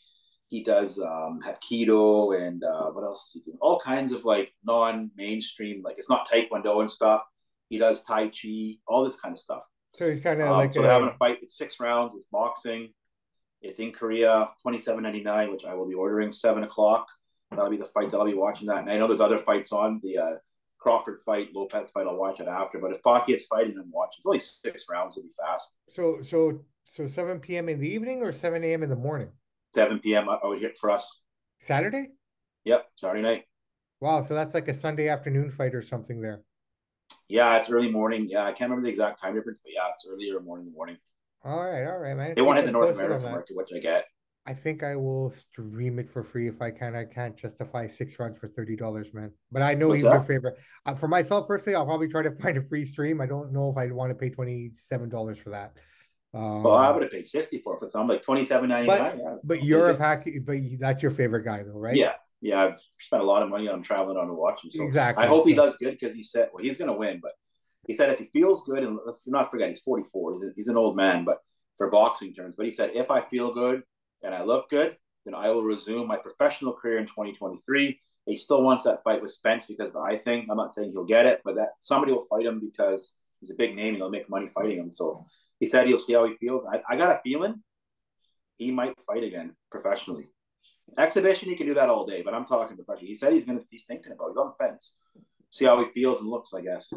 he 0.49 0.63
does 0.63 0.99
um, 0.99 1.39
Hapkido 1.45 2.37
and 2.37 2.63
uh, 2.63 2.87
what 2.87 3.03
else 3.03 3.27
is 3.27 3.33
he 3.33 3.51
doing? 3.51 3.57
All 3.61 3.79
kinds 3.79 4.11
of 4.11 4.25
like 4.25 4.53
non-mainstream, 4.65 5.81
like 5.83 5.97
it's 5.97 6.09
not 6.09 6.27
Taekwondo 6.29 6.81
and 6.81 6.91
stuff. 6.91 7.21
He 7.69 7.77
does 7.77 8.03
Tai 8.03 8.29
Chi, 8.29 8.77
all 8.87 9.03
this 9.03 9.17
kind 9.17 9.33
of 9.33 9.39
stuff. 9.39 9.63
So 9.93 10.09
he's 10.11 10.21
kind 10.21 10.41
of 10.41 10.49
um, 10.49 10.57
like 10.57 10.73
so 10.73 10.79
a... 10.79 10.83
they're 10.83 10.91
having 10.91 11.09
a 11.09 11.17
fight. 11.17 11.39
It's 11.41 11.57
six 11.57 11.79
rounds. 11.79 12.13
It's 12.15 12.25
boxing. 12.25 12.93
It's 13.61 13.79
in 13.79 13.91
Korea, 13.91 14.49
twenty 14.61 14.81
seven 14.81 15.03
ninety 15.03 15.23
nine, 15.23 15.51
which 15.51 15.65
I 15.65 15.73
will 15.73 15.87
be 15.87 15.95
ordering 15.95 16.31
seven 16.31 16.63
o'clock. 16.63 17.07
That'll 17.51 17.69
be 17.69 17.77
the 17.77 17.85
fight 17.85 18.11
that 18.11 18.17
I'll 18.17 18.25
be 18.25 18.33
watching 18.33 18.67
that. 18.67 18.79
And 18.79 18.89
I 18.89 18.97
know 18.97 19.07
there's 19.07 19.21
other 19.21 19.39
fights 19.39 19.71
on 19.71 19.99
the 20.03 20.17
uh, 20.17 20.31
Crawford 20.77 21.19
fight, 21.25 21.47
Lopez 21.55 21.91
fight. 21.91 22.05
I'll 22.05 22.17
watch 22.17 22.39
it 22.39 22.47
after. 22.47 22.77
But 22.77 22.91
if 22.91 23.01
Pacquiao's 23.01 23.45
fighting, 23.45 23.75
I'm 23.79 23.91
watching. 23.91 24.17
It's 24.19 24.25
only 24.25 24.39
six 24.39 24.85
rounds. 24.89 25.17
It'll 25.17 25.27
be 25.27 25.33
fast. 25.39 25.73
So 25.89 26.19
so 26.21 26.59
so 26.85 27.07
seven 27.07 27.39
p.m. 27.39 27.69
in 27.69 27.79
the 27.79 27.89
evening 27.89 28.21
or 28.21 28.31
seven 28.31 28.63
a.m. 28.63 28.83
in 28.83 28.89
the 28.89 28.95
morning. 28.95 29.29
7 29.73 29.99
p.m. 29.99 30.29
I 30.29 30.39
would 30.43 30.59
hit 30.59 30.77
for 30.77 30.89
us. 30.89 31.21
Saturday? 31.59 32.07
Yep, 32.65 32.85
Saturday 32.95 33.21
night. 33.21 33.43
Wow, 33.99 34.21
so 34.23 34.33
that's 34.33 34.53
like 34.53 34.67
a 34.67 34.73
Sunday 34.73 35.07
afternoon 35.07 35.51
fight 35.51 35.73
or 35.73 35.81
something 35.81 36.21
there. 36.21 36.41
Yeah, 37.29 37.57
it's 37.57 37.69
early 37.69 37.91
morning. 37.91 38.27
Yeah, 38.29 38.43
I 38.43 38.51
can't 38.51 38.69
remember 38.69 38.87
the 38.87 38.91
exact 38.91 39.21
time 39.21 39.35
difference, 39.35 39.59
but 39.63 39.73
yeah, 39.73 39.89
it's 39.93 40.07
earlier 40.09 40.39
morning 40.39 40.67
in 40.67 40.71
the 40.71 40.75
morning. 40.75 40.97
All 41.43 41.63
right, 41.63 41.85
all 41.85 41.97
right, 41.97 42.15
man. 42.15 42.33
They 42.35 42.41
want 42.41 42.57
to 42.57 42.61
hit 42.61 42.67
the 42.67 42.71
North 42.73 42.95
American 42.95 43.31
market, 43.31 43.55
which 43.55 43.69
I 43.75 43.79
get. 43.79 44.05
I 44.45 44.53
think 44.53 44.81
I 44.81 44.95
will 44.95 45.29
stream 45.29 45.99
it 45.99 46.09
for 46.09 46.23
free 46.23 46.47
if 46.47 46.61
I 46.61 46.71
can. 46.71 46.95
I 46.95 47.03
can't 47.03 47.35
justify 47.35 47.85
six 47.87 48.17
runs 48.17 48.37
for 48.37 48.47
thirty 48.47 48.77
dollars, 48.77 49.13
man. 49.13 49.33
But 49.51 49.61
I 49.61 49.73
know 49.73 49.89
What's 49.89 49.97
he's 49.97 50.03
that? 50.05 50.13
your 50.13 50.23
favorite. 50.23 50.57
Uh, 50.85 50.95
for 50.95 51.09
myself 51.09 51.47
personally, 51.47 51.75
I'll 51.75 51.85
probably 51.85 52.07
try 52.07 52.21
to 52.21 52.31
find 52.41 52.57
a 52.57 52.61
free 52.61 52.85
stream. 52.85 53.19
I 53.19 53.25
don't 53.25 53.51
know 53.51 53.69
if 53.69 53.77
I'd 53.77 53.91
want 53.91 54.11
to 54.11 54.15
pay 54.15 54.29
twenty 54.29 54.71
seven 54.73 55.09
dollars 55.09 55.37
for 55.37 55.49
that. 55.49 55.73
Um, 56.33 56.63
well, 56.63 56.75
I 56.75 56.91
would 56.91 57.03
have 57.03 57.11
paid 57.11 57.27
sixty 57.27 57.59
for 57.59 57.77
it 57.83 57.91
some 57.91 58.07
like 58.07 58.23
twenty 58.23 58.45
seven 58.45 58.69
ninety 58.69 58.87
nine. 58.87 59.19
Yeah, 59.19 59.35
but 59.43 59.63
you're 59.63 59.89
a 59.89 59.95
pack, 59.95 60.25
but 60.45 60.55
that's 60.79 61.01
your 61.01 61.11
favorite 61.11 61.43
guy 61.43 61.63
though, 61.63 61.77
right? 61.77 61.95
Yeah, 61.95 62.13
yeah. 62.41 62.63
I've 62.63 62.79
spent 62.99 63.23
a 63.23 63.25
lot 63.25 63.43
of 63.43 63.49
money 63.49 63.67
on 63.67 63.81
traveling 63.81 64.17
on 64.17 64.27
to 64.27 64.33
watch 64.33 64.63
him. 64.63 64.71
So 64.71 64.83
exactly. 64.83 65.23
I 65.23 65.27
hope 65.27 65.47
he 65.47 65.53
does 65.53 65.77
good 65.77 65.97
because 65.99 66.15
he 66.15 66.23
said, 66.23 66.49
well, 66.53 66.63
he's 66.63 66.77
going 66.77 66.91
to 66.91 66.97
win. 66.97 67.19
But 67.21 67.31
he 67.87 67.93
said 67.93 68.09
if 68.09 68.19
he 68.19 68.25
feels 68.25 68.65
good, 68.65 68.83
and 68.83 68.99
let's 69.05 69.23
not 69.27 69.51
forget 69.51 69.69
he's 69.69 69.79
forty 69.79 70.03
four. 70.11 70.33
He's, 70.33 70.53
he's 70.55 70.67
an 70.67 70.77
old 70.77 70.95
man, 70.95 71.23
but 71.23 71.39
for 71.77 71.89
boxing 71.89 72.33
terms. 72.33 72.55
But 72.55 72.65
he 72.65 72.71
said 72.71 72.91
if 72.93 73.11
I 73.11 73.21
feel 73.21 73.53
good 73.53 73.83
and 74.23 74.33
I 74.33 74.43
look 74.43 74.69
good, 74.69 74.97
then 75.25 75.35
I 75.35 75.49
will 75.49 75.63
resume 75.63 76.07
my 76.07 76.17
professional 76.17 76.73
career 76.73 76.99
in 76.99 77.07
twenty 77.07 77.33
twenty 77.33 77.59
three. 77.65 77.99
He 78.25 78.35
still 78.35 78.61
wants 78.61 78.83
that 78.83 79.03
fight 79.03 79.21
with 79.21 79.31
Spence 79.31 79.67
because 79.67 79.93
the 79.93 79.99
eye 79.99 80.17
thing. 80.17 80.47
I'm 80.49 80.57
not 80.57 80.73
saying 80.73 80.91
he'll 80.91 81.05
get 81.05 81.25
it, 81.25 81.41
but 81.45 81.55
that 81.55 81.69
somebody 81.81 82.11
will 82.11 82.25
fight 82.25 82.45
him 82.45 82.59
because 82.59 83.17
he's 83.39 83.51
a 83.51 83.55
big 83.55 83.75
name 83.75 83.93
and 83.93 84.01
they'll 84.01 84.09
make 84.09 84.29
money 84.29 84.47
fighting 84.47 84.79
him. 84.79 84.91
So 84.91 85.25
he 85.59 85.65
said 85.65 85.87
he'll 85.87 85.97
see 85.97 86.13
how 86.13 86.25
he 86.25 86.35
feels. 86.35 86.65
I, 86.65 86.81
I 86.89 86.97
got 86.97 87.15
a 87.15 87.21
feeling 87.23 87.63
he 88.57 88.71
might 88.71 88.95
fight 89.05 89.23
again 89.23 89.55
professionally. 89.71 90.27
Exhibition, 90.97 91.49
he 91.49 91.55
can 91.55 91.67
do 91.67 91.73
that 91.75 91.89
all 91.89 92.05
day, 92.05 92.21
but 92.21 92.33
I'm 92.33 92.45
talking 92.45 92.75
professionally. 92.75 93.07
He 93.07 93.15
said 93.15 93.33
he's 93.33 93.45
gonna 93.45 93.61
he's 93.69 93.85
thinking 93.85 94.11
about 94.11 94.27
it. 94.27 94.31
he's 94.31 94.37
on 94.37 94.53
the 94.57 94.65
fence. 94.65 94.99
See 95.49 95.65
how 95.65 95.83
he 95.83 95.91
feels 95.91 96.21
and 96.21 96.29
looks, 96.29 96.53
I 96.53 96.61
guess. 96.61 96.93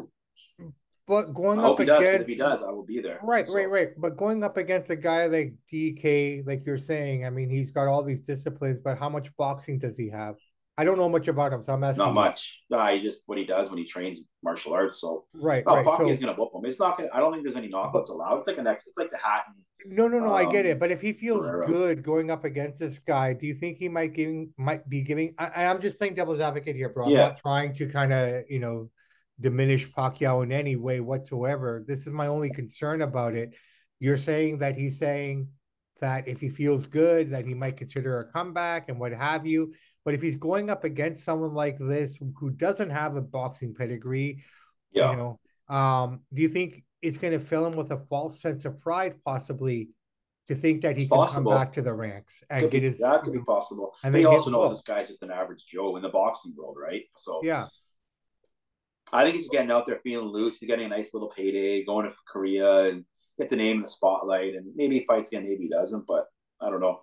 But 1.07 1.33
going 1.33 1.59
I 1.59 1.63
up 1.63 1.79
against 1.79 2.01
does, 2.03 2.21
if 2.21 2.27
he 2.27 2.35
does, 2.35 2.61
I 2.63 2.71
will 2.71 2.85
be 2.85 3.01
there. 3.01 3.19
Right, 3.21 3.47
so. 3.47 3.53
right, 3.53 3.69
right. 3.69 3.89
But 3.97 4.17
going 4.17 4.43
up 4.43 4.57
against 4.57 4.89
a 4.91 4.95
guy 4.95 5.25
like 5.25 5.53
DK, 5.71 6.45
like 6.47 6.65
you're 6.65 6.77
saying, 6.77 7.25
I 7.25 7.29
mean, 7.29 7.49
he's 7.49 7.71
got 7.71 7.87
all 7.87 8.03
these 8.03 8.21
disciplines, 8.21 8.79
but 8.79 8.97
how 8.97 9.09
much 9.09 9.35
boxing 9.35 9.79
does 9.79 9.97
he 9.97 10.09
have? 10.09 10.35
I 10.81 10.83
don't 10.83 10.97
know 10.97 11.09
much 11.09 11.27
about 11.27 11.53
him, 11.53 11.61
so 11.61 11.73
I'm 11.73 11.83
asking. 11.83 12.03
Not 12.03 12.15
much. 12.15 12.63
No, 12.71 12.83
he 12.87 13.03
just 13.03 13.21
what 13.27 13.37
he 13.37 13.45
does 13.45 13.69
when 13.69 13.77
he 13.77 13.85
trains 13.85 14.21
martial 14.41 14.73
arts. 14.73 14.99
So 14.99 15.25
right, 15.35 15.63
oh, 15.67 15.75
right. 15.75 15.85
So, 15.85 16.09
is 16.09 16.17
gonna 16.17 16.33
whoop 16.33 16.49
him. 16.55 16.65
It's 16.65 16.79
not 16.79 16.97
gonna. 16.97 17.09
I 17.13 17.19
don't 17.19 17.31
think 17.31 17.43
there's 17.43 17.55
any 17.55 17.69
knockouts 17.69 18.09
allowed. 18.09 18.39
It's 18.39 18.47
like 18.47 18.57
an 18.57 18.63
next. 18.63 18.87
It's 18.87 18.97
like 18.97 19.11
the 19.11 19.19
Hatton. 19.19 19.53
No, 19.85 20.07
no, 20.07 20.17
no. 20.17 20.29
Um, 20.29 20.33
I 20.33 20.45
get 20.45 20.65
it, 20.65 20.71
um, 20.71 20.79
but 20.79 20.89
if 20.89 20.99
he 20.99 21.13
feels 21.13 21.47
Ferreira. 21.47 21.67
good 21.67 22.03
going 22.03 22.31
up 22.31 22.45
against 22.45 22.79
this 22.79 22.97
guy, 22.97 23.33
do 23.33 23.45
you 23.45 23.53
think 23.53 23.77
he 23.77 23.89
might 23.89 24.13
giving 24.13 24.51
might 24.57 24.89
be 24.89 25.03
giving? 25.03 25.35
I, 25.37 25.65
am 25.65 25.81
just 25.81 25.99
playing 25.99 26.15
devil's 26.15 26.39
advocate 26.39 26.75
here, 26.75 26.89
bro. 26.89 27.05
I'm 27.05 27.11
yeah. 27.11 27.27
not 27.27 27.37
trying 27.37 27.75
to 27.75 27.85
kind 27.85 28.11
of 28.11 28.45
you 28.49 28.59
know 28.59 28.89
diminish 29.39 29.87
Pacquiao 29.91 30.41
in 30.41 30.51
any 30.51 30.77
way 30.77 30.99
whatsoever. 30.99 31.85
This 31.87 32.07
is 32.07 32.13
my 32.13 32.25
only 32.25 32.49
concern 32.49 33.03
about 33.03 33.35
it. 33.35 33.53
You're 33.99 34.17
saying 34.17 34.59
that 34.59 34.75
he's 34.75 34.97
saying 34.97 35.49
that 36.01 36.27
if 36.27 36.41
he 36.41 36.49
feels 36.49 36.87
good, 36.87 37.31
that 37.31 37.45
he 37.45 37.53
might 37.53 37.77
consider 37.77 38.19
a 38.19 38.25
comeback 38.25 38.89
and 38.89 38.99
what 38.99 39.13
have 39.13 39.45
you. 39.45 39.73
But 40.03 40.15
if 40.15 40.21
he's 40.21 40.35
going 40.35 40.69
up 40.69 40.83
against 40.83 41.23
someone 41.23 41.53
like 41.53 41.77
this 41.79 42.17
who 42.39 42.49
doesn't 42.49 42.89
have 42.89 43.15
a 43.15 43.21
boxing 43.21 43.73
pedigree, 43.73 44.43
yeah. 44.91 45.11
you 45.11 45.17
know, 45.17 45.39
um, 45.73 46.21
do 46.33 46.41
you 46.41 46.49
think 46.49 46.83
it's 47.01 47.17
going 47.17 47.33
to 47.33 47.39
fill 47.39 47.65
him 47.65 47.75
with 47.75 47.91
a 47.91 47.97
false 48.09 48.41
sense 48.41 48.65
of 48.65 48.79
pride, 48.79 49.15
possibly, 49.23 49.89
to 50.47 50.55
think 50.55 50.81
that 50.81 50.97
he 50.97 51.07
can 51.07 51.17
possible. 51.17 51.51
come 51.51 51.59
back 51.59 51.73
to 51.73 51.81
the 51.81 51.93
ranks 51.93 52.43
and 52.49 52.63
could 52.63 52.71
get 52.71 52.81
be, 52.81 52.87
his? 52.87 52.99
That 52.99 53.23
could 53.23 53.33
be 53.33 53.39
possible. 53.39 53.93
And 54.03 54.15
he 54.15 54.25
also 54.25 54.49
knows 54.49 54.77
this 54.77 54.83
guy's 54.83 55.07
just 55.07 55.23
an 55.23 55.31
average 55.31 55.65
Joe 55.67 55.95
in 55.95 56.01
the 56.01 56.09
boxing 56.09 56.53
world, 56.57 56.77
right? 56.81 57.03
So 57.15 57.41
yeah. 57.43 57.67
I 59.13 59.23
think 59.23 59.35
he's 59.35 59.49
getting 59.49 59.71
out 59.71 59.85
there 59.85 59.99
feeling 60.03 60.27
loose. 60.27 60.57
He's 60.57 60.67
getting 60.67 60.85
a 60.85 60.89
nice 60.89 61.13
little 61.13 61.29
payday, 61.29 61.83
going 61.83 62.09
to 62.09 62.15
Korea 62.27 62.85
and 62.85 63.05
get 63.39 63.49
the 63.49 63.55
name 63.55 63.77
in 63.77 63.81
the 63.81 63.87
spotlight, 63.87 64.55
and 64.55 64.67
maybe 64.75 64.99
he 64.99 65.05
fights 65.05 65.29
again, 65.29 65.43
maybe 65.43 65.63
he 65.63 65.69
doesn't, 65.69 66.05
but 66.07 66.27
I 66.61 66.69
don't 66.69 66.81
know. 66.81 67.01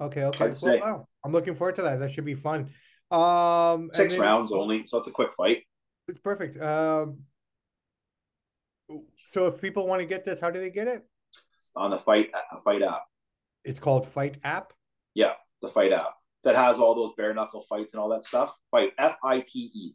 Okay, 0.00 0.24
okay. 0.24 0.52
Well, 0.62 0.80
wow. 0.80 1.08
I'm 1.24 1.32
looking 1.32 1.54
forward 1.54 1.76
to 1.76 1.82
that. 1.82 1.98
That 2.00 2.12
should 2.12 2.24
be 2.24 2.34
fun. 2.34 2.70
Um, 3.10 3.90
six 3.92 4.12
then, 4.12 4.22
rounds 4.22 4.52
only, 4.52 4.86
so 4.86 4.98
it's 4.98 5.08
a 5.08 5.10
quick 5.12 5.32
fight. 5.36 5.64
It's 6.06 6.20
perfect. 6.20 6.62
Um, 6.62 7.20
so 9.26 9.46
if 9.46 9.60
people 9.60 9.86
want 9.86 10.00
to 10.00 10.06
get 10.06 10.24
this, 10.24 10.40
how 10.40 10.50
do 10.50 10.60
they 10.60 10.70
get 10.70 10.88
it? 10.88 11.06
On 11.76 11.90
the 11.90 11.98
fight 11.98 12.30
fight 12.64 12.82
app. 12.82 13.02
It's 13.64 13.78
called 13.78 14.06
FITE 14.06 14.36
App. 14.44 14.72
Yeah, 15.14 15.34
the 15.60 15.68
FITE 15.68 15.92
app 15.92 16.14
that 16.44 16.56
has 16.56 16.78
all 16.78 16.94
those 16.94 17.12
bare 17.16 17.34
knuckle 17.34 17.64
fights 17.68 17.92
and 17.92 18.00
all 18.00 18.08
that 18.10 18.24
stuff. 18.24 18.54
FITE 18.70 18.92
F 18.98 19.16
I 19.22 19.40
T 19.40 19.70
E. 19.74 19.94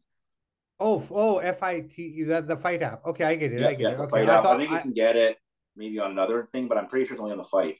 Oh, 0.85 1.07
oh, 1.11 1.37
F 1.37 1.63
I 1.63 1.79
T 1.79 2.03
E. 2.03 2.23
The 2.23 2.41
the 2.41 2.57
FITE 2.57 2.83
app. 2.83 3.05
Okay, 3.05 3.23
I 3.23 3.35
get 3.35 3.53
it. 3.53 3.61
Yeah, 3.61 3.67
I 3.67 3.71
get 3.71 3.79
yeah, 3.79 3.89
it. 3.91 3.99
Okay, 3.99 4.09
fight 4.09 4.29
I, 4.29 4.37
app. 4.37 4.45
I 4.45 4.57
think 4.57 4.69
you 4.69 4.75
I... 4.75 4.81
can 4.81 4.91
get 4.91 5.15
it 5.15 5.37
maybe 5.77 5.97
on 5.99 6.11
another 6.11 6.49
thing, 6.51 6.67
but 6.67 6.77
I'm 6.77 6.87
pretty 6.87 7.05
sure 7.05 7.13
it's 7.13 7.21
only 7.21 7.31
on 7.31 7.37
the 7.37 7.45
fight 7.45 7.77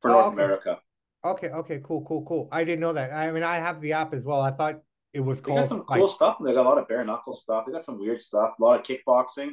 for 0.00 0.10
oh, 0.10 0.14
North 0.14 0.26
okay. 0.26 0.34
America. 0.34 0.80
Okay, 1.24 1.48
okay, 1.48 1.80
cool, 1.84 2.02
cool, 2.02 2.24
cool. 2.24 2.48
I 2.50 2.64
didn't 2.64 2.80
know 2.80 2.94
that. 2.94 3.12
I 3.12 3.30
mean, 3.30 3.42
I 3.42 3.56
have 3.56 3.80
the 3.80 3.92
app 3.92 4.14
as 4.14 4.24
well. 4.24 4.40
I 4.40 4.52
thought 4.52 4.80
it 5.12 5.20
was 5.20 5.40
called. 5.40 5.58
They 5.58 5.62
got 5.62 5.68
some 5.68 5.84
cool 5.84 6.08
stuff. 6.08 6.38
They 6.42 6.54
got 6.54 6.64
a 6.64 6.68
lot 6.68 6.78
of 6.78 6.88
bare 6.88 7.04
knuckle 7.04 7.34
stuff. 7.34 7.66
They 7.66 7.72
got 7.72 7.84
some 7.84 7.98
weird 7.98 8.20
stuff. 8.20 8.54
A 8.58 8.64
lot 8.64 8.80
of 8.80 8.86
kickboxing. 8.86 9.50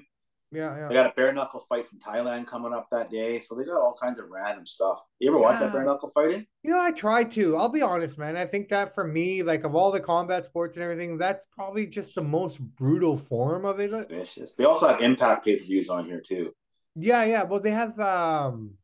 Yeah, 0.54 0.78
yeah. 0.78 0.88
They 0.88 0.94
got 0.94 1.12
a 1.12 1.14
bare 1.16 1.34
knuckle 1.34 1.66
fight 1.68 1.86
from 1.88 2.00
Thailand 2.00 2.46
coming 2.46 2.74
up 2.74 2.88
that 2.92 3.10
day, 3.10 3.40
so 3.40 3.56
they 3.56 3.64
got 3.64 3.76
all 3.82 3.98
kinds 4.00 4.20
of 4.20 4.30
random 4.30 4.68
stuff. 4.68 5.00
You 5.20 5.30
ever 5.30 5.40
watch 5.40 5.60
that 5.60 5.74
bare 5.74 5.84
knuckle 5.84 6.12
fighting? 6.12 6.46
You 6.62 6.72
know, 6.72 6.80
I 6.82 6.92
tried 6.92 7.32
to. 7.32 7.58
I'll 7.58 7.70
be 7.70 7.82
honest, 7.82 8.18
man. 8.20 8.38
I 8.38 8.46
think 8.46 8.70
that 8.70 8.94
for 8.94 9.04
me, 9.04 9.42
like 9.42 9.64
of 9.64 9.74
all 9.76 9.92
the 9.92 10.00
combat 10.00 10.46
sports 10.46 10.78
and 10.78 10.84
everything, 10.84 11.18
that's 11.18 11.44
probably 11.56 11.88
just 11.88 12.14
the 12.14 12.22
most 12.22 12.60
brutal 12.60 13.18
form 13.18 13.66
of 13.66 13.80
It's 13.80 13.94
it. 13.94 14.10
vicious. 14.10 14.54
They 14.54 14.66
also 14.66 14.88
have 14.88 15.02
Impact 15.02 15.44
pay 15.44 15.58
per 15.58 15.64
views 15.64 15.90
on 15.90 16.06
here 16.06 16.22
too. 16.22 16.54
Yeah, 16.96 17.24
yeah. 17.24 17.44
Well, 17.44 17.60
they 17.60 17.72
have 17.72 18.00
um, 18.00 18.76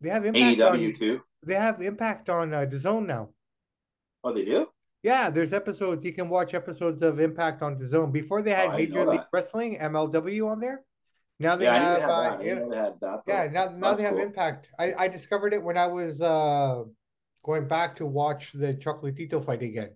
they 0.00 0.08
have 0.10 0.26
impact 0.26 0.58
AEW 0.58 0.88
on, 0.88 0.94
too. 0.94 1.20
They 1.46 1.54
have 1.54 1.80
impact 1.80 2.28
on 2.28 2.52
uh, 2.52 2.66
DAZN 2.66 3.06
now. 3.06 3.28
Oh, 4.24 4.32
they 4.32 4.44
do. 4.44 4.66
Yeah, 5.04 5.28
there's 5.28 5.52
episodes 5.52 6.02
you 6.02 6.14
can 6.14 6.30
watch 6.30 6.54
episodes 6.54 7.02
of 7.02 7.20
Impact 7.20 7.60
on 7.62 7.78
DAZN. 7.78 8.10
Before 8.10 8.40
they 8.40 8.52
had 8.52 8.70
Oh, 8.70 8.76
Major 8.76 9.04
League 9.06 9.20
that. 9.20 9.28
Wrestling 9.32 9.78
(MLW) 9.78 10.48
on 10.50 10.60
there. 10.60 10.82
Now 11.38 11.56
they 11.56 11.64
yeah, 11.66 11.74
have, 11.74 12.00
had 12.00 12.10
uh, 12.10 12.22
that. 12.22 12.44
Yeah, 12.44 12.82
had 12.82 13.00
that. 13.00 13.20
yeah. 13.26 13.48
Now 13.52 13.68
now 13.68 13.94
they 13.94 14.02
have 14.02 14.14
cool. 14.14 14.22
Impact. 14.22 14.68
I 14.78 14.94
I 14.94 15.08
discovered 15.08 15.52
it 15.52 15.62
when 15.62 15.76
I 15.76 15.86
was 15.88 16.22
uh 16.22 16.84
going 17.44 17.68
back 17.68 17.96
to 17.96 18.06
watch 18.06 18.52
the 18.52 18.72
Chocolatito 18.74 19.44
fight 19.44 19.62
again. 19.62 19.90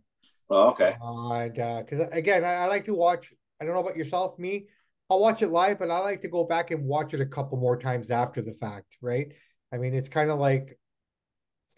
Oh, 0.51 0.69
okay. 0.71 0.97
And 1.01 1.59
uh, 1.59 1.83
because 1.83 2.07
again, 2.13 2.45
I, 2.45 2.55
I 2.55 2.67
like 2.67 2.85
to 2.85 2.95
watch. 2.95 3.33
I 3.61 3.65
don't 3.65 3.75
know 3.75 3.81
about 3.81 3.97
yourself, 3.97 4.39
me. 4.39 4.67
I'll 5.11 5.21
watch 5.21 5.41
it 5.41 5.49
live, 5.49 5.79
but 5.79 5.91
I 5.91 5.99
like 6.01 6.21
to 6.23 6.29
go 6.29 6.45
back 6.45 6.71
and 6.71 6.85
watch 6.85 7.15
it 7.15 7.21
a 7.23 7.27
couple 7.27 7.57
more 7.57 7.79
times 7.79 8.11
after 8.11 8.43
the 8.43 8.53
fact, 8.53 8.99
right? 9.01 9.29
I 9.73 9.79
mean, 9.79 9.95
it's 9.95 10.11
kind 10.11 10.31
of 10.31 10.39
like 10.39 10.79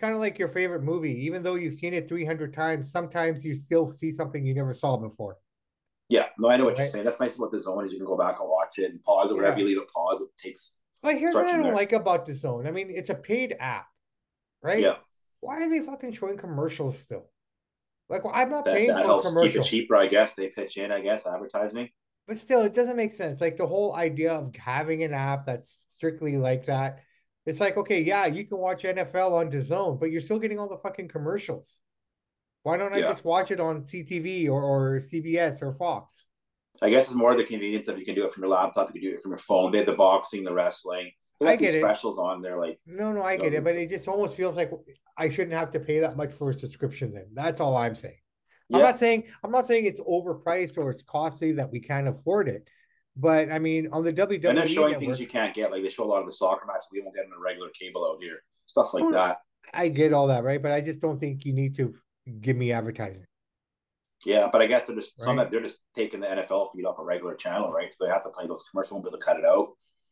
kind 0.00 0.14
of 0.14 0.20
like 0.20 0.38
your 0.38 0.48
favorite 0.48 0.82
movie. 0.82 1.24
Even 1.26 1.42
though 1.42 1.54
you've 1.56 1.74
seen 1.74 1.94
it 1.94 2.08
300 2.08 2.54
times, 2.54 2.90
sometimes 2.90 3.44
you 3.44 3.54
still 3.54 3.90
see 3.92 4.10
something 4.12 4.44
you 4.44 4.54
never 4.54 4.74
saw 4.74 4.96
before. 4.96 5.36
Yeah, 6.08 6.26
no, 6.38 6.48
I 6.48 6.56
know 6.56 6.64
what 6.64 6.72
Right. 6.72 6.78
you're 6.80 6.86
saying. 6.88 7.04
That's 7.04 7.20
nice 7.20 7.36
about 7.36 7.52
the 7.52 7.60
zone 7.60 7.84
is 7.86 7.92
you 7.92 7.98
can 7.98 8.06
go 8.06 8.16
back 8.16 8.40
and 8.40 8.48
watch 8.48 8.78
it 8.78 8.90
and 8.90 9.02
pause 9.02 9.30
it 9.30 9.34
wherever 9.34 9.56
Yeah. 9.56 9.62
you 9.62 9.68
leave 9.68 9.78
it. 9.82 9.88
Pause 9.88 10.22
it 10.22 10.28
takes. 10.42 10.76
But 11.02 11.18
here's 11.18 11.34
what 11.34 11.46
I 11.46 11.52
don't 11.52 11.62
there. 11.62 11.74
like 11.74 11.92
about 11.92 12.26
the 12.26 12.34
zone. 12.34 12.66
I 12.66 12.72
mean, 12.72 12.90
it's 12.90 13.10
a 13.10 13.14
paid 13.14 13.56
app, 13.60 13.86
right? 14.62 14.80
Yeah, 14.82 14.96
Why 15.40 15.62
are 15.62 15.70
they 15.70 15.80
fucking 15.80 16.12
showing 16.12 16.36
commercials 16.36 16.98
still? 16.98 17.30
Like, 18.08 18.24
well, 18.24 18.34
I'm 18.34 18.50
not 18.50 18.64
that, 18.64 18.74
paying 18.74 18.88
that 18.88 19.02
for 19.02 19.06
helps 19.06 19.34
keep 19.40 19.56
it 19.56 19.62
cheaper. 19.64 19.96
I 19.96 20.08
guess 20.08 20.34
they 20.34 20.48
pitch 20.48 20.76
in. 20.76 20.90
I 20.92 21.00
guess 21.00 21.26
advertising. 21.26 21.90
but 22.26 22.36
still 22.36 22.62
it 22.62 22.74
doesn't 22.74 22.96
make 22.96 23.12
sense 23.12 23.40
like 23.40 23.56
the 23.56 23.66
whole 23.66 23.94
idea 23.94 24.32
of 24.32 24.54
having 24.56 25.02
an 25.02 25.12
app 25.14 25.44
that's 25.46 25.76
strictly 25.96 26.36
like 26.36 26.66
that 26.66 27.00
it's 27.50 27.60
like 27.60 27.76
okay 27.76 28.00
yeah 28.00 28.24
you 28.26 28.44
can 28.46 28.58
watch 28.58 28.82
nfl 28.84 29.32
on 29.32 29.50
DAZN, 29.50 29.98
but 30.00 30.10
you're 30.10 30.20
still 30.20 30.38
getting 30.38 30.58
all 30.58 30.68
the 30.68 30.78
fucking 30.78 31.08
commercials 31.08 31.80
why 32.62 32.76
don't 32.76 32.94
i 32.94 32.98
Yeah. 32.98 33.08
just 33.08 33.24
watch 33.24 33.50
it 33.50 33.60
on 33.60 33.82
ctv 33.82 34.48
or, 34.48 34.62
or 34.62 35.00
cbs 35.00 35.60
or 35.60 35.72
fox 35.72 36.26
I 36.82 36.88
guess 36.88 37.06
it's 37.08 37.14
more 37.14 37.34
the 37.34 37.44
convenience 37.44 37.88
of 37.88 37.98
you 37.98 38.06
can 38.06 38.14
do 38.14 38.24
it 38.24 38.32
from 38.32 38.42
your 38.44 38.52
laptop. 38.52 38.88
You 38.94 39.00
can 39.02 39.10
do 39.10 39.14
it 39.14 39.20
from 39.20 39.32
your 39.32 39.38
phone. 39.38 39.70
They 39.70 39.78
have 39.78 39.86
the 39.86 39.92
boxing, 39.92 40.44
the 40.44 40.54
wrestling. 40.54 41.10
They 41.38 41.48
I 41.48 41.56
get 41.56 41.74
it. 41.74 41.80
specials 41.82 42.18
on 42.18 42.40
there. 42.40 42.58
Like 42.58 42.78
no 42.86 43.12
no 43.12 43.22
i 43.22 43.36
get 43.36 43.52
it 43.52 43.62
but 43.64 43.74
it 43.76 43.90
just 43.90 44.08
almost 44.08 44.34
feels 44.34 44.56
like 44.56 44.70
i 45.18 45.28
shouldn't 45.28 45.52
have 45.60 45.70
to 45.72 45.80
pay 45.80 45.98
that 46.00 46.16
much 46.16 46.32
for 46.32 46.48
a 46.50 46.54
subscription 46.54 47.12
then 47.12 47.26
that's 47.34 47.60
all 47.60 47.76
i'm 47.76 47.94
saying 47.94 48.20
i'm 48.72 48.80
not 48.80 48.98
saying 48.98 49.24
i'm 49.42 49.50
not 49.50 49.66
saying 49.66 49.84
it's 49.84 50.00
overpriced 50.00 50.78
or 50.78 50.90
it's 50.90 51.02
costly 51.02 51.52
that 51.52 51.70
we 51.70 51.80
can't 51.80 52.08
afford 52.08 52.48
it 52.48 52.62
but 53.20 53.50
i 53.52 53.58
mean 53.58 53.88
on 53.92 54.04
the 54.04 54.12
wwe 54.12 54.48
and 54.48 54.58
they're 54.58 54.68
showing 54.68 54.92
network, 54.92 55.08
things 55.08 55.20
you 55.20 55.26
can't 55.26 55.54
get. 55.54 55.70
Like 55.70 55.82
they 55.82 55.90
show 55.90 56.04
a 56.04 56.10
lot 56.12 56.20
of 56.20 56.26
the 56.26 56.32
soccer 56.32 56.66
matches 56.66 56.88
we 56.92 57.00
won't 57.00 57.14
get 57.14 57.24
in 57.24 57.32
a 57.32 57.40
regular 57.40 57.68
cable 57.78 58.04
out 58.04 58.22
here. 58.22 58.42
Stuff 58.66 58.94
like 58.94 59.10
that. 59.12 59.38
I 59.74 59.88
get 59.88 60.12
all 60.12 60.28
that, 60.28 60.44
right? 60.44 60.62
But 60.62 60.72
I 60.72 60.80
just 60.80 61.00
don't 61.00 61.18
think 61.18 61.44
you 61.44 61.52
need 61.52 61.76
to 61.76 61.94
give 62.40 62.56
me 62.56 62.72
advertising. 62.72 63.26
Yeah, 64.24 64.48
but 64.52 64.60
I 64.60 64.66
guess 64.66 64.86
they're 64.86 64.96
just 64.96 65.20
some 65.20 65.36
they're 65.36 65.62
just 65.62 65.80
taking 65.94 66.20
the 66.20 66.26
NFL 66.26 66.72
feed 66.74 66.84
off 66.84 66.98
a 66.98 67.04
regular 67.04 67.34
channel, 67.34 67.72
right? 67.72 67.90
So 67.92 68.04
they 68.04 68.12
have 68.12 68.22
to 68.24 68.30
play 68.30 68.46
those 68.46 68.64
commercials 68.70 68.96
and 68.96 69.04
be 69.04 69.08
able 69.08 69.18
to 69.18 69.24
cut 69.24 69.38
it 69.38 69.44
out. 69.44 69.68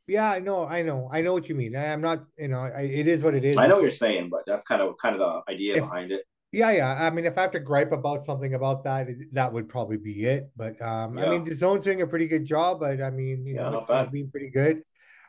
Yeah, 0.06 0.30
I 0.30 0.38
know, 0.38 0.66
I 0.66 0.80
know, 0.80 1.10
I 1.12 1.20
know 1.20 1.34
what 1.34 1.50
you 1.50 1.54
mean. 1.54 1.76
I, 1.76 1.84
am 1.84 2.00
not, 2.00 2.24
you 2.38 2.48
know, 2.48 2.60
I, 2.60 2.80
it 2.80 3.06
is 3.06 3.22
what 3.22 3.34
it 3.34 3.44
is. 3.44 3.58
I 3.58 3.66
know 3.66 3.74
what 3.74 3.82
you're 3.82 3.92
saying, 3.92 4.30
but 4.30 4.40
that's 4.46 4.64
kind 4.64 4.80
of 4.80 4.94
kind 5.00 5.14
of 5.14 5.20
the 5.20 5.52
idea 5.52 5.76
If- 5.76 5.82
behind 5.82 6.12
it. 6.12 6.22
Yeah, 6.50 6.70
yeah. 6.70 7.06
I 7.06 7.10
mean, 7.10 7.26
if 7.26 7.36
I 7.36 7.42
have 7.42 7.50
to 7.52 7.60
gripe 7.60 7.92
about 7.92 8.22
something 8.22 8.54
about 8.54 8.84
that, 8.84 9.08
it- 9.08 9.34
that 9.34 9.52
would 9.52 9.68
probably 9.68 9.98
be 9.98 10.24
it. 10.24 10.50
But 10.56 10.80
um, 10.80 11.18
I 11.18 11.28
mean, 11.28 11.44
the 11.44 11.54
zone's 11.54 11.84
doing 11.84 12.00
a 12.02 12.06
pretty 12.06 12.26
good 12.26 12.44
job. 12.44 12.80
But 12.80 13.02
I 13.02 13.10
mean, 13.10 13.44
you 13.46 13.56
Yeah, 13.56 13.70
know, 13.70 13.84
it's, 13.88 14.10
been 14.10 14.30
pretty 14.30 14.50
good. 14.50 14.82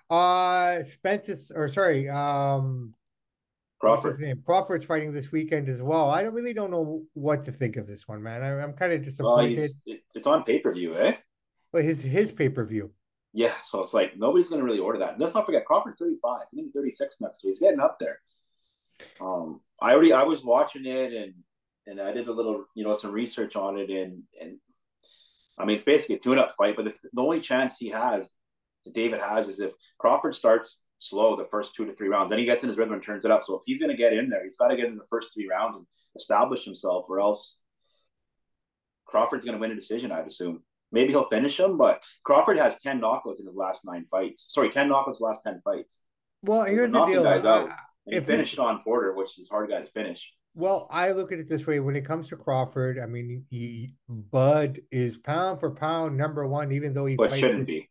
Uh, 0.09 0.81
Spence 0.83 1.29
is, 1.29 1.51
or 1.53 1.67
sorry, 1.67 2.09
um, 2.09 2.93
Crawford. 3.79 4.19
name? 4.19 4.41
Crawford's 4.45 4.85
fighting 4.85 5.11
this 5.13 5.31
weekend 5.31 5.69
as 5.69 5.81
well. 5.81 6.09
I 6.09 6.23
don't 6.23 6.33
really 6.33 6.53
don't 6.53 6.71
know 6.71 7.03
what 7.13 7.43
to 7.43 7.51
think 7.51 7.75
of 7.75 7.85
this 7.85 8.07
one, 8.07 8.23
man. 8.23 8.41
I, 8.41 8.61
I'm 8.63 8.73
kind 8.73 8.93
of 8.93 9.03
disappointed. 9.03 9.69
it, 9.85 10.01
it's 10.15 10.25
on 10.27 10.43
pay 10.43 10.59
per 10.59 10.73
view, 10.73 10.97
eh? 10.97 11.15
But 11.71 11.83
his 11.83 12.01
his 12.01 12.31
pay 12.31 12.49
per 12.49 12.65
view. 12.65 12.91
Yeah, 13.33 13.53
so 13.63 13.81
it's 13.81 13.93
like 13.93 14.17
nobody's 14.17 14.49
going 14.49 14.59
to 14.59 14.65
really 14.65 14.79
order 14.79 14.97
that. 14.99 15.11
And 15.11 15.21
let's 15.21 15.35
not 15.35 15.45
forget, 15.45 15.65
Crawford's 15.65 15.97
35. 15.99 16.41
He's 16.51 16.73
gonna 16.73 16.85
be 16.85 16.91
36 16.91 17.21
next 17.21 17.43
week. 17.43 17.51
He's 17.51 17.59
getting 17.59 17.79
up 17.79 17.97
there. 17.99 18.19
Um, 19.21 19.61
I 19.81 19.93
already 19.93 20.13
I 20.13 20.23
was 20.23 20.43
watching 20.43 20.85
it 20.85 21.13
and 21.13 21.33
and 21.87 21.99
I 22.01 22.11
did 22.11 22.27
a 22.27 22.31
little, 22.33 22.65
you 22.75 22.83
know, 22.83 22.93
some 22.93 23.11
research 23.11 23.55
on 23.55 23.77
it 23.77 23.89
and 23.89 24.23
and 24.39 24.57
I 25.57 25.65
mean 25.65 25.75
it's 25.75 25.85
basically 25.85 26.15
a 26.15 26.19
tune-up 26.19 26.53
fight, 26.57 26.75
but 26.75 26.85
the, 26.85 26.93
the 27.13 27.21
only 27.21 27.41
chance 27.41 27.77
he 27.77 27.89
has, 27.89 28.33
that 28.85 28.93
David 28.93 29.19
has, 29.19 29.47
is 29.47 29.59
if 29.59 29.71
Crawford 29.97 30.35
starts 30.35 30.83
slow 30.99 31.35
the 31.35 31.45
first 31.45 31.75
two 31.75 31.85
to 31.85 31.93
three 31.93 32.09
rounds, 32.09 32.29
then 32.29 32.39
he 32.39 32.45
gets 32.45 32.63
in 32.63 32.69
his 32.69 32.77
rhythm 32.77 32.93
and 32.93 33.03
turns 33.03 33.25
it 33.25 33.31
up. 33.31 33.43
So 33.43 33.55
if 33.55 33.61
he's 33.65 33.79
going 33.79 33.91
to 33.91 33.97
get 33.97 34.13
in 34.13 34.29
there, 34.29 34.43
he's 34.43 34.57
got 34.57 34.67
to 34.67 34.75
get 34.75 34.85
in 34.87 34.97
the 34.97 35.07
first 35.09 35.33
three 35.33 35.47
rounds 35.49 35.77
and 35.77 35.85
establish 36.15 36.65
himself, 36.65 37.05
or 37.09 37.19
else 37.19 37.61
Crawford's 39.05 39.45
going 39.45 39.57
to 39.57 39.61
win 39.61 39.71
a 39.71 39.75
decision, 39.75 40.11
I'd 40.11 40.27
assume. 40.27 40.63
Maybe 40.91 41.09
he'll 41.09 41.29
finish 41.29 41.59
him, 41.59 41.77
but 41.77 42.03
Crawford 42.23 42.57
has 42.57 42.79
10 42.79 42.99
knockouts 42.99 43.39
in 43.39 43.45
his 43.45 43.55
last 43.55 43.85
nine 43.85 44.05
fights. 44.09 44.47
Sorry, 44.49 44.69
10 44.69 44.89
knockouts 44.89 45.07
in 45.07 45.13
his 45.13 45.21
last 45.21 45.43
10 45.43 45.61
fights. 45.63 46.01
Well, 46.41 46.63
here's 46.63 46.91
the 46.91 47.05
deal. 47.05 47.23
guys 47.23 47.45
I- 47.45 47.75
If 48.11 48.13
he 48.13 48.19
this- 48.19 48.25
finished 48.27 48.55
Sean 48.55 48.81
Porter, 48.83 49.13
which 49.13 49.37
is 49.39 49.49
a 49.49 49.53
hard 49.53 49.69
guy 49.69 49.81
to 49.81 49.87
finish. 49.87 50.33
Well, 50.55 50.87
I 50.91 51.11
look 51.11 51.31
at 51.31 51.39
it 51.39 51.47
this 51.47 51.65
way: 51.67 51.79
when 51.79 51.95
it 51.95 52.03
comes 52.05 52.27
to 52.29 52.35
Crawford, 52.35 52.99
I 52.99 53.05
mean, 53.05 53.45
he, 53.49 53.93
Bud 54.09 54.81
is 54.91 55.17
pound 55.17 55.59
for 55.59 55.71
pound 55.71 56.17
number 56.17 56.47
one, 56.47 56.71
even 56.71 56.93
though 56.93 57.05
he 57.05 57.15
But 57.15 57.29
fights, 57.29 57.39
shouldn't 57.39 57.67
be. 57.67 57.89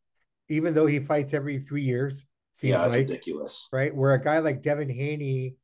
even 0.49 0.75
though 0.75 0.87
he 0.87 0.99
fights 0.99 1.33
every 1.35 1.59
three 1.61 1.83
years. 1.83 2.27
Seems 2.53 2.73
Yeah, 2.73 2.87
like 2.87 3.09
ridiculous. 3.09 3.69
right, 3.73 3.95
where 3.95 4.13
a 4.13 4.21
guy 4.23 4.41
like 4.41 4.63
Devin 4.63 4.91
Haney 4.91 5.55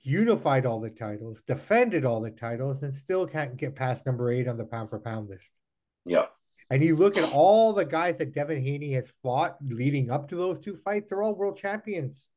unified 0.00 0.66
all 0.66 0.80
the 0.80 0.90
titles, 0.90 1.42
defended 1.42 2.04
all 2.04 2.20
the 2.20 2.30
titles, 2.32 2.82
and 2.82 2.92
still 2.92 3.26
can't 3.26 3.56
get 3.56 3.76
past 3.76 4.04
number 4.04 4.30
eight 4.30 4.48
on 4.48 4.56
the 4.56 4.64
pound 4.64 4.90
for 4.90 4.98
pound 4.98 5.28
list. 5.28 5.52
Yeah. 6.04 6.26
And 6.70 6.82
you 6.82 6.96
look 6.96 7.16
at 7.16 7.32
all 7.32 7.72
the 7.72 7.84
guys 7.84 8.18
that 8.18 8.32
Devin 8.34 8.62
Haney 8.62 8.92
has 8.94 9.06
fought 9.22 9.56
leading 9.62 10.10
up 10.10 10.28
to 10.30 10.36
those 10.36 10.58
two 10.58 10.74
fights; 10.74 11.10
they're 11.10 11.22
all 11.22 11.34
world 11.36 11.56
champions. 11.56 12.30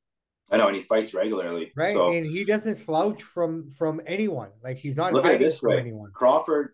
I 0.52 0.58
know, 0.58 0.68
and 0.68 0.76
he 0.76 0.82
fights 0.84 1.14
regularly. 1.14 1.72
right? 1.76 1.94
So 1.94 2.12
and 2.12 2.26
he 2.26 2.44
doesn't 2.44 2.76
slouch 2.76 3.24
from 3.24 3.72
from 3.72 4.02
anyone. 4.06 4.50
Like 4.64 4.78
he's 4.78 4.96
not 4.96 5.14
look 5.14 5.26
at 5.26 5.40
this 5.40 5.62
way. 5.64 5.80
anyone. 5.80 6.12
Crawford 6.14 6.74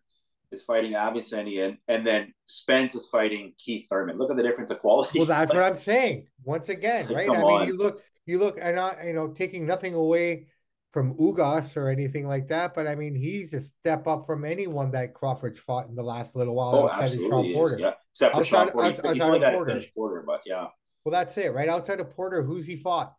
is 0.52 0.64
fighting 0.64 0.92
Avanesyan, 0.94 1.78
and 1.88 2.06
then 2.06 2.34
Spence 2.48 2.96
is 2.96 3.08
fighting 3.10 3.54
Keith 3.58 3.88
Thurman. 3.90 4.18
Look 4.18 4.30
at 4.30 4.38
the 4.38 4.44
difference 4.44 4.72
of 4.72 4.80
quality. 4.80 5.20
Well, 5.20 5.26
that's 5.28 5.54
what 5.54 5.64
I'm 5.64 5.78
saying. 5.78 6.28
Once 6.44 6.70
again, 6.70 7.08
Like, 7.08 7.16
right? 7.30 7.30
I 7.30 7.42
mean, 7.42 7.44
on. 7.62 7.68
you 7.68 7.78
look, 7.78 8.02
you 8.26 8.40
look, 8.40 8.58
and 8.62 8.76
not 8.76 9.04
you 9.06 9.14
know 9.14 9.30
taking 9.30 9.66
nothing 9.66 9.94
away 9.94 10.48
from 10.92 11.16
Ugas 11.16 11.78
or 11.78 11.88
anything 11.88 12.28
like 12.28 12.50
that, 12.50 12.76
but 12.76 12.86
I 12.86 12.96
mean, 12.96 13.16
he's 13.16 13.54
a 13.54 13.62
step 13.62 14.08
up 14.08 14.26
from 14.26 14.44
anyone 14.44 14.92
that 14.92 15.14
Crawford's 15.14 15.58
fought 15.58 15.88
in 15.88 15.96
the 15.96 16.04
last 16.04 16.36
little 16.36 16.56
while 16.56 16.76
oh, 16.76 16.90
outside 16.90 17.14
of 17.14 17.20
Sean. 17.20 17.54
Porter. 17.54 17.80
Yeah. 17.80 17.94
Except 18.12 18.34
for 18.34 18.42
Outside- 18.42 18.50
Sean 18.50 18.70
Porter. 18.72 18.88
outside- 18.90 19.06
outside 19.22 19.44
of 19.44 19.54
Porter. 19.54 19.82
Porter, 19.96 20.24
but 20.28 20.42
yeah. 20.46 20.68
Well, 21.06 21.14
that's 21.14 21.38
it, 21.38 21.54
right? 21.54 21.70
Outside 21.70 22.02
of 22.02 22.10
Porter, 22.12 22.44
who's 22.44 22.68
he 22.68 22.76
fought? 22.76 23.14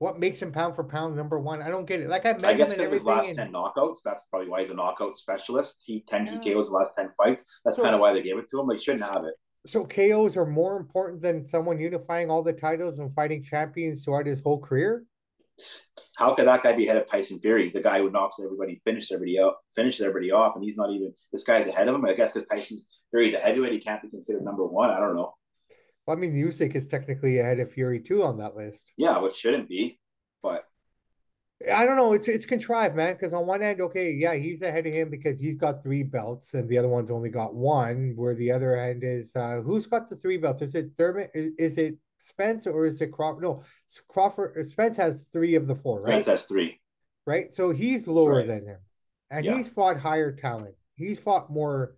What 0.00 0.18
makes 0.18 0.40
him 0.40 0.50
pound 0.50 0.74
for 0.74 0.82
pound 0.82 1.14
number 1.14 1.38
one? 1.38 1.60
I 1.60 1.68
don't 1.68 1.84
get 1.84 2.00
it. 2.00 2.08
Like 2.08 2.24
I 2.24 2.30
I 2.30 2.54
guess 2.54 2.70
because 2.72 2.90
his 2.90 3.04
last 3.04 3.28
and- 3.28 3.36
10 3.36 3.52
knockouts, 3.52 3.98
that's 4.02 4.24
probably 4.30 4.48
why 4.48 4.60
he's 4.60 4.70
a 4.70 4.74
knockout 4.74 5.14
specialist. 5.14 5.82
He 5.84 6.02
10 6.08 6.24
Yeah. 6.24 6.32
TKOs 6.38 6.66
the 6.68 6.72
last 6.72 6.92
10 6.96 7.10
fights. 7.22 7.44
That's 7.66 7.76
So- 7.76 7.82
kind 7.82 7.94
of 7.94 8.00
why 8.00 8.14
they 8.14 8.22
gave 8.22 8.38
it 8.38 8.48
to 8.48 8.60
him. 8.60 8.66
They 8.66 8.78
shouldn't 8.78 9.04
have 9.08 9.24
it. 9.24 9.34
so 9.66 9.84
KOs 9.84 10.38
are 10.38 10.46
more 10.46 10.78
important 10.78 11.20
than 11.20 11.44
someone 11.46 11.78
unifying 11.78 12.30
all 12.30 12.42
the 12.42 12.54
titles 12.54 12.98
and 12.98 13.14
fighting 13.14 13.42
champions 13.42 14.02
throughout 14.06 14.24
his 14.24 14.40
whole 14.40 14.58
career. 14.58 15.04
How 16.16 16.34
could 16.34 16.46
that 16.46 16.62
guy 16.62 16.72
be 16.72 16.86
ahead 16.88 16.96
of 16.96 17.06
Tyson 17.06 17.38
Fury, 17.40 17.68
the 17.68 17.82
guy 17.82 17.98
who 17.98 18.10
knocks 18.10 18.40
everybody, 18.42 18.80
finishes 18.86 19.12
everybody 19.12 19.38
out, 19.38 19.56
finishes 19.76 20.00
everybody 20.00 20.30
off, 20.30 20.54
and 20.54 20.64
he's 20.64 20.78
not 20.78 20.88
even 20.92 21.12
this 21.30 21.44
guy's 21.44 21.66
ahead 21.66 21.88
of 21.88 21.94
him? 21.94 22.06
I 22.06 22.14
guess 22.14 22.32
because 22.32 22.48
Tyson's 22.48 23.00
Fury's 23.10 23.34
a 23.34 23.38
heavyweight, 23.38 23.72
he 23.74 23.80
can't 23.80 24.00
be 24.00 24.08
considered 24.08 24.42
number 24.44 24.64
one. 24.64 24.88
I 24.88 24.98
don't 24.98 25.14
know. 25.14 25.34
Well, 26.10 26.18
I 26.18 26.20
mean, 26.20 26.34
Usyk 26.34 26.74
is 26.74 26.88
technically 26.88 27.38
ahead 27.38 27.60
of 27.60 27.70
Fury 27.70 28.00
too 28.00 28.24
on 28.24 28.36
that 28.38 28.56
list. 28.56 28.90
Yeah, 28.96 29.18
which 29.18 29.36
shouldn't 29.36 29.68
be, 29.68 30.00
but 30.42 30.64
I 31.72 31.84
don't 31.84 31.96
know. 31.96 32.14
It's 32.14 32.26
it's 32.26 32.44
contrived, 32.44 32.96
man. 32.96 33.12
Because 33.14 33.32
on 33.32 33.46
one 33.46 33.62
end, 33.62 33.80
okay, 33.80 34.10
yeah, 34.10 34.34
he's 34.34 34.62
ahead 34.62 34.88
of 34.88 34.92
him 34.92 35.08
because 35.08 35.38
he's 35.38 35.54
got 35.54 35.84
three 35.84 36.02
belts, 36.02 36.54
and 36.54 36.68
the 36.68 36.78
other 36.78 36.88
one's 36.88 37.12
only 37.12 37.28
got 37.30 37.54
one. 37.54 38.14
Where 38.16 38.34
the 38.34 38.50
other 38.50 38.76
end 38.76 39.04
is, 39.04 39.36
uh, 39.36 39.60
who's 39.64 39.86
got 39.86 40.08
the 40.10 40.16
three 40.16 40.36
belts? 40.36 40.62
Is 40.62 40.74
it 40.74 40.90
Thurman? 40.96 41.28
Is, 41.32 41.52
is 41.58 41.78
it 41.78 41.96
Spence 42.18 42.66
or 42.66 42.86
is 42.86 43.00
it 43.00 43.12
Crawford? 43.12 43.44
No, 43.44 43.62
S- 43.88 44.02
Crawford. 44.08 44.66
Spence 44.66 44.96
has 44.96 45.28
three 45.32 45.54
of 45.54 45.68
the 45.68 45.76
four, 45.76 46.00
right? 46.02 46.10
Spence 46.14 46.26
has 46.26 46.44
three. 46.46 46.80
right? 47.24 47.54
So 47.54 47.70
he's 47.70 48.08
lower 48.08 48.38
right. 48.38 48.48
than 48.48 48.66
him, 48.66 48.78
and 49.30 49.44
Yeah. 49.44 49.56
he's 49.56 49.68
fought 49.68 49.96
higher 49.98 50.32
talent. 50.34 50.74
He's 50.96 51.20
fought 51.20 51.50
more. 51.50 51.94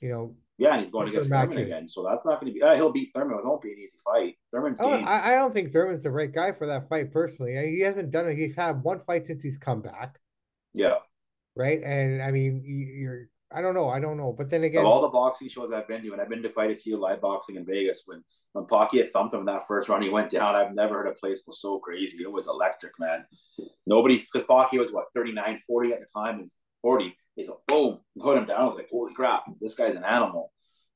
you 0.00 0.08
know. 0.08 0.36
Yeah, 0.58 0.72
and 0.72 0.80
he's 0.80 0.90
going 0.90 1.08
against 1.08 1.28
Thurman 1.28 1.58
again, 1.58 1.88
so 1.88 2.02
that's 2.02 2.24
not 2.24 2.40
going 2.40 2.52
to 2.52 2.58
be. 2.58 2.62
Uh, 2.62 2.74
he'll 2.74 2.92
beat 2.92 3.10
Thurman. 3.14 3.38
It 3.38 3.44
won't 3.44 3.60
be 3.60 3.72
an 3.72 3.78
easy 3.78 3.98
fight. 4.02 4.36
Thurman's 4.50 4.78
oh, 4.80 4.96
game. 4.96 5.06
I, 5.06 5.32
I 5.32 5.34
don't 5.34 5.52
think 5.52 5.70
Thurman's 5.70 6.04
the 6.04 6.10
right 6.10 6.32
guy 6.32 6.52
for 6.52 6.66
that 6.66 6.88
fight 6.88 7.12
personally. 7.12 7.54
He 7.70 7.80
hasn't 7.80 8.10
done 8.10 8.26
it. 8.26 8.36
He's 8.36 8.54
had 8.54 8.82
one 8.82 9.00
fight 9.00 9.26
since 9.26 9.42
he's 9.42 9.58
come 9.58 9.82
back. 9.82 10.18
Yeah. 10.72 10.96
Right, 11.54 11.82
and 11.82 12.22
I 12.22 12.30
mean, 12.30 12.62
you're 12.64 13.28
I 13.52 13.60
don't 13.60 13.74
know. 13.74 13.88
I 13.88 14.00
don't 14.00 14.16
know. 14.16 14.34
But 14.36 14.50
then 14.50 14.64
again, 14.64 14.80
of 14.80 14.86
all 14.86 15.02
the 15.02 15.08
boxing 15.08 15.48
shows 15.48 15.72
I've 15.72 15.86
been 15.86 16.02
to, 16.02 16.12
and 16.12 16.20
I've 16.20 16.28
been 16.28 16.42
to 16.42 16.48
quite 16.48 16.70
a 16.70 16.76
few 16.76 16.96
live 16.96 17.20
boxing 17.20 17.56
in 17.56 17.64
Vegas. 17.64 18.02
When 18.06 18.22
when 18.52 18.64
Pacquiao 18.64 19.08
thumped 19.10 19.34
him 19.34 19.40
in 19.40 19.46
that 19.46 19.68
first 19.68 19.88
round, 19.88 20.02
he 20.02 20.10
went 20.10 20.30
down. 20.30 20.54
I've 20.54 20.74
never 20.74 20.94
heard 20.94 21.06
a 21.06 21.12
place 21.12 21.44
go 21.44 21.52
so 21.52 21.78
crazy. 21.78 22.22
It 22.22 22.30
was 22.30 22.48
electric, 22.48 22.92
man. 22.98 23.24
Nobody, 23.86 24.16
because 24.16 24.46
Pacquiao 24.48 24.80
was 24.80 24.92
what 24.92 25.06
39, 25.14 25.60
40 25.66 25.92
at 25.92 26.00
the 26.00 26.06
time, 26.14 26.40
and 26.40 26.48
40. 26.82 27.16
He's 27.36 27.48
like, 27.48 27.58
boom, 27.68 28.00
put 28.18 28.38
him 28.38 28.46
down. 28.46 28.60
I 28.60 28.64
was 28.64 28.76
like, 28.76 28.88
holy 28.90 29.14
crap, 29.14 29.44
this 29.60 29.74
guy's 29.74 29.94
an 29.94 30.04
animal. 30.04 30.52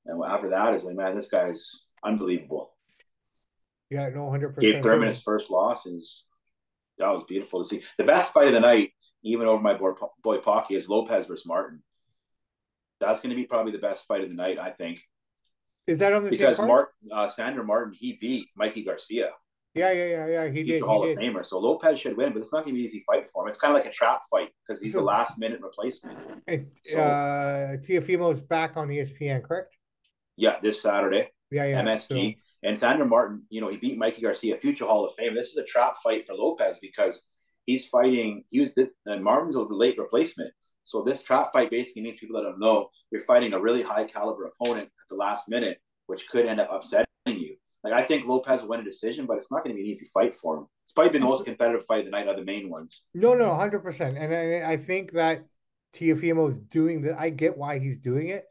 And 0.07 0.23
after 0.25 0.51
that, 0.51 0.75
is 0.75 0.85
like, 0.85 0.97
man, 0.97 1.15
this 1.15 1.31
guy's 1.31 1.93
unbelievable. 2.03 2.75
Yeah, 3.91 4.09
no, 4.09 4.31
hundred 4.31 4.55
percent. 4.55 4.75
Gave 4.75 4.83
Thurman 4.83 5.09
his 5.09 5.23
first 5.23 5.51
loss. 5.51 5.87
Is 5.87 6.27
that 6.99 7.09
was 7.09 7.25
beautiful 7.29 7.63
to 7.63 7.69
see. 7.69 7.83
The 7.99 8.05
best 8.05 8.33
fight 8.33 8.49
of 8.49 8.55
the 8.55 8.61
night, 8.61 8.91
even 9.23 9.47
over 9.47 9.63
my 9.63 9.75
boy, 9.75 9.93
boy 10.23 10.39
Pacquiao, 10.39 10.77
is 10.77 10.89
Lopez 10.89 11.27
versus 11.27 11.47
Martin 11.47 11.83
that's 13.01 13.21
going 13.21 13.31
to 13.31 13.37
be 13.37 13.47
probably 13.47 13.73
the 13.73 13.79
best 13.79 14.07
fight 14.07 14.23
of 14.23 14.29
the 14.29 14.35
night, 14.35 14.59
I 14.59 14.71
think. 14.71 15.01
Is 15.87 15.99
that 15.99 16.13
on 16.13 16.23
the 16.23 16.31
because 16.31 16.59
Mark 16.59 16.91
uh, 17.11 17.29
Sandor 17.29 17.65
Martin 17.65 17.95
he 17.95 18.13
beat 18.21 18.49
Mikey 18.55 18.85
Garcia. 18.85 19.31
Yeah, 19.75 19.93
yeah, 19.93 20.07
yeah, 20.07 20.27
yeah. 20.27 20.49
He 20.49 20.65
did. 20.65 20.83
Hall 20.83 21.05
he 21.05 21.13
of 21.13 21.19
did. 21.19 21.35
Famer. 21.35 21.47
So 21.47 21.59
Lopez 21.59 22.01
should 22.01 22.17
win, 22.17 22.33
but 22.33 22.41
it's 22.41 22.53
not 22.53 22.65
going 22.65 22.75
to 22.75 22.79
be 22.79 22.81
an 22.81 22.87
easy 22.87 23.05
fight 23.07 23.29
for 23.31 23.43
him. 23.43 23.49
It's 23.49 23.57
kind 23.57 23.75
of 23.75 23.81
like 23.81 23.89
a 23.89 23.95
trap 23.95 24.23
fight 24.31 24.49
because 24.67 24.83
he's 24.83 24.95
so, 24.95 25.01
a 25.01 25.03
last 25.03 25.39
minute 25.39 25.61
replacement. 25.63 26.19
It, 26.47 26.69
so, 26.85 26.99
uh, 26.99 27.77
Teofimo's 27.77 28.41
back 28.41 28.77
on 28.77 28.89
ESPN, 28.89 29.45
correct? 29.45 29.77
Yeah, 30.37 30.57
this 30.61 30.83
Saturday. 30.83 31.31
Yeah, 31.51 31.67
yeah. 31.67 31.83
MSG. 31.83 32.35
So. 32.35 32.41
And 32.63 32.79
Sandor 32.79 33.07
Martin, 33.07 33.45
you 33.49 33.61
know, 33.61 33.71
he 33.71 33.77
beat 33.77 33.97
Mikey 33.97 34.23
Garcia, 34.23 34.59
future 34.59 34.87
Hall 34.87 35.07
of 35.07 35.15
Fame. 35.15 35.35
This 35.35 35.49
is 35.49 35.57
a 35.57 35.65
trap 35.65 35.97
fight 36.03 36.27
for 36.27 36.35
Lopez 36.35 36.79
because 36.81 37.29
he's 37.65 37.87
fighting. 37.87 38.45
He 38.51 38.61
was 38.61 38.75
the, 38.75 38.91
and 39.07 39.25
Martin's 39.25 39.55
a 39.55 39.63
late 39.63 39.99
replacement. 39.99 40.53
So 40.85 41.03
this 41.03 41.23
trap 41.23 41.53
fight 41.53 41.71
basically 41.71 42.03
means 42.03 42.19
people 42.19 42.37
that 42.37 42.49
don't 42.49 42.59
know 42.59 42.91
you're 43.11 43.21
fighting 43.21 43.53
a 43.53 43.61
really 43.61 43.83
high 43.83 44.05
caliber 44.05 44.47
opponent 44.47 44.87
at 44.87 45.09
the 45.09 45.17
last 45.17 45.49
minute, 45.49 45.79
which 46.07 46.29
could 46.29 46.47
end 46.47 46.61
up 46.61 46.69
upsetting 46.73 47.07
you. 47.27 47.57
Like 47.83 47.95
I 47.95 48.03
think 48.03 48.27
Lopez 48.27 48.63
will 48.63 48.71
win 48.71 48.81
a 48.81 48.85
decision, 48.85 49.27
but 49.27 49.39
it's 49.39 49.51
not 49.51 49.65
going 49.65 49.75
to 49.75 49.81
be 49.81 49.83
an 49.83 49.91
easy 49.91 50.07
fight 50.13 50.37
for 50.37 50.59
him. 50.59 50.67
It's 50.85 50.93
probably 50.93 51.13
been 51.13 51.23
the 51.23 51.29
most 51.29 51.47
competitive 51.47 51.87
fight 51.87 52.01
of 52.01 52.05
the 52.07 52.11
night 52.11 52.29
of 52.29 52.37
the 52.37 52.45
main 52.45 52.69
ones. 52.69 53.05
No, 53.15 53.35
no, 53.35 53.55
hundred 53.55 53.81
percent. 53.81 54.19
And 54.19 54.35
I, 54.35 54.73
I 54.73 54.77
think 54.77 55.13
that 55.13 55.45
Teofimo 55.95 56.49
is 56.49 56.59
doing 56.59 57.03
that. 57.03 57.19
I 57.19 57.31
get 57.31 57.57
why 57.57 57.79
he's 57.79 57.99
doing 57.99 58.29
it. 58.29 58.45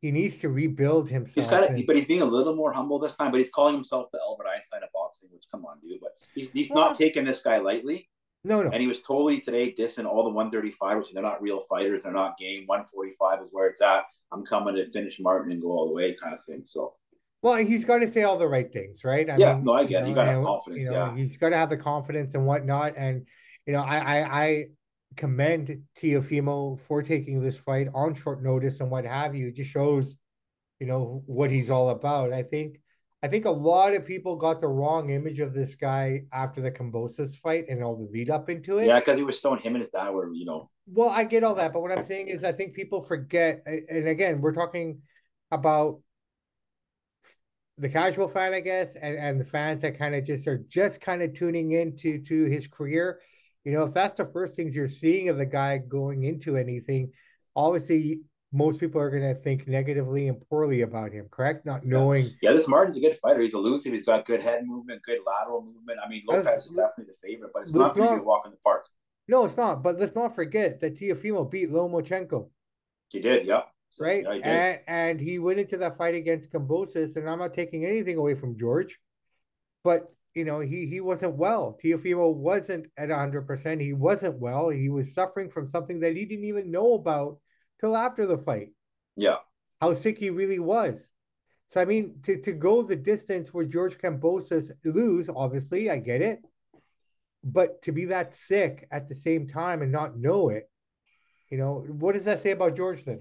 He 0.00 0.12
needs 0.12 0.38
to 0.38 0.48
rebuild 0.48 1.08
himself. 1.08 1.34
He's 1.34 1.48
kind 1.48 1.64
of, 1.64 1.70
and... 1.70 1.86
but 1.86 1.96
he's 1.96 2.04
being 2.04 2.20
a 2.20 2.26
little 2.26 2.54
more 2.54 2.72
humble 2.72 2.98
this 2.98 3.16
time. 3.16 3.32
But 3.32 3.38
he's 3.38 3.50
calling 3.50 3.74
himself 3.74 4.06
the 4.12 4.20
Albert 4.20 4.46
Einstein 4.54 4.82
of 4.84 4.90
boxing, 4.94 5.30
which 5.32 5.44
come 5.50 5.64
on, 5.64 5.80
dude. 5.80 5.98
But 6.00 6.12
he's 6.34 6.52
he's 6.52 6.70
well, 6.70 6.88
not 6.88 6.98
taking 6.98 7.24
this 7.24 7.42
guy 7.42 7.58
lightly. 7.58 8.08
No, 8.44 8.62
no. 8.62 8.70
And 8.70 8.80
he 8.80 8.86
was 8.86 9.02
totally 9.02 9.40
today 9.40 9.74
dissing 9.76 10.04
all 10.04 10.22
the 10.22 10.30
135ers. 10.30 11.06
They're 11.12 11.22
not 11.22 11.42
real 11.42 11.60
fighters. 11.60 12.04
They're 12.04 12.12
not 12.12 12.38
game. 12.38 12.64
145 12.66 13.42
is 13.42 13.48
where 13.52 13.66
it's 13.66 13.82
at. 13.82 14.04
I'm 14.30 14.44
coming 14.44 14.76
to 14.76 14.86
finish 14.90 15.18
Martin 15.18 15.50
and 15.50 15.60
go 15.60 15.72
all 15.72 15.88
the 15.88 15.94
way, 15.94 16.14
kind 16.22 16.34
of 16.34 16.44
thing. 16.44 16.62
So. 16.64 16.94
Well, 17.42 17.56
he's 17.56 17.84
got 17.84 17.98
to 17.98 18.08
say 18.08 18.22
all 18.22 18.36
the 18.36 18.48
right 18.48 18.72
things, 18.72 19.04
right? 19.04 19.28
I 19.28 19.36
yeah, 19.36 19.54
mean, 19.54 19.64
no, 19.64 19.74
I 19.74 19.84
get 19.84 20.00
you 20.00 20.06
it. 20.06 20.08
You 20.08 20.14
got 20.14 20.44
confidence. 20.44 20.88
You 20.88 20.94
know, 20.94 21.14
yeah, 21.14 21.16
he's 21.16 21.36
got 21.36 21.50
to 21.50 21.56
have 21.56 21.70
the 21.70 21.76
confidence 21.76 22.34
and 22.34 22.46
whatnot. 22.46 22.94
And 22.96 23.26
you 23.66 23.72
know, 23.72 23.82
I, 23.82 23.98
I, 23.98 24.42
I 24.44 24.64
commend 25.16 25.82
Teofimo 26.00 26.80
for 26.80 27.02
taking 27.02 27.42
this 27.42 27.56
fight 27.56 27.88
on 27.94 28.14
short 28.14 28.42
notice 28.42 28.80
and 28.80 28.90
what 28.90 29.04
have 29.04 29.34
you. 29.34 29.48
It 29.48 29.56
just 29.56 29.70
shows, 29.70 30.16
you 30.80 30.86
know, 30.86 31.22
what 31.26 31.50
he's 31.50 31.70
all 31.70 31.90
about. 31.90 32.32
I 32.32 32.42
think 32.42 32.80
I 33.22 33.28
think 33.28 33.46
a 33.46 33.50
lot 33.50 33.94
of 33.94 34.04
people 34.04 34.36
got 34.36 34.60
the 34.60 34.68
wrong 34.68 35.10
image 35.10 35.40
of 35.40 35.54
this 35.54 35.74
guy 35.74 36.24
after 36.32 36.60
the 36.60 36.70
Kambosos 36.70 37.36
fight 37.36 37.64
and 37.68 37.82
all 37.82 37.96
the 37.96 38.10
lead 38.12 38.30
up 38.30 38.50
into 38.50 38.78
it. 38.78 38.86
Yeah, 38.86 39.00
because 39.00 39.16
he 39.16 39.24
was 39.24 39.40
showing 39.40 39.60
him 39.60 39.74
and 39.74 39.82
his 39.82 39.90
dad 39.90 40.10
were, 40.10 40.32
you 40.32 40.44
know. 40.44 40.70
Well, 40.86 41.08
I 41.08 41.24
get 41.24 41.42
all 41.42 41.54
that, 41.56 41.72
but 41.72 41.80
what 41.80 41.90
I'm 41.90 42.04
saying 42.04 42.28
is, 42.28 42.44
I 42.44 42.52
think 42.52 42.74
people 42.74 43.02
forget, 43.02 43.62
and 43.66 44.06
again, 44.06 44.40
we're 44.40 44.54
talking 44.54 45.00
about 45.50 46.00
the 47.78 47.88
casual 47.88 48.28
fan, 48.28 48.54
I 48.54 48.60
guess, 48.60 48.94
and, 48.94 49.16
and 49.16 49.40
the 49.40 49.44
fans 49.44 49.82
that 49.82 49.98
kind 49.98 50.14
of 50.14 50.24
just 50.24 50.46
are 50.46 50.64
just 50.68 51.00
kind 51.00 51.22
of 51.22 51.34
tuning 51.34 51.72
into 51.72 52.22
to 52.24 52.44
his 52.44 52.66
career. 52.66 53.20
You 53.64 53.72
know, 53.72 53.82
if 53.84 53.92
that's 53.92 54.14
the 54.14 54.24
first 54.24 54.54
things 54.54 54.74
you're 54.74 54.88
seeing 54.88 55.28
of 55.28 55.36
the 55.36 55.46
guy 55.46 55.78
going 55.78 56.24
into 56.24 56.56
anything, 56.56 57.12
obviously 57.54 58.20
most 58.52 58.80
people 58.80 59.00
are 59.00 59.10
going 59.10 59.22
to 59.22 59.34
think 59.34 59.66
negatively 59.66 60.28
and 60.28 60.40
poorly 60.48 60.82
about 60.82 61.12
him, 61.12 61.26
correct? 61.30 61.66
Not 61.66 61.84
knowing. 61.84 62.30
Yeah, 62.40 62.52
this 62.52 62.68
Martin's 62.68 62.96
a 62.96 63.00
good 63.00 63.18
fighter. 63.18 63.40
He's 63.40 63.54
elusive. 63.54 63.92
He's 63.92 64.04
got 64.04 64.24
good 64.24 64.40
head 64.40 64.66
movement, 64.66 65.02
good 65.02 65.18
lateral 65.26 65.62
movement. 65.62 65.98
I 66.04 66.08
mean, 66.08 66.22
Lopez 66.26 66.66
is 66.66 66.72
definitely 66.72 67.12
the 67.12 67.28
favorite, 67.28 67.50
but 67.52 67.62
it's 67.62 67.74
not 67.74 67.94
going 67.94 68.08
to 68.08 68.14
be 68.14 68.20
a 68.20 68.24
walk 68.24 68.46
in 68.46 68.52
the 68.52 68.58
park. 68.64 68.86
No, 69.28 69.44
it's 69.44 69.56
not. 69.56 69.82
But 69.82 69.98
let's 69.98 70.14
not 70.14 70.34
forget 70.34 70.80
that 70.80 70.96
Teofimo 70.96 71.50
beat 71.50 71.70
Lomachenko. 71.70 72.48
He 73.08 73.20
did, 73.20 73.46
yeah. 73.46 73.62
Right? 74.00 74.24
And, 74.42 74.80
and 74.86 75.20
he 75.20 75.38
went 75.38 75.60
into 75.60 75.76
that 75.78 75.96
fight 75.96 76.14
against 76.14 76.52
Kambosos, 76.52 77.16
and 77.16 77.28
I'm 77.28 77.38
not 77.38 77.54
taking 77.54 77.84
anything 77.84 78.16
away 78.16 78.34
from 78.34 78.58
George, 78.58 78.98
but 79.84 80.10
you 80.34 80.44
know, 80.44 80.60
he 80.60 80.86
he 80.86 81.00
wasn't 81.00 81.34
well. 81.36 81.78
Teofimo 81.82 82.34
wasn't 82.34 82.88
at 82.98 83.08
100%. 83.08 83.80
He 83.80 83.94
wasn't 83.94 84.38
well. 84.38 84.68
He 84.68 84.90
was 84.90 85.14
suffering 85.14 85.48
from 85.48 85.70
something 85.70 86.00
that 86.00 86.14
he 86.14 86.26
didn't 86.26 86.44
even 86.44 86.70
know 86.70 86.92
about 86.92 87.38
till 87.80 87.96
after 87.96 88.26
the 88.26 88.36
fight. 88.36 88.72
Yeah. 89.16 89.36
How 89.80 89.94
sick 89.94 90.18
he 90.18 90.28
really 90.28 90.58
was. 90.58 91.10
So 91.68 91.80
I 91.80 91.86
mean, 91.86 92.20
to, 92.24 92.40
to 92.42 92.52
go 92.52 92.82
the 92.82 92.96
distance 92.96 93.52
where 93.52 93.64
George 93.64 93.96
Kambosos 93.98 94.70
lose, 94.84 95.30
obviously, 95.34 95.90
I 95.90 95.98
get 95.98 96.20
it. 96.20 96.40
But 97.42 97.82
to 97.82 97.92
be 97.92 98.06
that 98.06 98.34
sick 98.34 98.86
at 98.90 99.08
the 99.08 99.14
same 99.14 99.48
time 99.48 99.80
and 99.80 99.90
not 99.92 100.18
know 100.18 100.50
it, 100.50 100.68
you 101.48 101.58
know, 101.58 101.84
what 101.88 102.14
does 102.14 102.24
that 102.24 102.40
say 102.40 102.50
about 102.50 102.76
George 102.76 103.04
then? 103.04 103.20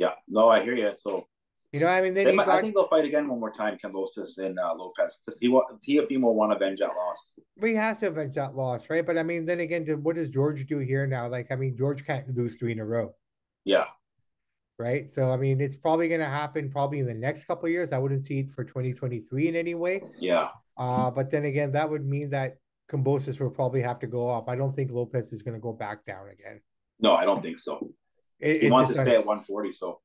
Yeah, 0.00 0.12
no, 0.26 0.48
I 0.48 0.62
hear 0.62 0.74
you. 0.74 0.92
So 0.94 1.26
you 1.72 1.78
know, 1.78 1.86
I 1.86 2.00
mean, 2.00 2.14
then 2.14 2.34
might, 2.34 2.46
got... 2.46 2.58
I 2.58 2.62
think 2.62 2.74
they'll 2.74 2.88
fight 2.88 3.04
again 3.04 3.28
one 3.28 3.38
more 3.38 3.52
time, 3.52 3.78
Kambosos 3.78 4.38
and 4.38 4.58
uh, 4.58 4.74
Lopez. 4.74 5.20
To 5.26 5.30
see 5.30 5.48
what 5.48 5.66
Teofimo 5.80 6.32
want 6.32 6.50
to 6.50 6.56
avenge 6.56 6.80
that 6.80 6.88
loss. 6.96 7.38
We 7.58 7.76
have 7.76 8.00
to 8.00 8.08
avenge 8.08 8.34
that 8.34 8.56
loss, 8.56 8.90
right? 8.90 9.06
But 9.06 9.18
I 9.18 9.22
mean, 9.22 9.44
then 9.46 9.60
again, 9.60 9.86
what 10.02 10.16
does 10.16 10.30
George 10.30 10.66
do 10.66 10.78
here 10.78 11.06
now? 11.06 11.28
Like, 11.28 11.52
I 11.52 11.56
mean, 11.56 11.76
George 11.76 12.04
can't 12.04 12.34
lose 12.36 12.56
three 12.56 12.72
in 12.72 12.80
a 12.80 12.84
row. 12.84 13.14
Yeah. 13.64 13.84
Right. 14.80 15.08
So 15.10 15.30
I 15.30 15.36
mean, 15.36 15.60
it's 15.60 15.76
probably 15.76 16.08
going 16.08 16.20
to 16.20 16.26
happen 16.26 16.70
probably 16.70 17.00
in 17.00 17.06
the 17.06 17.14
next 17.14 17.44
couple 17.44 17.66
of 17.66 17.70
years. 17.70 17.92
I 17.92 17.98
wouldn't 17.98 18.26
see 18.26 18.40
it 18.40 18.50
for 18.50 18.64
2023 18.64 19.48
in 19.48 19.54
any 19.54 19.74
way. 19.74 20.02
Yeah. 20.18 20.48
Uh, 20.76 21.10
but 21.10 21.30
then 21.30 21.44
again, 21.44 21.70
that 21.72 21.88
would 21.88 22.04
mean 22.04 22.30
that 22.30 22.56
Kambosos 22.90 23.38
will 23.38 23.50
probably 23.50 23.82
have 23.82 24.00
to 24.00 24.06
go 24.06 24.30
up. 24.30 24.48
I 24.48 24.56
don't 24.56 24.74
think 24.74 24.90
Lopez 24.90 25.32
is 25.32 25.42
going 25.42 25.54
to 25.54 25.60
go 25.60 25.72
back 25.72 26.04
down 26.06 26.30
again. 26.30 26.62
No, 26.98 27.12
I 27.12 27.24
don't 27.26 27.42
think 27.42 27.58
so. 27.58 27.92
It, 28.40 28.62
he 28.62 28.70
wants 28.70 28.90
to 28.92 28.98
stay 28.98 29.14
at 29.14 29.26
140. 29.26 29.72
So. 29.72 30.00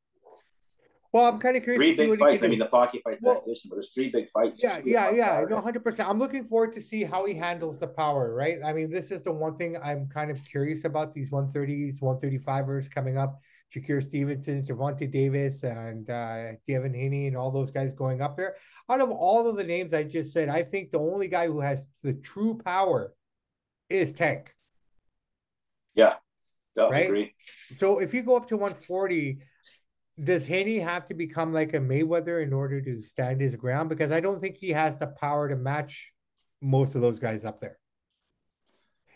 Well, 1.15 1.27
I'm 1.27 1.39
kind 1.39 1.55
of 1.55 1.63
curious. 1.63 1.95
Three 1.95 2.09
big 2.09 2.19
fights. 2.19 2.43
I 2.43 2.47
mean, 2.47 2.59
the 2.59 2.65
Pacquiao 2.65 3.01
fights 3.01 3.23
well, 3.23 3.39
position, 3.39 3.69
but 3.69 3.77
there's 3.77 3.91
three 3.91 4.09
big 4.09 4.29
fights. 4.31 4.61
Yeah, 4.61 4.81
yeah, 4.83 5.11
yeah. 5.11 5.45
No, 5.49 5.61
hundred 5.61 5.81
percent. 5.81 6.09
I'm 6.09 6.19
looking 6.19 6.43
forward 6.43 6.73
to 6.73 6.81
see 6.81 7.05
how 7.05 7.25
he 7.25 7.33
handles 7.33 7.79
the 7.79 7.87
power. 7.87 8.35
Right. 8.35 8.57
I 8.65 8.73
mean, 8.73 8.91
this 8.91 9.11
is 9.11 9.23
the 9.23 9.31
one 9.31 9.55
thing 9.55 9.77
I'm 9.81 10.09
kind 10.09 10.29
of 10.29 10.43
curious 10.43 10.83
about. 10.83 11.13
These 11.13 11.31
130s, 11.31 12.01
135ers 12.01 12.91
coming 12.91 13.17
up. 13.17 13.39
Shakur 13.73 14.03
Stevenson, 14.03 14.61
Gervonta 14.63 15.09
Davis, 15.09 15.63
and 15.63 16.09
uh, 16.09 16.51
Devin 16.67 16.93
Haney, 16.93 17.27
and 17.27 17.37
all 17.37 17.49
those 17.49 17.71
guys 17.71 17.93
going 17.93 18.21
up 18.21 18.35
there. 18.35 18.55
Out 18.89 19.01
of 19.01 19.09
all 19.09 19.49
of 19.49 19.55
the 19.55 19.63
names 19.63 19.93
I 19.93 20.03
just 20.03 20.33
said, 20.33 20.49
I 20.49 20.63
think 20.63 20.91
the 20.91 20.99
only 20.99 21.29
guy 21.29 21.47
who 21.47 21.61
has 21.61 21.85
the 22.03 22.13
true 22.13 22.59
power 22.63 23.13
is 23.89 24.13
Tank. 24.13 24.53
Yeah, 25.93 26.15
right. 26.77 27.05
Agree. 27.05 27.33
So 27.75 27.99
if 27.99 28.13
you 28.13 28.23
go 28.23 28.35
up 28.35 28.47
to 28.49 28.57
140, 28.57 29.39
does 30.23 30.47
Haney 30.47 30.79
have 30.79 31.05
to 31.07 31.13
become 31.13 31.53
like 31.53 31.73
a 31.73 31.79
Mayweather 31.79 32.43
in 32.43 32.53
order 32.53 32.81
to 32.81 33.01
stand 33.01 33.41
his 33.41 33.55
ground? 33.55 33.89
Because 33.89 34.11
I 34.11 34.19
don't 34.19 34.39
think 34.39 34.57
he 34.57 34.69
has 34.69 34.97
the 34.97 35.07
power 35.07 35.49
to 35.49 35.55
match 35.55 36.11
most 36.61 36.95
of 36.95 37.01
those 37.01 37.19
guys 37.19 37.45
up 37.45 37.59
there. 37.59 37.77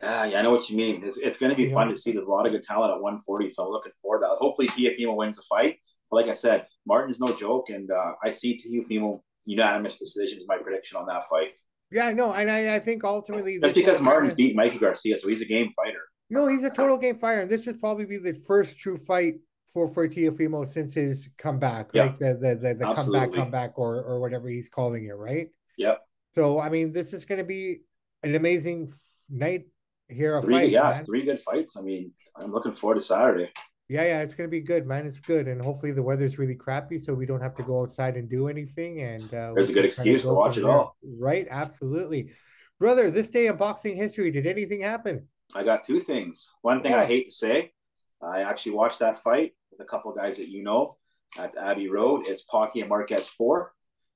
Uh, 0.01 0.29
yeah, 0.31 0.39
I 0.39 0.41
know 0.41 0.51
what 0.51 0.69
you 0.69 0.77
mean. 0.77 1.03
It's, 1.03 1.17
it's 1.17 1.37
going 1.37 1.49
to 1.49 1.57
be 1.57 1.65
yeah. 1.65 1.73
fun 1.73 1.89
to 1.89 1.97
see. 1.97 2.13
There's 2.13 2.25
a 2.25 2.29
lot 2.29 2.45
of 2.45 2.53
good 2.53 2.63
talent 2.63 2.91
at 2.91 3.01
140, 3.01 3.49
so 3.49 3.65
I'm 3.65 3.71
looking 3.71 3.91
forward 4.01 4.19
to 4.19 4.27
that. 4.29 4.37
Hopefully, 4.37 4.67
Teofimo 4.69 5.15
wins 5.15 5.35
the 5.35 5.43
fight. 5.43 5.77
But 6.09 6.17
like 6.17 6.29
I 6.29 6.33
said, 6.33 6.67
Martin's 6.85 7.19
no 7.19 7.35
joke, 7.35 7.69
and 7.69 7.91
uh, 7.91 8.13
I 8.23 8.31
see 8.31 8.61
Teofimo 8.61 9.21
unanimous 9.45 9.97
decision 9.97 10.37
is 10.37 10.45
my 10.47 10.57
prediction 10.57 10.97
on 10.97 11.05
that 11.07 11.23
fight. 11.29 11.57
Yeah, 11.91 12.13
no, 12.13 12.33
and 12.33 12.49
I, 12.49 12.75
I 12.75 12.79
think 12.79 13.03
ultimately 13.03 13.57
that's 13.57 13.73
because 13.73 13.99
Martin's 13.99 14.35
beat 14.35 14.55
Mikey 14.55 14.77
Garcia, 14.77 15.17
so 15.17 15.27
he's 15.27 15.41
a 15.41 15.45
game 15.45 15.71
fighter. 15.75 16.01
No, 16.29 16.47
he's 16.47 16.63
a 16.63 16.69
total 16.69 16.97
game 16.97 17.17
fire. 17.17 17.41
and 17.41 17.49
this 17.49 17.65
would 17.65 17.79
probably 17.79 18.05
be 18.05 18.17
the 18.17 18.33
first 18.47 18.77
true 18.77 18.97
fight 18.97 19.35
for 19.73 19.87
for 19.87 20.07
Teofimo 20.07 20.67
since 20.67 20.93
his 20.93 21.29
comeback, 21.37 21.93
right? 21.93 22.17
The 22.17 22.33
the 22.35 22.55
the, 22.55 22.75
the 22.75 22.93
comeback, 22.93 23.33
comeback, 23.33 23.79
or 23.79 24.01
or 24.03 24.19
whatever 24.19 24.49
he's 24.49 24.69
calling 24.69 25.05
it, 25.05 25.13
right? 25.13 25.47
Yep. 25.77 26.01
So 26.33 26.59
I 26.59 26.69
mean, 26.69 26.93
this 26.93 27.13
is 27.13 27.25
going 27.25 27.39
to 27.39 27.45
be 27.45 27.81
an 28.23 28.35
amazing 28.35 28.91
night 29.29 29.65
here 30.07 30.41
three, 30.41 30.53
fights, 30.53 30.71
yeah, 30.71 30.93
three 30.93 31.23
good 31.23 31.41
fights. 31.41 31.77
I 31.77 31.81
mean, 31.81 32.11
I'm 32.35 32.51
looking 32.51 32.73
forward 32.73 32.95
to 32.95 33.01
Saturday. 33.01 33.51
Yeah, 33.87 34.03
yeah, 34.03 34.21
it's 34.21 34.35
gonna 34.35 34.49
be 34.49 34.61
good, 34.61 34.85
man. 34.85 35.07
It's 35.07 35.19
good, 35.19 35.47
and 35.47 35.59
hopefully 35.59 35.91
the 35.91 36.03
weather's 36.03 36.37
really 36.37 36.55
crappy, 36.55 36.99
so 36.99 37.13
we 37.13 37.25
don't 37.25 37.41
have 37.41 37.55
to 37.55 37.63
go 37.63 37.81
outside 37.81 38.17
and 38.17 38.29
do 38.29 38.47
anything. 38.47 39.01
And 39.01 39.33
uh, 39.33 39.53
there's 39.55 39.71
a 39.71 39.73
good 39.73 39.85
excuse 39.85 40.23
to 40.23 40.33
watch 40.33 40.57
it 40.57 40.61
there. 40.61 40.71
all. 40.71 40.95
Right? 41.03 41.47
Absolutely, 41.49 42.31
brother. 42.79 43.09
This 43.09 43.31
day 43.31 43.47
in 43.47 43.57
boxing 43.57 43.95
history, 43.95 44.29
did 44.29 44.45
anything 44.45 44.81
happen? 44.81 45.27
I 45.53 45.63
got 45.63 45.83
two 45.83 45.99
things. 45.99 46.53
One 46.61 46.81
thing 46.81 46.91
yeah. 46.91 47.01
I 47.01 47.05
hate 47.05 47.29
to 47.29 47.35
say, 47.35 47.71
I 48.21 48.41
actually 48.41 48.73
watched 48.73 48.99
that 48.99 49.23
fight 49.23 49.53
with 49.71 49.79
a 49.79 49.89
couple 49.89 50.13
guys 50.13 50.37
that 50.37 50.49
you 50.49 50.63
know 50.63 50.97
at 51.37 51.57
Abbey 51.57 51.89
Road. 51.89 52.27
It's 52.27 52.43
Pocky 52.43 52.81
and 52.81 52.89
Marquez 52.89 53.27
four. 53.27 53.73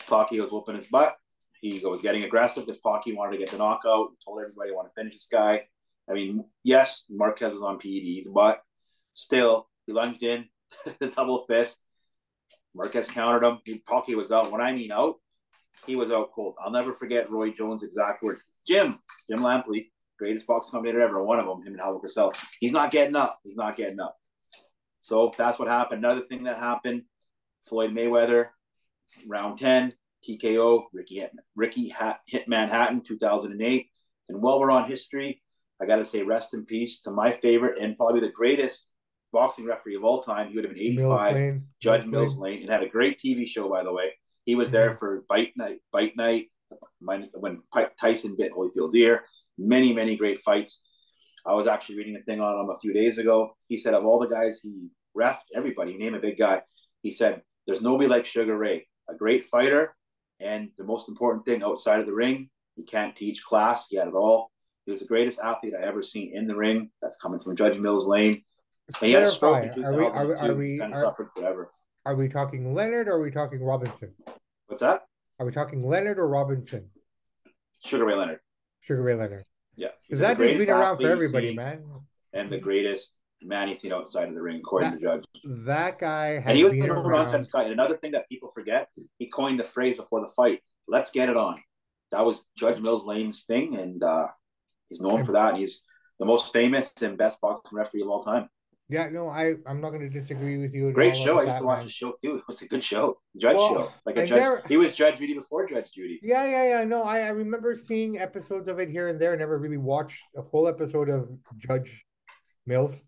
Pocky 0.08 0.40
was 0.40 0.52
whooping 0.52 0.76
his 0.76 0.88
butt. 0.88 1.16
He 1.62 1.80
was 1.84 2.02
getting 2.02 2.24
aggressive 2.24 2.66
because 2.66 2.82
Pocky 2.82 3.14
wanted 3.14 3.32
to 3.34 3.38
get 3.38 3.50
the 3.50 3.58
knockout. 3.58 4.10
He 4.12 4.26
told 4.26 4.42
everybody 4.42 4.72
I 4.72 4.74
want 4.74 4.90
to 4.90 4.94
finish 4.94 5.14
this 5.14 5.30
guy. 5.32 5.64
I 6.10 6.14
mean, 6.14 6.44
yes, 6.64 7.06
Marquez 7.10 7.54
was 7.54 7.62
on 7.62 7.80
PEDs, 7.80 8.26
but 8.34 8.62
still, 9.14 9.70
he 9.86 9.94
lunged 9.94 10.24
in 10.24 10.50
the 11.00 11.08
double 11.08 11.46
fist. 11.48 11.80
Marquez 12.76 13.10
countered 13.10 13.44
him. 13.44 13.60
He, 13.64 13.78
Pocky 13.80 14.16
was 14.16 14.32
out. 14.32 14.52
When 14.52 14.60
I 14.60 14.74
mean 14.74 14.92
out, 14.92 15.16
he 15.86 15.96
was 15.96 16.12
out 16.12 16.32
cold. 16.34 16.56
I'll 16.60 16.72
never 16.72 16.92
forget 16.92 17.30
Roy 17.30 17.52
Jones' 17.52 17.84
exact 17.84 18.24
words. 18.24 18.46
Jim, 18.68 18.98
Jim 19.30 19.40
Lampley, 19.40 19.92
greatest 20.20 20.48
box 20.48 20.70
commentator 20.70 21.02
ever, 21.02 21.24
one 21.24 21.40
of 21.40 21.46
them, 21.46 21.62
him 21.62 21.80
and 21.80 22.02
Cosell. 22.02 22.36
He's 22.60 22.74
not 22.74 22.92
getting 22.92 23.16
up. 23.16 23.40
He's 23.44 23.56
not 23.56 23.76
getting 23.76 24.00
up. 24.00 24.16
So 25.02 25.32
that's 25.38 25.60
what 25.60 25.68
happened. 25.68 26.04
Another 26.04 26.22
thing 26.22 26.44
that 26.44 26.58
happened, 26.58 27.04
Floyd 27.68 27.92
Mayweather, 27.92 28.48
round 29.28 29.60
10, 29.60 29.94
TKO, 30.28 30.84
Ricky 30.94 31.18
Hitman, 31.18 31.44
Ricky 31.56 31.90
Hat, 31.90 32.20
Hitman 32.32 32.70
Hatton, 32.70 33.02
2008. 33.06 33.88
And 34.30 34.42
while 34.42 34.60
we're 34.60 34.72
on 34.72 34.90
history, 34.90 35.42
I 35.82 35.86
got 35.86 35.98
to 35.98 36.06
say 36.06 36.24
rest 36.24 36.54
in 36.54 36.66
peace 36.66 37.02
to 37.02 37.12
my 37.12 37.32
favorite 37.32 37.82
and 37.82 37.98
probably 37.98 38.22
the 38.22 38.30
greatest 38.30 38.90
boxing 39.34 39.66
referee 39.66 39.96
of 39.96 40.06
all 40.06 40.24
time. 40.24 40.50
He 40.50 40.56
would 40.56 40.64
have 40.64 40.74
been 40.74 40.84
85, 40.84 41.36
Mills 41.36 41.62
Judge 41.82 42.06
Mills 42.06 42.38
Lane. 42.38 42.62
and 42.62 42.72
had 42.72 42.84
a 42.84 42.88
great 42.88 43.20
TV 43.20 43.46
show, 43.48 43.68
by 43.70 43.84
the 43.84 43.92
way. 43.92 44.14
He 44.46 44.56
was 44.56 44.72
there 44.72 44.96
for 44.96 45.26
Bite 45.28 45.54
Night, 45.58 45.80
Bite 45.92 46.16
Night, 46.16 46.48
when 47.00 47.62
Tyson 48.00 48.36
bit 48.38 48.54
Holyfield's 48.54 48.96
ear. 48.96 49.24
Many, 49.58 49.94
many 49.94 50.16
great 50.16 50.42
fights. 50.42 50.84
I 51.46 51.54
was 51.54 51.68
actually 51.68 51.98
reading 51.98 52.16
a 52.16 52.22
thing 52.22 52.40
on 52.40 52.60
him 52.60 52.70
a 52.70 52.80
few 52.80 52.94
days 52.94 53.18
ago. 53.18 53.56
He 53.68 53.78
said 53.78 53.94
of 53.94 54.06
all 54.06 54.20
the 54.20 54.28
guys 54.28 54.62
he 54.62 54.88
refed, 55.16 55.40
everybody, 55.56 55.98
name 55.98 56.16
a 56.16 56.20
big 56.20 56.38
guy. 56.38 56.62
He 57.02 57.12
said 57.12 57.42
there's 57.68 57.82
nobody 57.82 58.08
like 58.08 58.26
Sugar 58.26 58.58
Ray, 58.58 58.88
a 59.10 59.16
great 59.16 59.46
fighter, 59.46 59.96
and 60.40 60.70
the 60.78 60.84
most 60.84 61.10
important 61.10 61.46
thing 61.46 61.64
outside 61.64 62.00
of 62.00 62.06
the 62.06 62.14
ring, 62.14 62.50
he 62.76 62.84
can't 62.84 63.16
teach 63.16 63.44
class. 63.44 63.88
He 63.90 63.98
had 63.98 64.08
it 64.08 64.14
all. 64.14 64.52
He 64.86 64.92
was 64.92 65.02
the 65.02 65.08
greatest 65.08 65.40
athlete 65.40 65.74
I 65.80 65.86
ever 65.86 66.02
seen 66.02 66.36
in 66.36 66.48
the 66.48 66.56
ring. 66.56 66.90
That's 67.02 67.18
coming 67.18 67.40
from 67.40 67.56
Judge 67.56 67.78
Mills 67.78 68.08
Lane. 68.08 68.44
And 68.88 68.98
he 68.98 69.12
had 69.12 69.24
a 69.24 69.28
stroke 69.28 69.64
in 69.64 69.74
2002. 69.76 69.86
Are 69.86 69.98
we, 69.98 70.06
are 70.06 70.28
we, 70.28 70.50
are 70.50 70.56
we, 70.56 70.82
of 70.82 70.94
suffered 70.94 71.30
forever. 71.36 71.72
Are 72.06 72.16
we 72.16 72.28
talking 72.28 72.74
Leonard 72.74 73.08
or 73.08 73.14
are 73.14 73.22
we 73.22 73.32
talking 73.32 73.64
Robinson? 73.64 74.14
What's 74.68 74.82
that? 74.82 75.04
Are 75.44 75.46
we 75.46 75.52
talking 75.52 75.86
Leonard 75.86 76.20
or 76.20 76.28
Robinson? 76.30 76.90
Sugar 77.84 78.06
Ray 78.06 78.16
Leonard. 78.16 78.40
Sugar 78.80 79.02
Ray 79.02 79.16
Leonard. 79.16 79.44
Yeah. 79.76 79.90
Because 80.08 80.20
that 80.20 80.38
dude's 80.38 80.66
been 80.66 80.74
around 80.74 81.00
for 81.00 81.10
everybody, 81.10 81.54
man. 81.54 81.84
And 82.32 82.50
the 82.50 82.60
greatest 82.60 83.16
man 83.42 83.68
he's 83.68 83.82
seen 83.82 83.92
outside 83.92 84.30
of 84.30 84.36
the 84.36 84.42
ring, 84.42 84.60
according 84.60 84.92
that, 84.92 85.02
to 85.02 85.04
Judge. 85.04 85.26
That 85.66 86.00
guy 86.00 86.42
and 86.46 86.56
he 86.56 86.64
was 86.64 86.72
the 86.72 86.80
number 86.80 87.12
nonsense 87.12 87.52
guy. 87.52 87.64
And 87.64 87.74
another 87.74 87.98
thing 87.98 88.14
that 88.14 88.30
people 88.30 88.52
forget, 88.56 88.88
he 89.18 89.28
coined 89.28 89.60
the 89.60 89.66
phrase 89.66 89.98
before 89.98 90.22
the 90.22 90.30
fight, 90.30 90.62
let's 90.88 91.12
get 91.12 91.28
it 91.28 91.36
on. 91.36 91.62
That 92.14 92.26
was 92.26 92.46
Judge 92.58 92.80
Mills 92.80 93.06
Lane's 93.06 93.44
thing, 93.44 93.76
and 93.76 94.02
uh, 94.02 94.28
he's 94.88 95.02
known 95.02 95.26
for 95.26 95.34
that. 95.34 95.50
And 95.50 95.58
he's 95.58 95.84
the 96.20 96.26
most 96.26 96.54
famous 96.54 96.94
and 97.02 97.18
best 97.18 97.42
boxing 97.42 97.78
referee 97.78 98.04
of 98.04 98.08
all 98.08 98.24
time. 98.24 98.48
Yeah, 98.90 99.10
no, 99.10 99.30
I 99.30 99.54
I'm 99.66 99.80
not 99.80 99.90
going 99.90 100.02
to 100.02 100.10
disagree 100.10 100.58
with 100.58 100.74
you. 100.74 100.92
Great 100.92 101.16
show. 101.16 101.40
I 101.40 101.46
used 101.46 101.58
to 101.58 101.64
watch 101.64 101.84
the 101.84 101.90
show 101.90 102.14
too. 102.22 102.36
It 102.36 102.44
was 102.48 102.62
a 102.62 102.68
good 102.68 102.84
show. 102.84 103.18
Judge 103.40 103.56
well, 103.56 103.76
show, 103.76 103.94
like 104.06 104.18
a 104.18 104.28
judge. 104.28 104.40
Never, 104.40 104.64
he 104.68 104.78
was 104.78 104.94
Judge 104.94 105.18
Judy 105.18 105.34
before 105.34 105.68
Judge 105.68 105.92
Judy. 105.94 106.20
Yeah, 106.22 106.46
yeah, 106.46 106.64
yeah. 106.68 106.84
No, 106.84 107.04
I, 107.04 107.22
I 107.22 107.30
remember 107.30 107.76
seeing 107.76 108.20
episodes 108.20 108.68
of 108.68 108.80
it 108.80 108.90
here 108.90 109.08
and 109.08 109.20
there. 109.20 109.36
Never 109.38 109.58
really 109.58 109.78
watched 109.78 110.22
a 110.36 110.44
full 110.44 110.68
episode 110.68 111.10
of 111.10 111.30
Judge 111.58 112.06
Mills. 112.68 113.04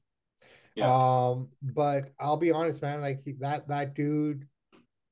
Yeah. 0.75 0.93
Um, 0.93 1.49
but 1.61 2.11
I'll 2.19 2.37
be 2.37 2.51
honest, 2.51 2.81
man. 2.81 3.01
Like 3.01 3.23
that 3.39 3.67
that 3.67 3.95
dude 3.95 4.47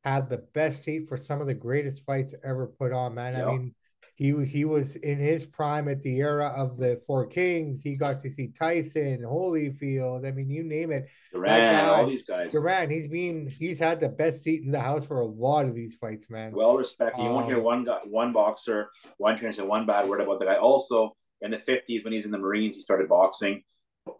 had 0.03 0.29
the 0.29 0.39
best 0.53 0.83
seat 0.83 1.07
for 1.07 1.17
some 1.17 1.41
of 1.41 1.47
the 1.47 1.53
greatest 1.53 2.05
fights 2.05 2.33
ever 2.43 2.67
put 2.67 2.91
on. 2.91 3.15
Man, 3.15 3.35
I 3.35 3.45
mean, 3.45 3.75
he 4.23 4.45
he 4.45 4.63
was 4.63 4.95
in 4.95 5.19
his 5.19 5.45
prime 5.45 5.89
at 5.89 6.01
the 6.01 6.15
era 6.19 6.47
of 6.55 6.77
the 6.77 7.01
Four 7.05 7.25
Kings. 7.25 7.83
He 7.83 7.97
got 7.97 8.21
to 8.21 8.29
see 8.29 8.47
Tyson, 8.57 9.19
Holyfield. 9.21 10.25
I 10.25 10.31
mean, 10.31 10.49
you 10.49 10.63
name 10.63 10.93
it. 10.93 11.09
Duran, 11.33 11.59
guy, 11.59 11.85
all 11.87 12.07
these 12.07 12.23
guys. 12.23 12.53
Duran, 12.53 12.89
he's 12.89 13.09
been 13.09 13.49
he's 13.49 13.79
had 13.79 13.99
the 13.99 14.07
best 14.07 14.41
seat 14.41 14.63
in 14.63 14.71
the 14.71 14.79
house 14.79 15.05
for 15.05 15.19
a 15.19 15.25
lot 15.25 15.65
of 15.65 15.75
these 15.75 15.95
fights, 15.95 16.29
man. 16.29 16.53
Well 16.53 16.77
respected. 16.77 17.21
You 17.21 17.27
um, 17.27 17.33
won't 17.33 17.47
hear 17.47 17.57
um, 17.57 17.63
one 17.63 17.83
guy, 17.83 17.99
one 18.05 18.31
boxer, 18.31 18.87
one 19.17 19.37
trainer 19.37 19.51
say 19.51 19.63
one 19.63 19.85
bad 19.85 20.07
word 20.07 20.21
about 20.21 20.39
the 20.39 20.45
guy. 20.45 20.55
Also, 20.55 21.17
in 21.41 21.51
the 21.51 21.59
fifties, 21.59 22.05
when 22.05 22.13
he's 22.13 22.23
in 22.23 22.31
the 22.31 22.37
Marines, 22.37 22.77
he 22.77 22.81
started 22.81 23.09
boxing, 23.09 23.61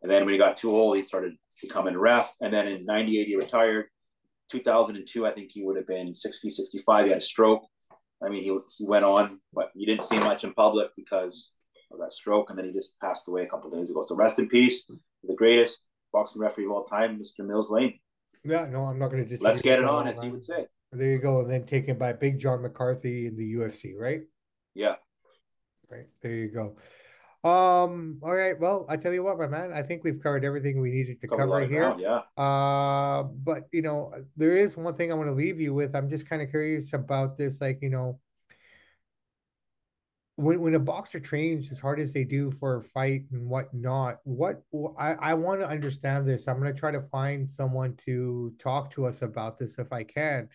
and 0.01 0.11
then 0.11 0.25
when 0.25 0.33
he 0.33 0.37
got 0.37 0.57
too 0.57 0.75
old, 0.75 0.97
he 0.97 1.01
started 1.01 1.35
becoming 1.61 1.97
ref. 1.97 2.35
And 2.41 2.53
then 2.53 2.67
in 2.67 2.83
'98, 2.83 3.27
he 3.27 3.37
retired. 3.37 3.85
2002, 4.51 5.25
I 5.25 5.31
think 5.31 5.51
he 5.51 5.63
would 5.63 5.77
have 5.77 5.87
been 5.87 6.13
60, 6.13 6.49
65. 6.49 7.05
He 7.05 7.09
had 7.09 7.17
a 7.17 7.21
stroke 7.21 7.63
I 8.21 8.29
mean, 8.29 8.43
he 8.43 8.57
he 8.77 8.85
went 8.85 9.05
on, 9.05 9.39
but 9.53 9.71
you 9.75 9.85
didn't 9.85 10.05
see 10.05 10.17
much 10.17 10.43
in 10.43 10.53
public 10.53 10.89
because 10.95 11.53
of 11.91 11.99
that 11.99 12.11
stroke, 12.11 12.49
and 12.49 12.57
then 12.57 12.65
he 12.65 12.73
just 12.73 12.99
passed 12.99 13.27
away 13.27 13.43
a 13.43 13.47
couple 13.47 13.69
days 13.69 13.89
ago. 13.89 14.03
So 14.05 14.15
rest 14.15 14.39
in 14.39 14.49
peace, 14.49 14.89
the 15.23 15.35
greatest 15.35 15.85
boxing 16.11 16.41
referee 16.41 16.65
of 16.65 16.71
all 16.71 16.85
time, 16.85 17.19
Mr. 17.19 17.45
Mills 17.45 17.69
Lane. 17.69 17.99
Yeah, 18.43 18.65
no, 18.65 18.85
I'm 18.85 18.99
not 18.99 19.09
going 19.09 19.23
to 19.23 19.29
just 19.29 19.41
Let's 19.41 19.61
get 19.61 19.79
it 19.79 19.85
on, 19.85 20.07
as 20.07 20.21
he 20.21 20.29
would 20.29 20.43
say. 20.43 20.67
There 20.91 21.11
you 21.11 21.19
go, 21.19 21.39
and 21.39 21.49
then 21.49 21.65
taken 21.65 21.97
by 21.97 22.13
Big 22.13 22.39
John 22.39 22.61
McCarthy 22.61 23.27
in 23.27 23.35
the 23.35 23.55
UFC, 23.55 23.93
right? 23.97 24.21
Yeah. 24.75 24.95
Right 25.91 26.07
there, 26.21 26.33
you 26.33 26.49
go. 26.49 26.77
Um. 27.43 28.19
All 28.23 28.33
right. 28.33 28.57
Well, 28.57 28.85
I 28.87 28.95
tell 28.95 29.13
you 29.13 29.23
what, 29.23 29.37
my 29.37 29.47
man. 29.47 29.73
I 29.73 29.83
think 29.83 30.03
we've 30.05 30.21
covered 30.21 30.45
everything 30.45 30.79
we 30.79 30.91
needed 30.91 31.19
to 31.21 31.27
cover 31.27 31.65
here. 31.65 31.93
Ground, 31.93 31.99
yeah. 31.99 32.21
Uh. 32.41 33.23
But 33.23 33.67
you 33.71 33.81
know, 33.81 34.13
there 34.37 34.55
is 34.55 34.77
one 34.77 34.95
thing 34.95 35.11
I 35.11 35.15
want 35.15 35.27
to 35.29 35.33
leave 35.33 35.59
you 35.59 35.73
with. 35.73 35.93
I'm 35.95 36.09
just 36.09 36.27
kind 36.27 36.41
of 36.41 36.49
curious 36.49 36.93
about 36.93 37.37
this. 37.37 37.59
Like, 37.59 37.79
you 37.81 37.89
know, 37.89 38.19
when 40.35 40.61
when 40.61 40.73
a 40.75 40.79
boxer 40.79 41.19
trains 41.19 41.71
as 41.71 41.79
hard 41.79 41.99
as 41.99 42.13
they 42.13 42.23
do 42.23 42.49
for 42.49 42.77
a 42.77 42.83
fight 42.83 43.25
and 43.31 43.47
whatnot, 43.47 44.19
what 44.23 44.63
I 44.97 45.13
I 45.13 45.33
want 45.35 45.59
to 45.61 45.67
understand 45.67 46.27
this. 46.27 46.47
I'm 46.47 46.59
going 46.59 46.73
to 46.73 46.79
try 46.79 46.91
to 46.91 47.01
find 47.01 47.49
someone 47.49 47.95
to 48.05 48.53
talk 48.57 48.91
to 48.91 49.05
us 49.05 49.21
about 49.21 49.57
this 49.57 49.77
if 49.77 49.91
I 49.91 50.03
can. 50.03 50.49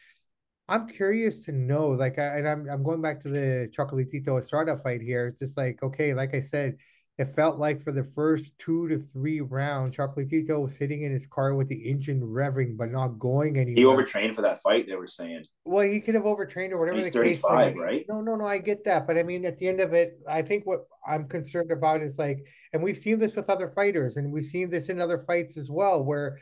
I'm 0.68 0.86
curious 0.86 1.40
to 1.46 1.52
know, 1.52 1.88
like, 1.88 2.18
I, 2.18 2.38
and 2.38 2.48
I'm 2.48 2.68
I'm 2.68 2.82
going 2.82 3.00
back 3.00 3.20
to 3.22 3.28
the 3.28 3.70
Chocolatito 3.76 4.38
Estrada 4.38 4.76
fight 4.76 5.00
here. 5.00 5.26
It's 5.28 5.38
just 5.38 5.56
like, 5.56 5.82
okay, 5.82 6.12
like 6.12 6.34
I 6.34 6.40
said, 6.40 6.76
it 7.16 7.34
felt 7.34 7.58
like 7.58 7.82
for 7.82 7.90
the 7.90 8.04
first 8.04 8.56
two 8.58 8.86
to 8.88 8.98
three 8.98 9.40
rounds, 9.40 9.96
Chocolatito 9.96 10.60
was 10.62 10.76
sitting 10.76 11.02
in 11.02 11.10
his 11.10 11.26
car 11.26 11.54
with 11.54 11.68
the 11.68 11.88
engine 11.88 12.20
revving 12.20 12.76
but 12.76 12.92
not 12.92 13.18
going 13.18 13.56
anywhere. 13.56 13.76
He 13.76 13.84
overtrained 13.84 14.36
for 14.36 14.42
that 14.42 14.62
fight. 14.62 14.86
They 14.86 14.94
were 14.94 15.08
saying. 15.08 15.44
Well, 15.64 15.84
he 15.84 16.00
could 16.00 16.14
have 16.14 16.26
overtrained 16.26 16.72
or 16.72 16.78
whatever 16.78 16.98
He's 16.98 17.12
the 17.12 17.22
case. 17.22 17.42
Right? 17.48 18.04
No, 18.08 18.20
no, 18.20 18.36
no. 18.36 18.46
I 18.46 18.58
get 18.58 18.84
that, 18.84 19.06
but 19.06 19.16
I 19.16 19.22
mean, 19.22 19.46
at 19.46 19.58
the 19.58 19.66
end 19.66 19.80
of 19.80 19.94
it, 19.94 20.20
I 20.28 20.42
think 20.42 20.64
what 20.66 20.84
I'm 21.06 21.26
concerned 21.26 21.72
about 21.72 22.02
is 22.02 22.18
like, 22.18 22.46
and 22.72 22.82
we've 22.82 22.96
seen 22.96 23.18
this 23.18 23.34
with 23.34 23.50
other 23.50 23.68
fighters, 23.70 24.16
and 24.16 24.30
we've 24.32 24.44
seen 24.44 24.70
this 24.70 24.90
in 24.90 25.00
other 25.00 25.18
fights 25.18 25.56
as 25.56 25.70
well, 25.70 26.04
where 26.04 26.38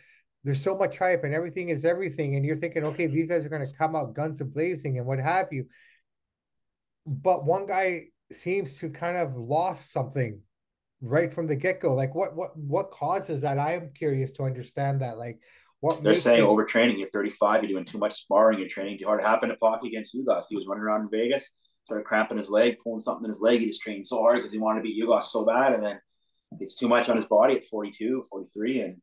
there's 0.46 0.62
so 0.62 0.76
much 0.76 0.96
hype 0.96 1.24
and 1.24 1.34
everything 1.34 1.70
is 1.70 1.84
everything, 1.84 2.36
and 2.36 2.46
you're 2.46 2.54
thinking, 2.54 2.84
okay, 2.84 3.08
these 3.08 3.26
guys 3.26 3.44
are 3.44 3.48
going 3.48 3.66
to 3.66 3.72
come 3.76 3.96
out 3.96 4.14
guns 4.14 4.40
a 4.40 4.44
blazing 4.44 4.96
and 4.96 5.04
what 5.04 5.18
have 5.18 5.48
you. 5.50 5.66
But 7.04 7.44
one 7.44 7.66
guy 7.66 8.04
seems 8.30 8.78
to 8.78 8.88
kind 8.88 9.16
of 9.16 9.34
lost 9.34 9.90
something 9.90 10.40
right 11.00 11.32
from 11.32 11.48
the 11.48 11.56
get 11.56 11.80
go. 11.80 11.94
Like, 11.94 12.14
what 12.14 12.36
what 12.36 12.56
what 12.56 12.92
causes 12.92 13.40
that? 13.40 13.58
I 13.58 13.74
am 13.74 13.90
curious 13.92 14.30
to 14.32 14.44
understand 14.44 15.00
that. 15.00 15.18
Like, 15.18 15.40
what 15.80 16.00
they're 16.00 16.14
saying 16.14 16.44
it... 16.44 16.46
overtraining. 16.46 16.96
You're 16.96 17.08
35. 17.08 17.64
You're 17.64 17.72
doing 17.72 17.84
too 17.84 17.98
much 17.98 18.14
sparring. 18.14 18.60
You're 18.60 18.68
training 18.68 18.98
too 19.00 19.06
hard. 19.06 19.20
It 19.20 19.26
happened 19.26 19.50
to 19.50 19.58
Pocky 19.58 19.88
against 19.88 20.14
Ugas. 20.14 20.44
He 20.48 20.54
was 20.54 20.66
running 20.68 20.84
around 20.84 21.02
in 21.02 21.10
Vegas, 21.10 21.50
started 21.86 22.04
cramping 22.04 22.38
his 22.38 22.50
leg, 22.50 22.76
pulling 22.84 23.00
something 23.00 23.24
in 23.24 23.30
his 23.30 23.40
leg. 23.40 23.58
He 23.58 23.66
just 23.66 23.82
trained 23.82 24.06
so 24.06 24.20
hard 24.20 24.36
because 24.36 24.52
he 24.52 24.58
wanted 24.58 24.80
to 24.80 24.84
beat 24.84 25.02
Ugas 25.02 25.24
so 25.24 25.44
bad, 25.44 25.72
and 25.72 25.82
then 25.82 25.98
it's 26.60 26.76
too 26.76 26.86
much 26.86 27.08
on 27.08 27.16
his 27.16 27.26
body 27.26 27.56
at 27.56 27.66
42, 27.66 28.26
43, 28.30 28.80
and 28.82 28.96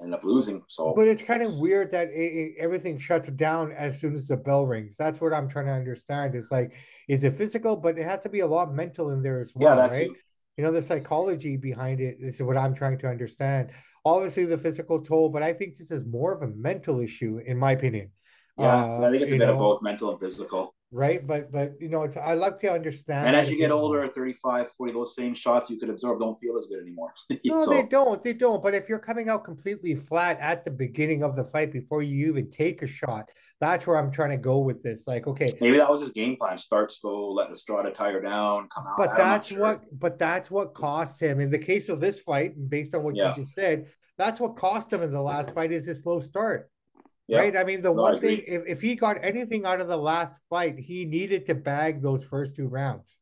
ended 0.00 0.14
up 0.14 0.24
losing. 0.24 0.62
So, 0.68 0.92
but 0.94 1.08
it's 1.08 1.22
kind 1.22 1.42
of 1.42 1.54
weird 1.54 1.90
that 1.90 2.08
it, 2.08 2.14
it, 2.14 2.52
everything 2.58 2.98
shuts 2.98 3.30
down 3.30 3.72
as 3.72 4.00
soon 4.00 4.14
as 4.14 4.26
the 4.26 4.36
bell 4.36 4.66
rings. 4.66 4.96
That's 4.96 5.20
what 5.20 5.32
I'm 5.32 5.48
trying 5.48 5.66
to 5.66 5.72
understand. 5.72 6.34
Is 6.34 6.50
like, 6.50 6.74
is 7.08 7.24
it 7.24 7.34
physical? 7.34 7.76
But 7.76 7.98
it 7.98 8.04
has 8.04 8.20
to 8.20 8.28
be 8.28 8.40
a 8.40 8.46
lot 8.46 8.74
mental 8.74 9.10
in 9.10 9.22
there 9.22 9.40
as 9.40 9.52
well, 9.54 9.76
yeah, 9.76 9.86
right? 9.86 10.10
You 10.56 10.64
know, 10.64 10.72
the 10.72 10.82
psychology 10.82 11.56
behind 11.56 12.00
it 12.00 12.18
is 12.20 12.42
what 12.42 12.56
I'm 12.56 12.74
trying 12.74 12.98
to 12.98 13.08
understand. 13.08 13.70
Obviously, 14.04 14.46
the 14.46 14.58
physical 14.58 15.02
toll, 15.02 15.28
but 15.28 15.42
I 15.42 15.52
think 15.52 15.76
this 15.76 15.90
is 15.90 16.04
more 16.04 16.32
of 16.32 16.42
a 16.42 16.52
mental 16.54 17.00
issue, 17.00 17.40
in 17.44 17.58
my 17.58 17.72
opinion. 17.72 18.10
Yeah, 18.58 18.84
uh, 18.84 19.06
I 19.06 19.10
think 19.10 19.22
it's 19.22 19.32
a 19.32 19.38
bit 19.38 19.46
know, 19.46 19.52
of 19.52 19.58
both 19.58 19.82
mental 19.82 20.10
and 20.10 20.20
physical. 20.20 20.74
Right? 20.92 21.26
But 21.26 21.52
but 21.52 21.80
you 21.80 21.88
know, 21.88 22.02
it's, 22.02 22.16
I 22.16 22.34
like 22.34 22.58
to 22.60 22.70
understand. 22.72 23.26
And 23.28 23.36
as 23.36 23.48
you 23.48 23.56
get 23.56 23.70
older, 23.70 24.06
35, 24.08 24.72
40, 24.72 24.92
those 24.92 25.14
same 25.14 25.34
shots 25.34 25.70
you 25.70 25.78
could 25.78 25.90
absorb 25.90 26.20
don't 26.20 26.38
feel 26.40 26.56
as 26.58 26.66
good 26.66 26.80
anymore. 26.80 27.12
No, 27.44 27.64
so, 27.64 27.70
they 27.70 27.82
don't. 27.82 28.22
They 28.22 28.32
don't. 28.32 28.62
But 28.62 28.74
if 28.74 28.88
you're 28.88 28.98
coming 28.98 29.28
out 29.28 29.44
completely 29.44 29.94
flat 29.94 30.38
at 30.40 30.64
the 30.64 30.70
beginning 30.70 31.22
of 31.22 31.36
the 31.36 31.44
fight 31.44 31.72
before 31.72 32.02
you 32.02 32.28
even 32.28 32.50
take 32.50 32.82
a 32.82 32.86
shot, 32.86 33.28
that's 33.60 33.86
where 33.86 33.96
I'm 33.96 34.10
trying 34.10 34.30
to 34.30 34.36
go 34.36 34.58
with 34.58 34.82
this. 34.82 35.06
Like, 35.06 35.26
okay, 35.26 35.52
maybe 35.60 35.78
that 35.78 35.90
was 35.90 36.00
his 36.00 36.10
game 36.10 36.36
plan. 36.36 36.58
Start 36.58 36.92
slow, 36.92 37.32
let 37.32 37.50
Estrada 37.50 37.90
tire 37.90 38.20
down, 38.20 38.68
come 38.74 38.86
out. 38.86 38.96
but 38.98 39.16
that's 39.16 39.48
sure. 39.48 39.58
what 39.60 39.82
but 39.98 40.18
that's 40.18 40.50
what 40.50 40.74
cost 40.74 41.20
him 41.20 41.40
in 41.40 41.50
the 41.50 41.58
case 41.58 41.88
of 41.88 42.00
this 42.00 42.20
fight, 42.20 42.52
based 42.68 42.94
on 42.94 43.02
what 43.02 43.16
Yeah. 43.16 43.30
you 43.30 43.42
just 43.42 43.54
said, 43.54 43.86
that's 44.18 44.38
what 44.40 44.56
cost 44.56 44.92
him 44.92 45.02
in 45.02 45.12
the 45.12 45.22
last 45.22 45.50
fight 45.54 45.72
is 45.72 45.86
his 45.86 46.02
slow 46.02 46.20
start. 46.20 46.70
Yeah. 47.30 47.38
Right. 47.38 47.56
I 47.56 47.62
mean, 47.62 47.80
the 47.80 47.94
No, 47.94 48.02
one 48.02 48.20
thing, 48.20 48.42
if, 48.44 48.62
if 48.66 48.80
he 48.82 48.96
got 48.96 49.22
anything 49.22 49.64
out 49.64 49.80
of 49.80 49.86
the 49.86 49.96
last 49.96 50.40
fight, 50.50 50.78
he 50.78 51.04
needed 51.04 51.46
to 51.46 51.54
bag 51.54 52.02
those 52.02 52.24
first 52.24 52.56
two 52.56 52.66
rounds. 52.66 53.18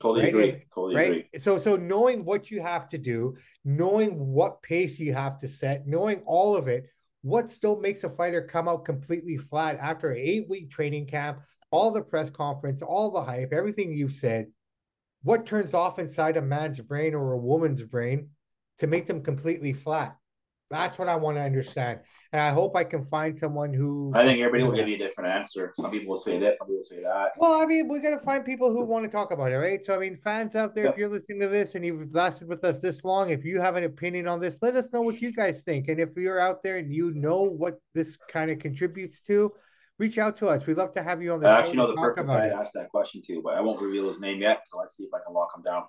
Totally 0.00 0.22
right? 0.22 0.28
agree. 0.30 0.48
If- 0.48 0.70
totally 0.74 0.96
right 0.96 1.10
agree. 1.10 1.28
so 1.36 1.58
so 1.58 1.76
knowing 1.76 2.24
what 2.24 2.50
you 2.50 2.62
have 2.62 2.88
to 2.88 2.96
do 2.96 3.36
knowing 3.66 4.18
what 4.18 4.62
pace 4.62 4.98
you 4.98 5.12
have 5.12 5.36
to 5.38 5.48
set 5.48 5.86
knowing 5.86 6.22
all 6.24 6.56
of 6.56 6.68
it 6.68 6.86
what 7.20 7.50
still 7.50 7.78
makes 7.78 8.02
a 8.02 8.08
fighter 8.08 8.40
come 8.40 8.66
out 8.66 8.86
completely 8.86 9.36
flat 9.36 9.76
after 9.78 10.12
an 10.12 10.16
eight 10.18 10.48
week 10.48 10.70
training 10.70 11.06
camp 11.06 11.40
all 11.70 11.90
the 11.90 12.00
press 12.00 12.30
conference 12.30 12.80
all 12.80 13.10
the 13.10 13.22
hype 13.22 13.52
everything 13.52 13.92
you've 13.92 14.14
said 14.14 14.46
what 15.22 15.44
turns 15.44 15.74
off 15.74 15.98
inside 15.98 16.38
a 16.38 16.42
man's 16.42 16.80
brain 16.80 17.14
or 17.14 17.32
a 17.32 17.38
woman's 17.38 17.82
brain 17.82 18.30
to 18.78 18.86
make 18.86 19.06
them 19.06 19.22
completely 19.22 19.74
flat 19.74 20.16
that's 20.70 20.98
what 20.98 21.08
i 21.08 21.16
want 21.16 21.36
to 21.36 21.40
understand 21.40 22.00
and 22.32 22.40
i 22.40 22.50
hope 22.50 22.76
i 22.76 22.84
can 22.84 23.04
find 23.04 23.38
someone 23.38 23.72
who 23.72 24.12
I 24.14 24.24
think 24.24 24.40
everybody 24.40 24.64
will 24.64 24.72
give 24.72 24.88
you 24.88 24.96
a 24.96 24.98
different 24.98 25.30
answer. 25.30 25.72
Some 25.78 25.90
people 25.90 26.10
will 26.10 26.16
say 26.16 26.38
this, 26.38 26.58
some 26.58 26.66
people 26.66 26.78
will 26.78 26.84
say 26.84 27.02
that. 27.02 27.32
Well, 27.36 27.60
I 27.60 27.66
mean, 27.66 27.88
we're 27.88 28.00
gonna 28.00 28.18
find 28.18 28.44
people 28.44 28.70
who 28.72 28.84
want 28.84 29.04
to 29.04 29.10
talk 29.10 29.30
about 29.30 29.52
it, 29.52 29.56
right? 29.56 29.82
So, 29.84 29.94
I 29.94 29.98
mean, 29.98 30.16
fans 30.16 30.56
out 30.56 30.74
there, 30.74 30.86
if 30.86 30.96
you're 30.96 31.08
listening 31.08 31.40
to 31.40 31.48
this 31.48 31.74
and 31.74 31.84
you've 31.84 32.12
lasted 32.14 32.48
with 32.48 32.64
us 32.64 32.80
this 32.80 33.04
long, 33.04 33.30
if 33.30 33.44
you 33.44 33.60
have 33.60 33.76
an 33.76 33.84
opinion 33.84 34.26
on 34.28 34.40
this, 34.40 34.58
let 34.62 34.76
us 34.76 34.92
know 34.92 35.02
what 35.02 35.20
you 35.20 35.32
guys 35.32 35.62
think. 35.62 35.88
And 35.88 36.00
if 36.00 36.16
you're 36.16 36.40
out 36.40 36.62
there 36.62 36.78
and 36.78 36.92
you 36.92 37.12
know 37.14 37.42
what 37.42 37.80
this 37.94 38.16
kind 38.16 38.50
of 38.50 38.58
contributes 38.58 39.20
to, 39.22 39.52
reach 39.98 40.18
out 40.18 40.36
to 40.38 40.48
us. 40.48 40.66
We'd 40.66 40.76
love 40.76 40.92
to 40.92 41.02
have 41.02 41.22
you 41.22 41.32
on 41.32 41.40
the 41.40 41.46
show. 41.46 41.52
I 41.52 41.58
actually 41.58 41.76
know 41.76 41.86
the 41.86 41.94
talk 41.94 42.04
perfect 42.04 42.24
about 42.24 42.38
guy 42.38 42.48
to 42.48 42.56
ask 42.56 42.72
that 42.72 42.88
question 42.90 43.22
to, 43.26 43.42
but 43.42 43.54
I 43.54 43.60
won't 43.60 43.80
reveal 43.80 44.08
his 44.08 44.20
name 44.20 44.40
yet. 44.40 44.62
So 44.66 44.78
let's 44.78 44.96
see 44.96 45.04
if 45.04 45.14
I 45.14 45.18
can 45.24 45.34
lock 45.34 45.50
him 45.56 45.62
down. 45.62 45.84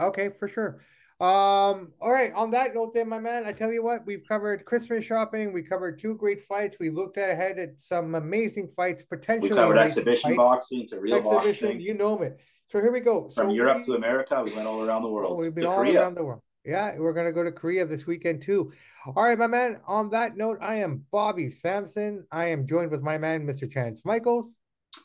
Okay, 0.00 0.30
for 0.30 0.48
sure. 0.48 0.80
Um, 1.20 1.88
all 2.00 2.12
right. 2.12 2.32
On 2.34 2.52
that 2.52 2.74
note, 2.74 2.94
then, 2.94 3.08
my 3.08 3.18
man, 3.18 3.44
I 3.44 3.52
tell 3.52 3.72
you 3.72 3.82
what, 3.82 4.06
we've 4.06 4.22
covered 4.28 4.64
Christmas 4.64 5.04
shopping. 5.04 5.52
We 5.52 5.62
covered 5.62 5.98
two 6.00 6.14
great 6.14 6.40
fights. 6.42 6.76
We 6.78 6.90
looked 6.90 7.16
ahead 7.16 7.58
at 7.58 7.80
some 7.80 8.14
amazing 8.14 8.68
fights, 8.76 9.02
potentially. 9.02 9.50
We 9.50 9.56
covered 9.56 9.78
exhibition 9.78 10.30
fights, 10.30 10.36
boxing 10.36 10.88
to 10.90 11.00
real 11.00 11.16
exhibition, 11.16 11.68
boxing. 11.68 11.80
you 11.80 11.94
know 11.94 12.22
it. 12.22 12.38
So 12.70 12.80
here 12.80 12.92
we 12.92 13.00
go. 13.00 13.22
From 13.30 13.48
so 13.48 13.52
Europe 13.52 13.78
we- 13.78 13.84
to 13.86 13.94
America, 13.94 14.40
we 14.44 14.52
went 14.54 14.68
all 14.68 14.86
around 14.86 15.02
the 15.02 15.08
Oh, 15.08 15.12
world. 15.12 15.38
we've 15.38 15.54
been 15.54 15.66
all 15.66 15.78
Korea. 15.78 16.02
around 16.02 16.14
the 16.14 16.24
world. 16.24 16.40
Yeah, 16.64 16.96
we're 16.98 17.14
gonna 17.14 17.32
go 17.32 17.42
to 17.42 17.50
Korea 17.50 17.84
this 17.86 18.06
weekend 18.06 18.42
too. 18.42 18.70
All 19.06 19.24
right, 19.24 19.38
my 19.38 19.46
man. 19.46 19.80
On 19.86 20.10
that 20.10 20.36
note, 20.36 20.58
I 20.60 20.76
am 20.76 21.04
Bobby 21.10 21.48
Sampson. 21.50 22.26
I 22.30 22.46
am 22.46 22.66
joined 22.66 22.90
with 22.90 23.00
my 23.02 23.16
man, 23.18 23.44
Mr. 23.46 23.68
Chance 23.68 24.04
Michaels. 24.04 24.56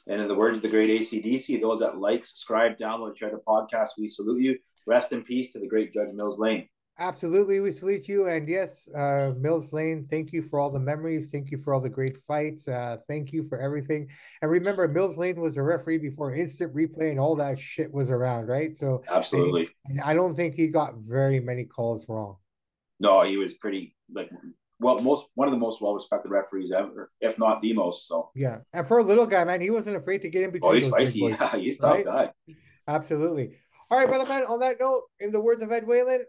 And 0.08 0.22
in 0.22 0.28
the 0.28 0.36
words 0.36 0.58
of 0.58 0.62
the 0.62 0.68
great 0.70 0.90
ACDC, 0.90 1.62
those 1.62 1.80
that 1.80 1.98
like, 1.98 2.26
subscribe, 2.26 2.78
download, 2.78 3.18
share 3.18 3.32
the 3.32 3.42
podcast, 3.48 3.92
we 3.98 4.10
salute 4.10 4.42
you. 4.42 4.58
Rest 4.86 5.12
in 5.12 5.24
peace 5.24 5.54
to 5.54 5.60
the 5.60 5.68
great 5.68 5.94
Judge 5.94 6.14
Mills 6.14 6.40
Lane. 6.40 6.68
Absolutely, 7.00 7.60
we 7.60 7.72
salute 7.72 8.08
you. 8.08 8.28
And 8.28 8.48
yes, 8.48 8.88
uh, 8.96 9.32
Mills 9.40 9.74
Lane, 9.74 10.08
thank 10.12 10.32
you 10.32 10.44
for 10.44 10.60
all 10.60 10.70
the 10.70 10.80
memories. 10.80 11.32
Thank 11.32 11.50
you 11.50 11.58
for 11.58 11.74
all 11.74 11.82
the 11.82 11.90
great 11.90 12.18
fights. 12.18 12.68
Uh, 12.68 12.98
thank 13.08 13.34
you 13.34 13.48
for 13.50 13.60
everything. 13.60 14.10
And 14.42 14.52
remember, 14.52 14.88
Mills 14.88 15.18
Lane 15.18 15.42
was 15.42 15.58
a 15.58 15.64
referee 15.64 15.98
before 15.98 16.36
instant 16.36 16.74
replay 16.76 17.10
and 17.10 17.20
all 17.20 17.36
that 17.38 17.60
shit 17.60 17.92
was 17.92 18.12
around, 18.12 18.48
right? 18.48 18.78
So 18.78 19.04
Absolutely. 19.10 19.70
and 19.86 20.02
I 20.02 20.14
don't 20.14 20.36
think 20.36 20.54
he 20.54 20.68
got 20.68 20.94
very 20.98 21.40
many 21.40 21.64
calls 21.64 22.08
wrong. 22.08 22.38
No, 23.00 23.24
he 23.24 23.38
was 23.38 23.56
pretty 23.56 23.96
like 24.14 24.30
well, 24.80 25.00
most 25.00 25.28
one 25.34 25.48
of 25.48 25.52
the 25.52 25.58
most 25.58 25.82
well 25.82 25.96
respected 25.96 26.30
referees 26.30 26.72
ever, 26.72 27.12
if 27.22 27.40
not 27.40 27.62
the 27.62 27.74
most. 27.74 28.08
So 28.08 28.30
Yeah. 28.36 28.60
And 28.72 28.88
for 28.88 29.00
a 29.00 29.04
little 29.04 29.26
guy, 29.26 29.44
man, 29.46 29.62
he 29.62 29.72
wasn't 29.72 29.98
afraid 29.98 30.22
to 30.22 30.30
get 30.30 30.44
in 30.44 30.52
between 30.52 30.72
oh, 30.72 30.76
he's 30.76 30.88
spicy. 30.88 31.20
boys. 31.22 31.38
Yeah, 31.40 31.52
he's 31.58 31.80
tough 31.80 32.06
right? 32.06 32.06
guy. 32.06 32.56
Absolutely. 32.88 33.58
All 33.94 34.00
right, 34.00 34.08
brother 34.08 34.26
man. 34.26 34.44
On 34.46 34.60
that 34.62 34.78
note, 34.80 35.04
in 35.20 35.32
the 35.32 35.40
words 35.40 35.62
of 35.62 35.72
Ed 35.72 35.86
Whalen, 35.86 36.26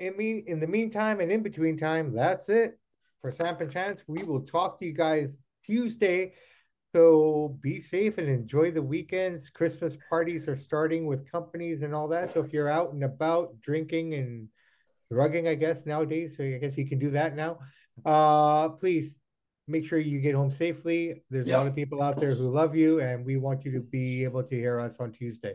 in 0.00 0.16
me 0.16 0.42
in 0.48 0.58
the 0.58 0.66
meantime 0.66 1.20
and 1.20 1.30
in 1.30 1.44
between 1.44 1.78
time, 1.78 2.12
that's 2.12 2.48
it 2.48 2.76
for 3.20 3.30
Samp 3.30 3.60
and 3.60 3.70
Chance. 3.70 4.02
We 4.08 4.24
will 4.24 4.40
talk 4.40 4.80
to 4.80 4.84
you 4.84 4.94
guys 4.94 5.38
Tuesday. 5.64 6.32
So 6.92 7.56
be 7.60 7.80
safe 7.80 8.18
and 8.18 8.28
enjoy 8.28 8.72
the 8.72 8.82
weekends. 8.82 9.48
Christmas 9.48 9.96
parties 10.10 10.48
are 10.48 10.56
starting 10.56 11.06
with 11.06 11.30
companies 11.30 11.82
and 11.82 11.94
all 11.94 12.08
that. 12.08 12.34
So 12.34 12.42
if 12.42 12.52
you're 12.52 12.68
out 12.68 12.92
and 12.94 13.04
about 13.04 13.60
drinking 13.60 14.14
and 14.14 14.48
drugging, 15.08 15.46
I 15.46 15.54
guess 15.54 15.86
nowadays, 15.86 16.36
so 16.36 16.42
I 16.42 16.58
guess 16.58 16.76
you 16.76 16.88
can 16.88 16.98
do 16.98 17.10
that 17.10 17.36
now. 17.36 17.60
Uh, 18.04 18.70
please 18.70 19.14
make 19.68 19.86
sure 19.86 20.00
you 20.00 20.20
get 20.20 20.34
home 20.34 20.50
safely. 20.50 21.22
There's 21.30 21.48
a 21.48 21.58
lot 21.58 21.68
of 21.68 21.76
people 21.76 22.02
out 22.02 22.18
there 22.18 22.34
who 22.34 22.50
love 22.50 22.74
you, 22.74 22.98
and 22.98 23.24
we 23.24 23.36
want 23.36 23.64
you 23.64 23.70
to 23.70 23.80
be 23.80 24.24
able 24.24 24.42
to 24.42 24.54
hear 24.56 24.80
us 24.80 24.96
on 24.98 25.12
Tuesday. 25.12 25.54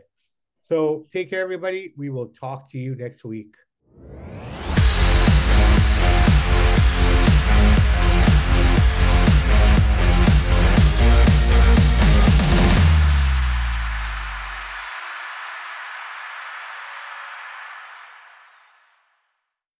So 0.70 1.04
take 1.10 1.30
care, 1.30 1.40
everybody. 1.40 1.92
We 1.96 2.10
will 2.10 2.28
talk 2.28 2.70
to 2.70 2.78
you 2.78 2.94
next 2.94 3.24
week. 3.24 3.56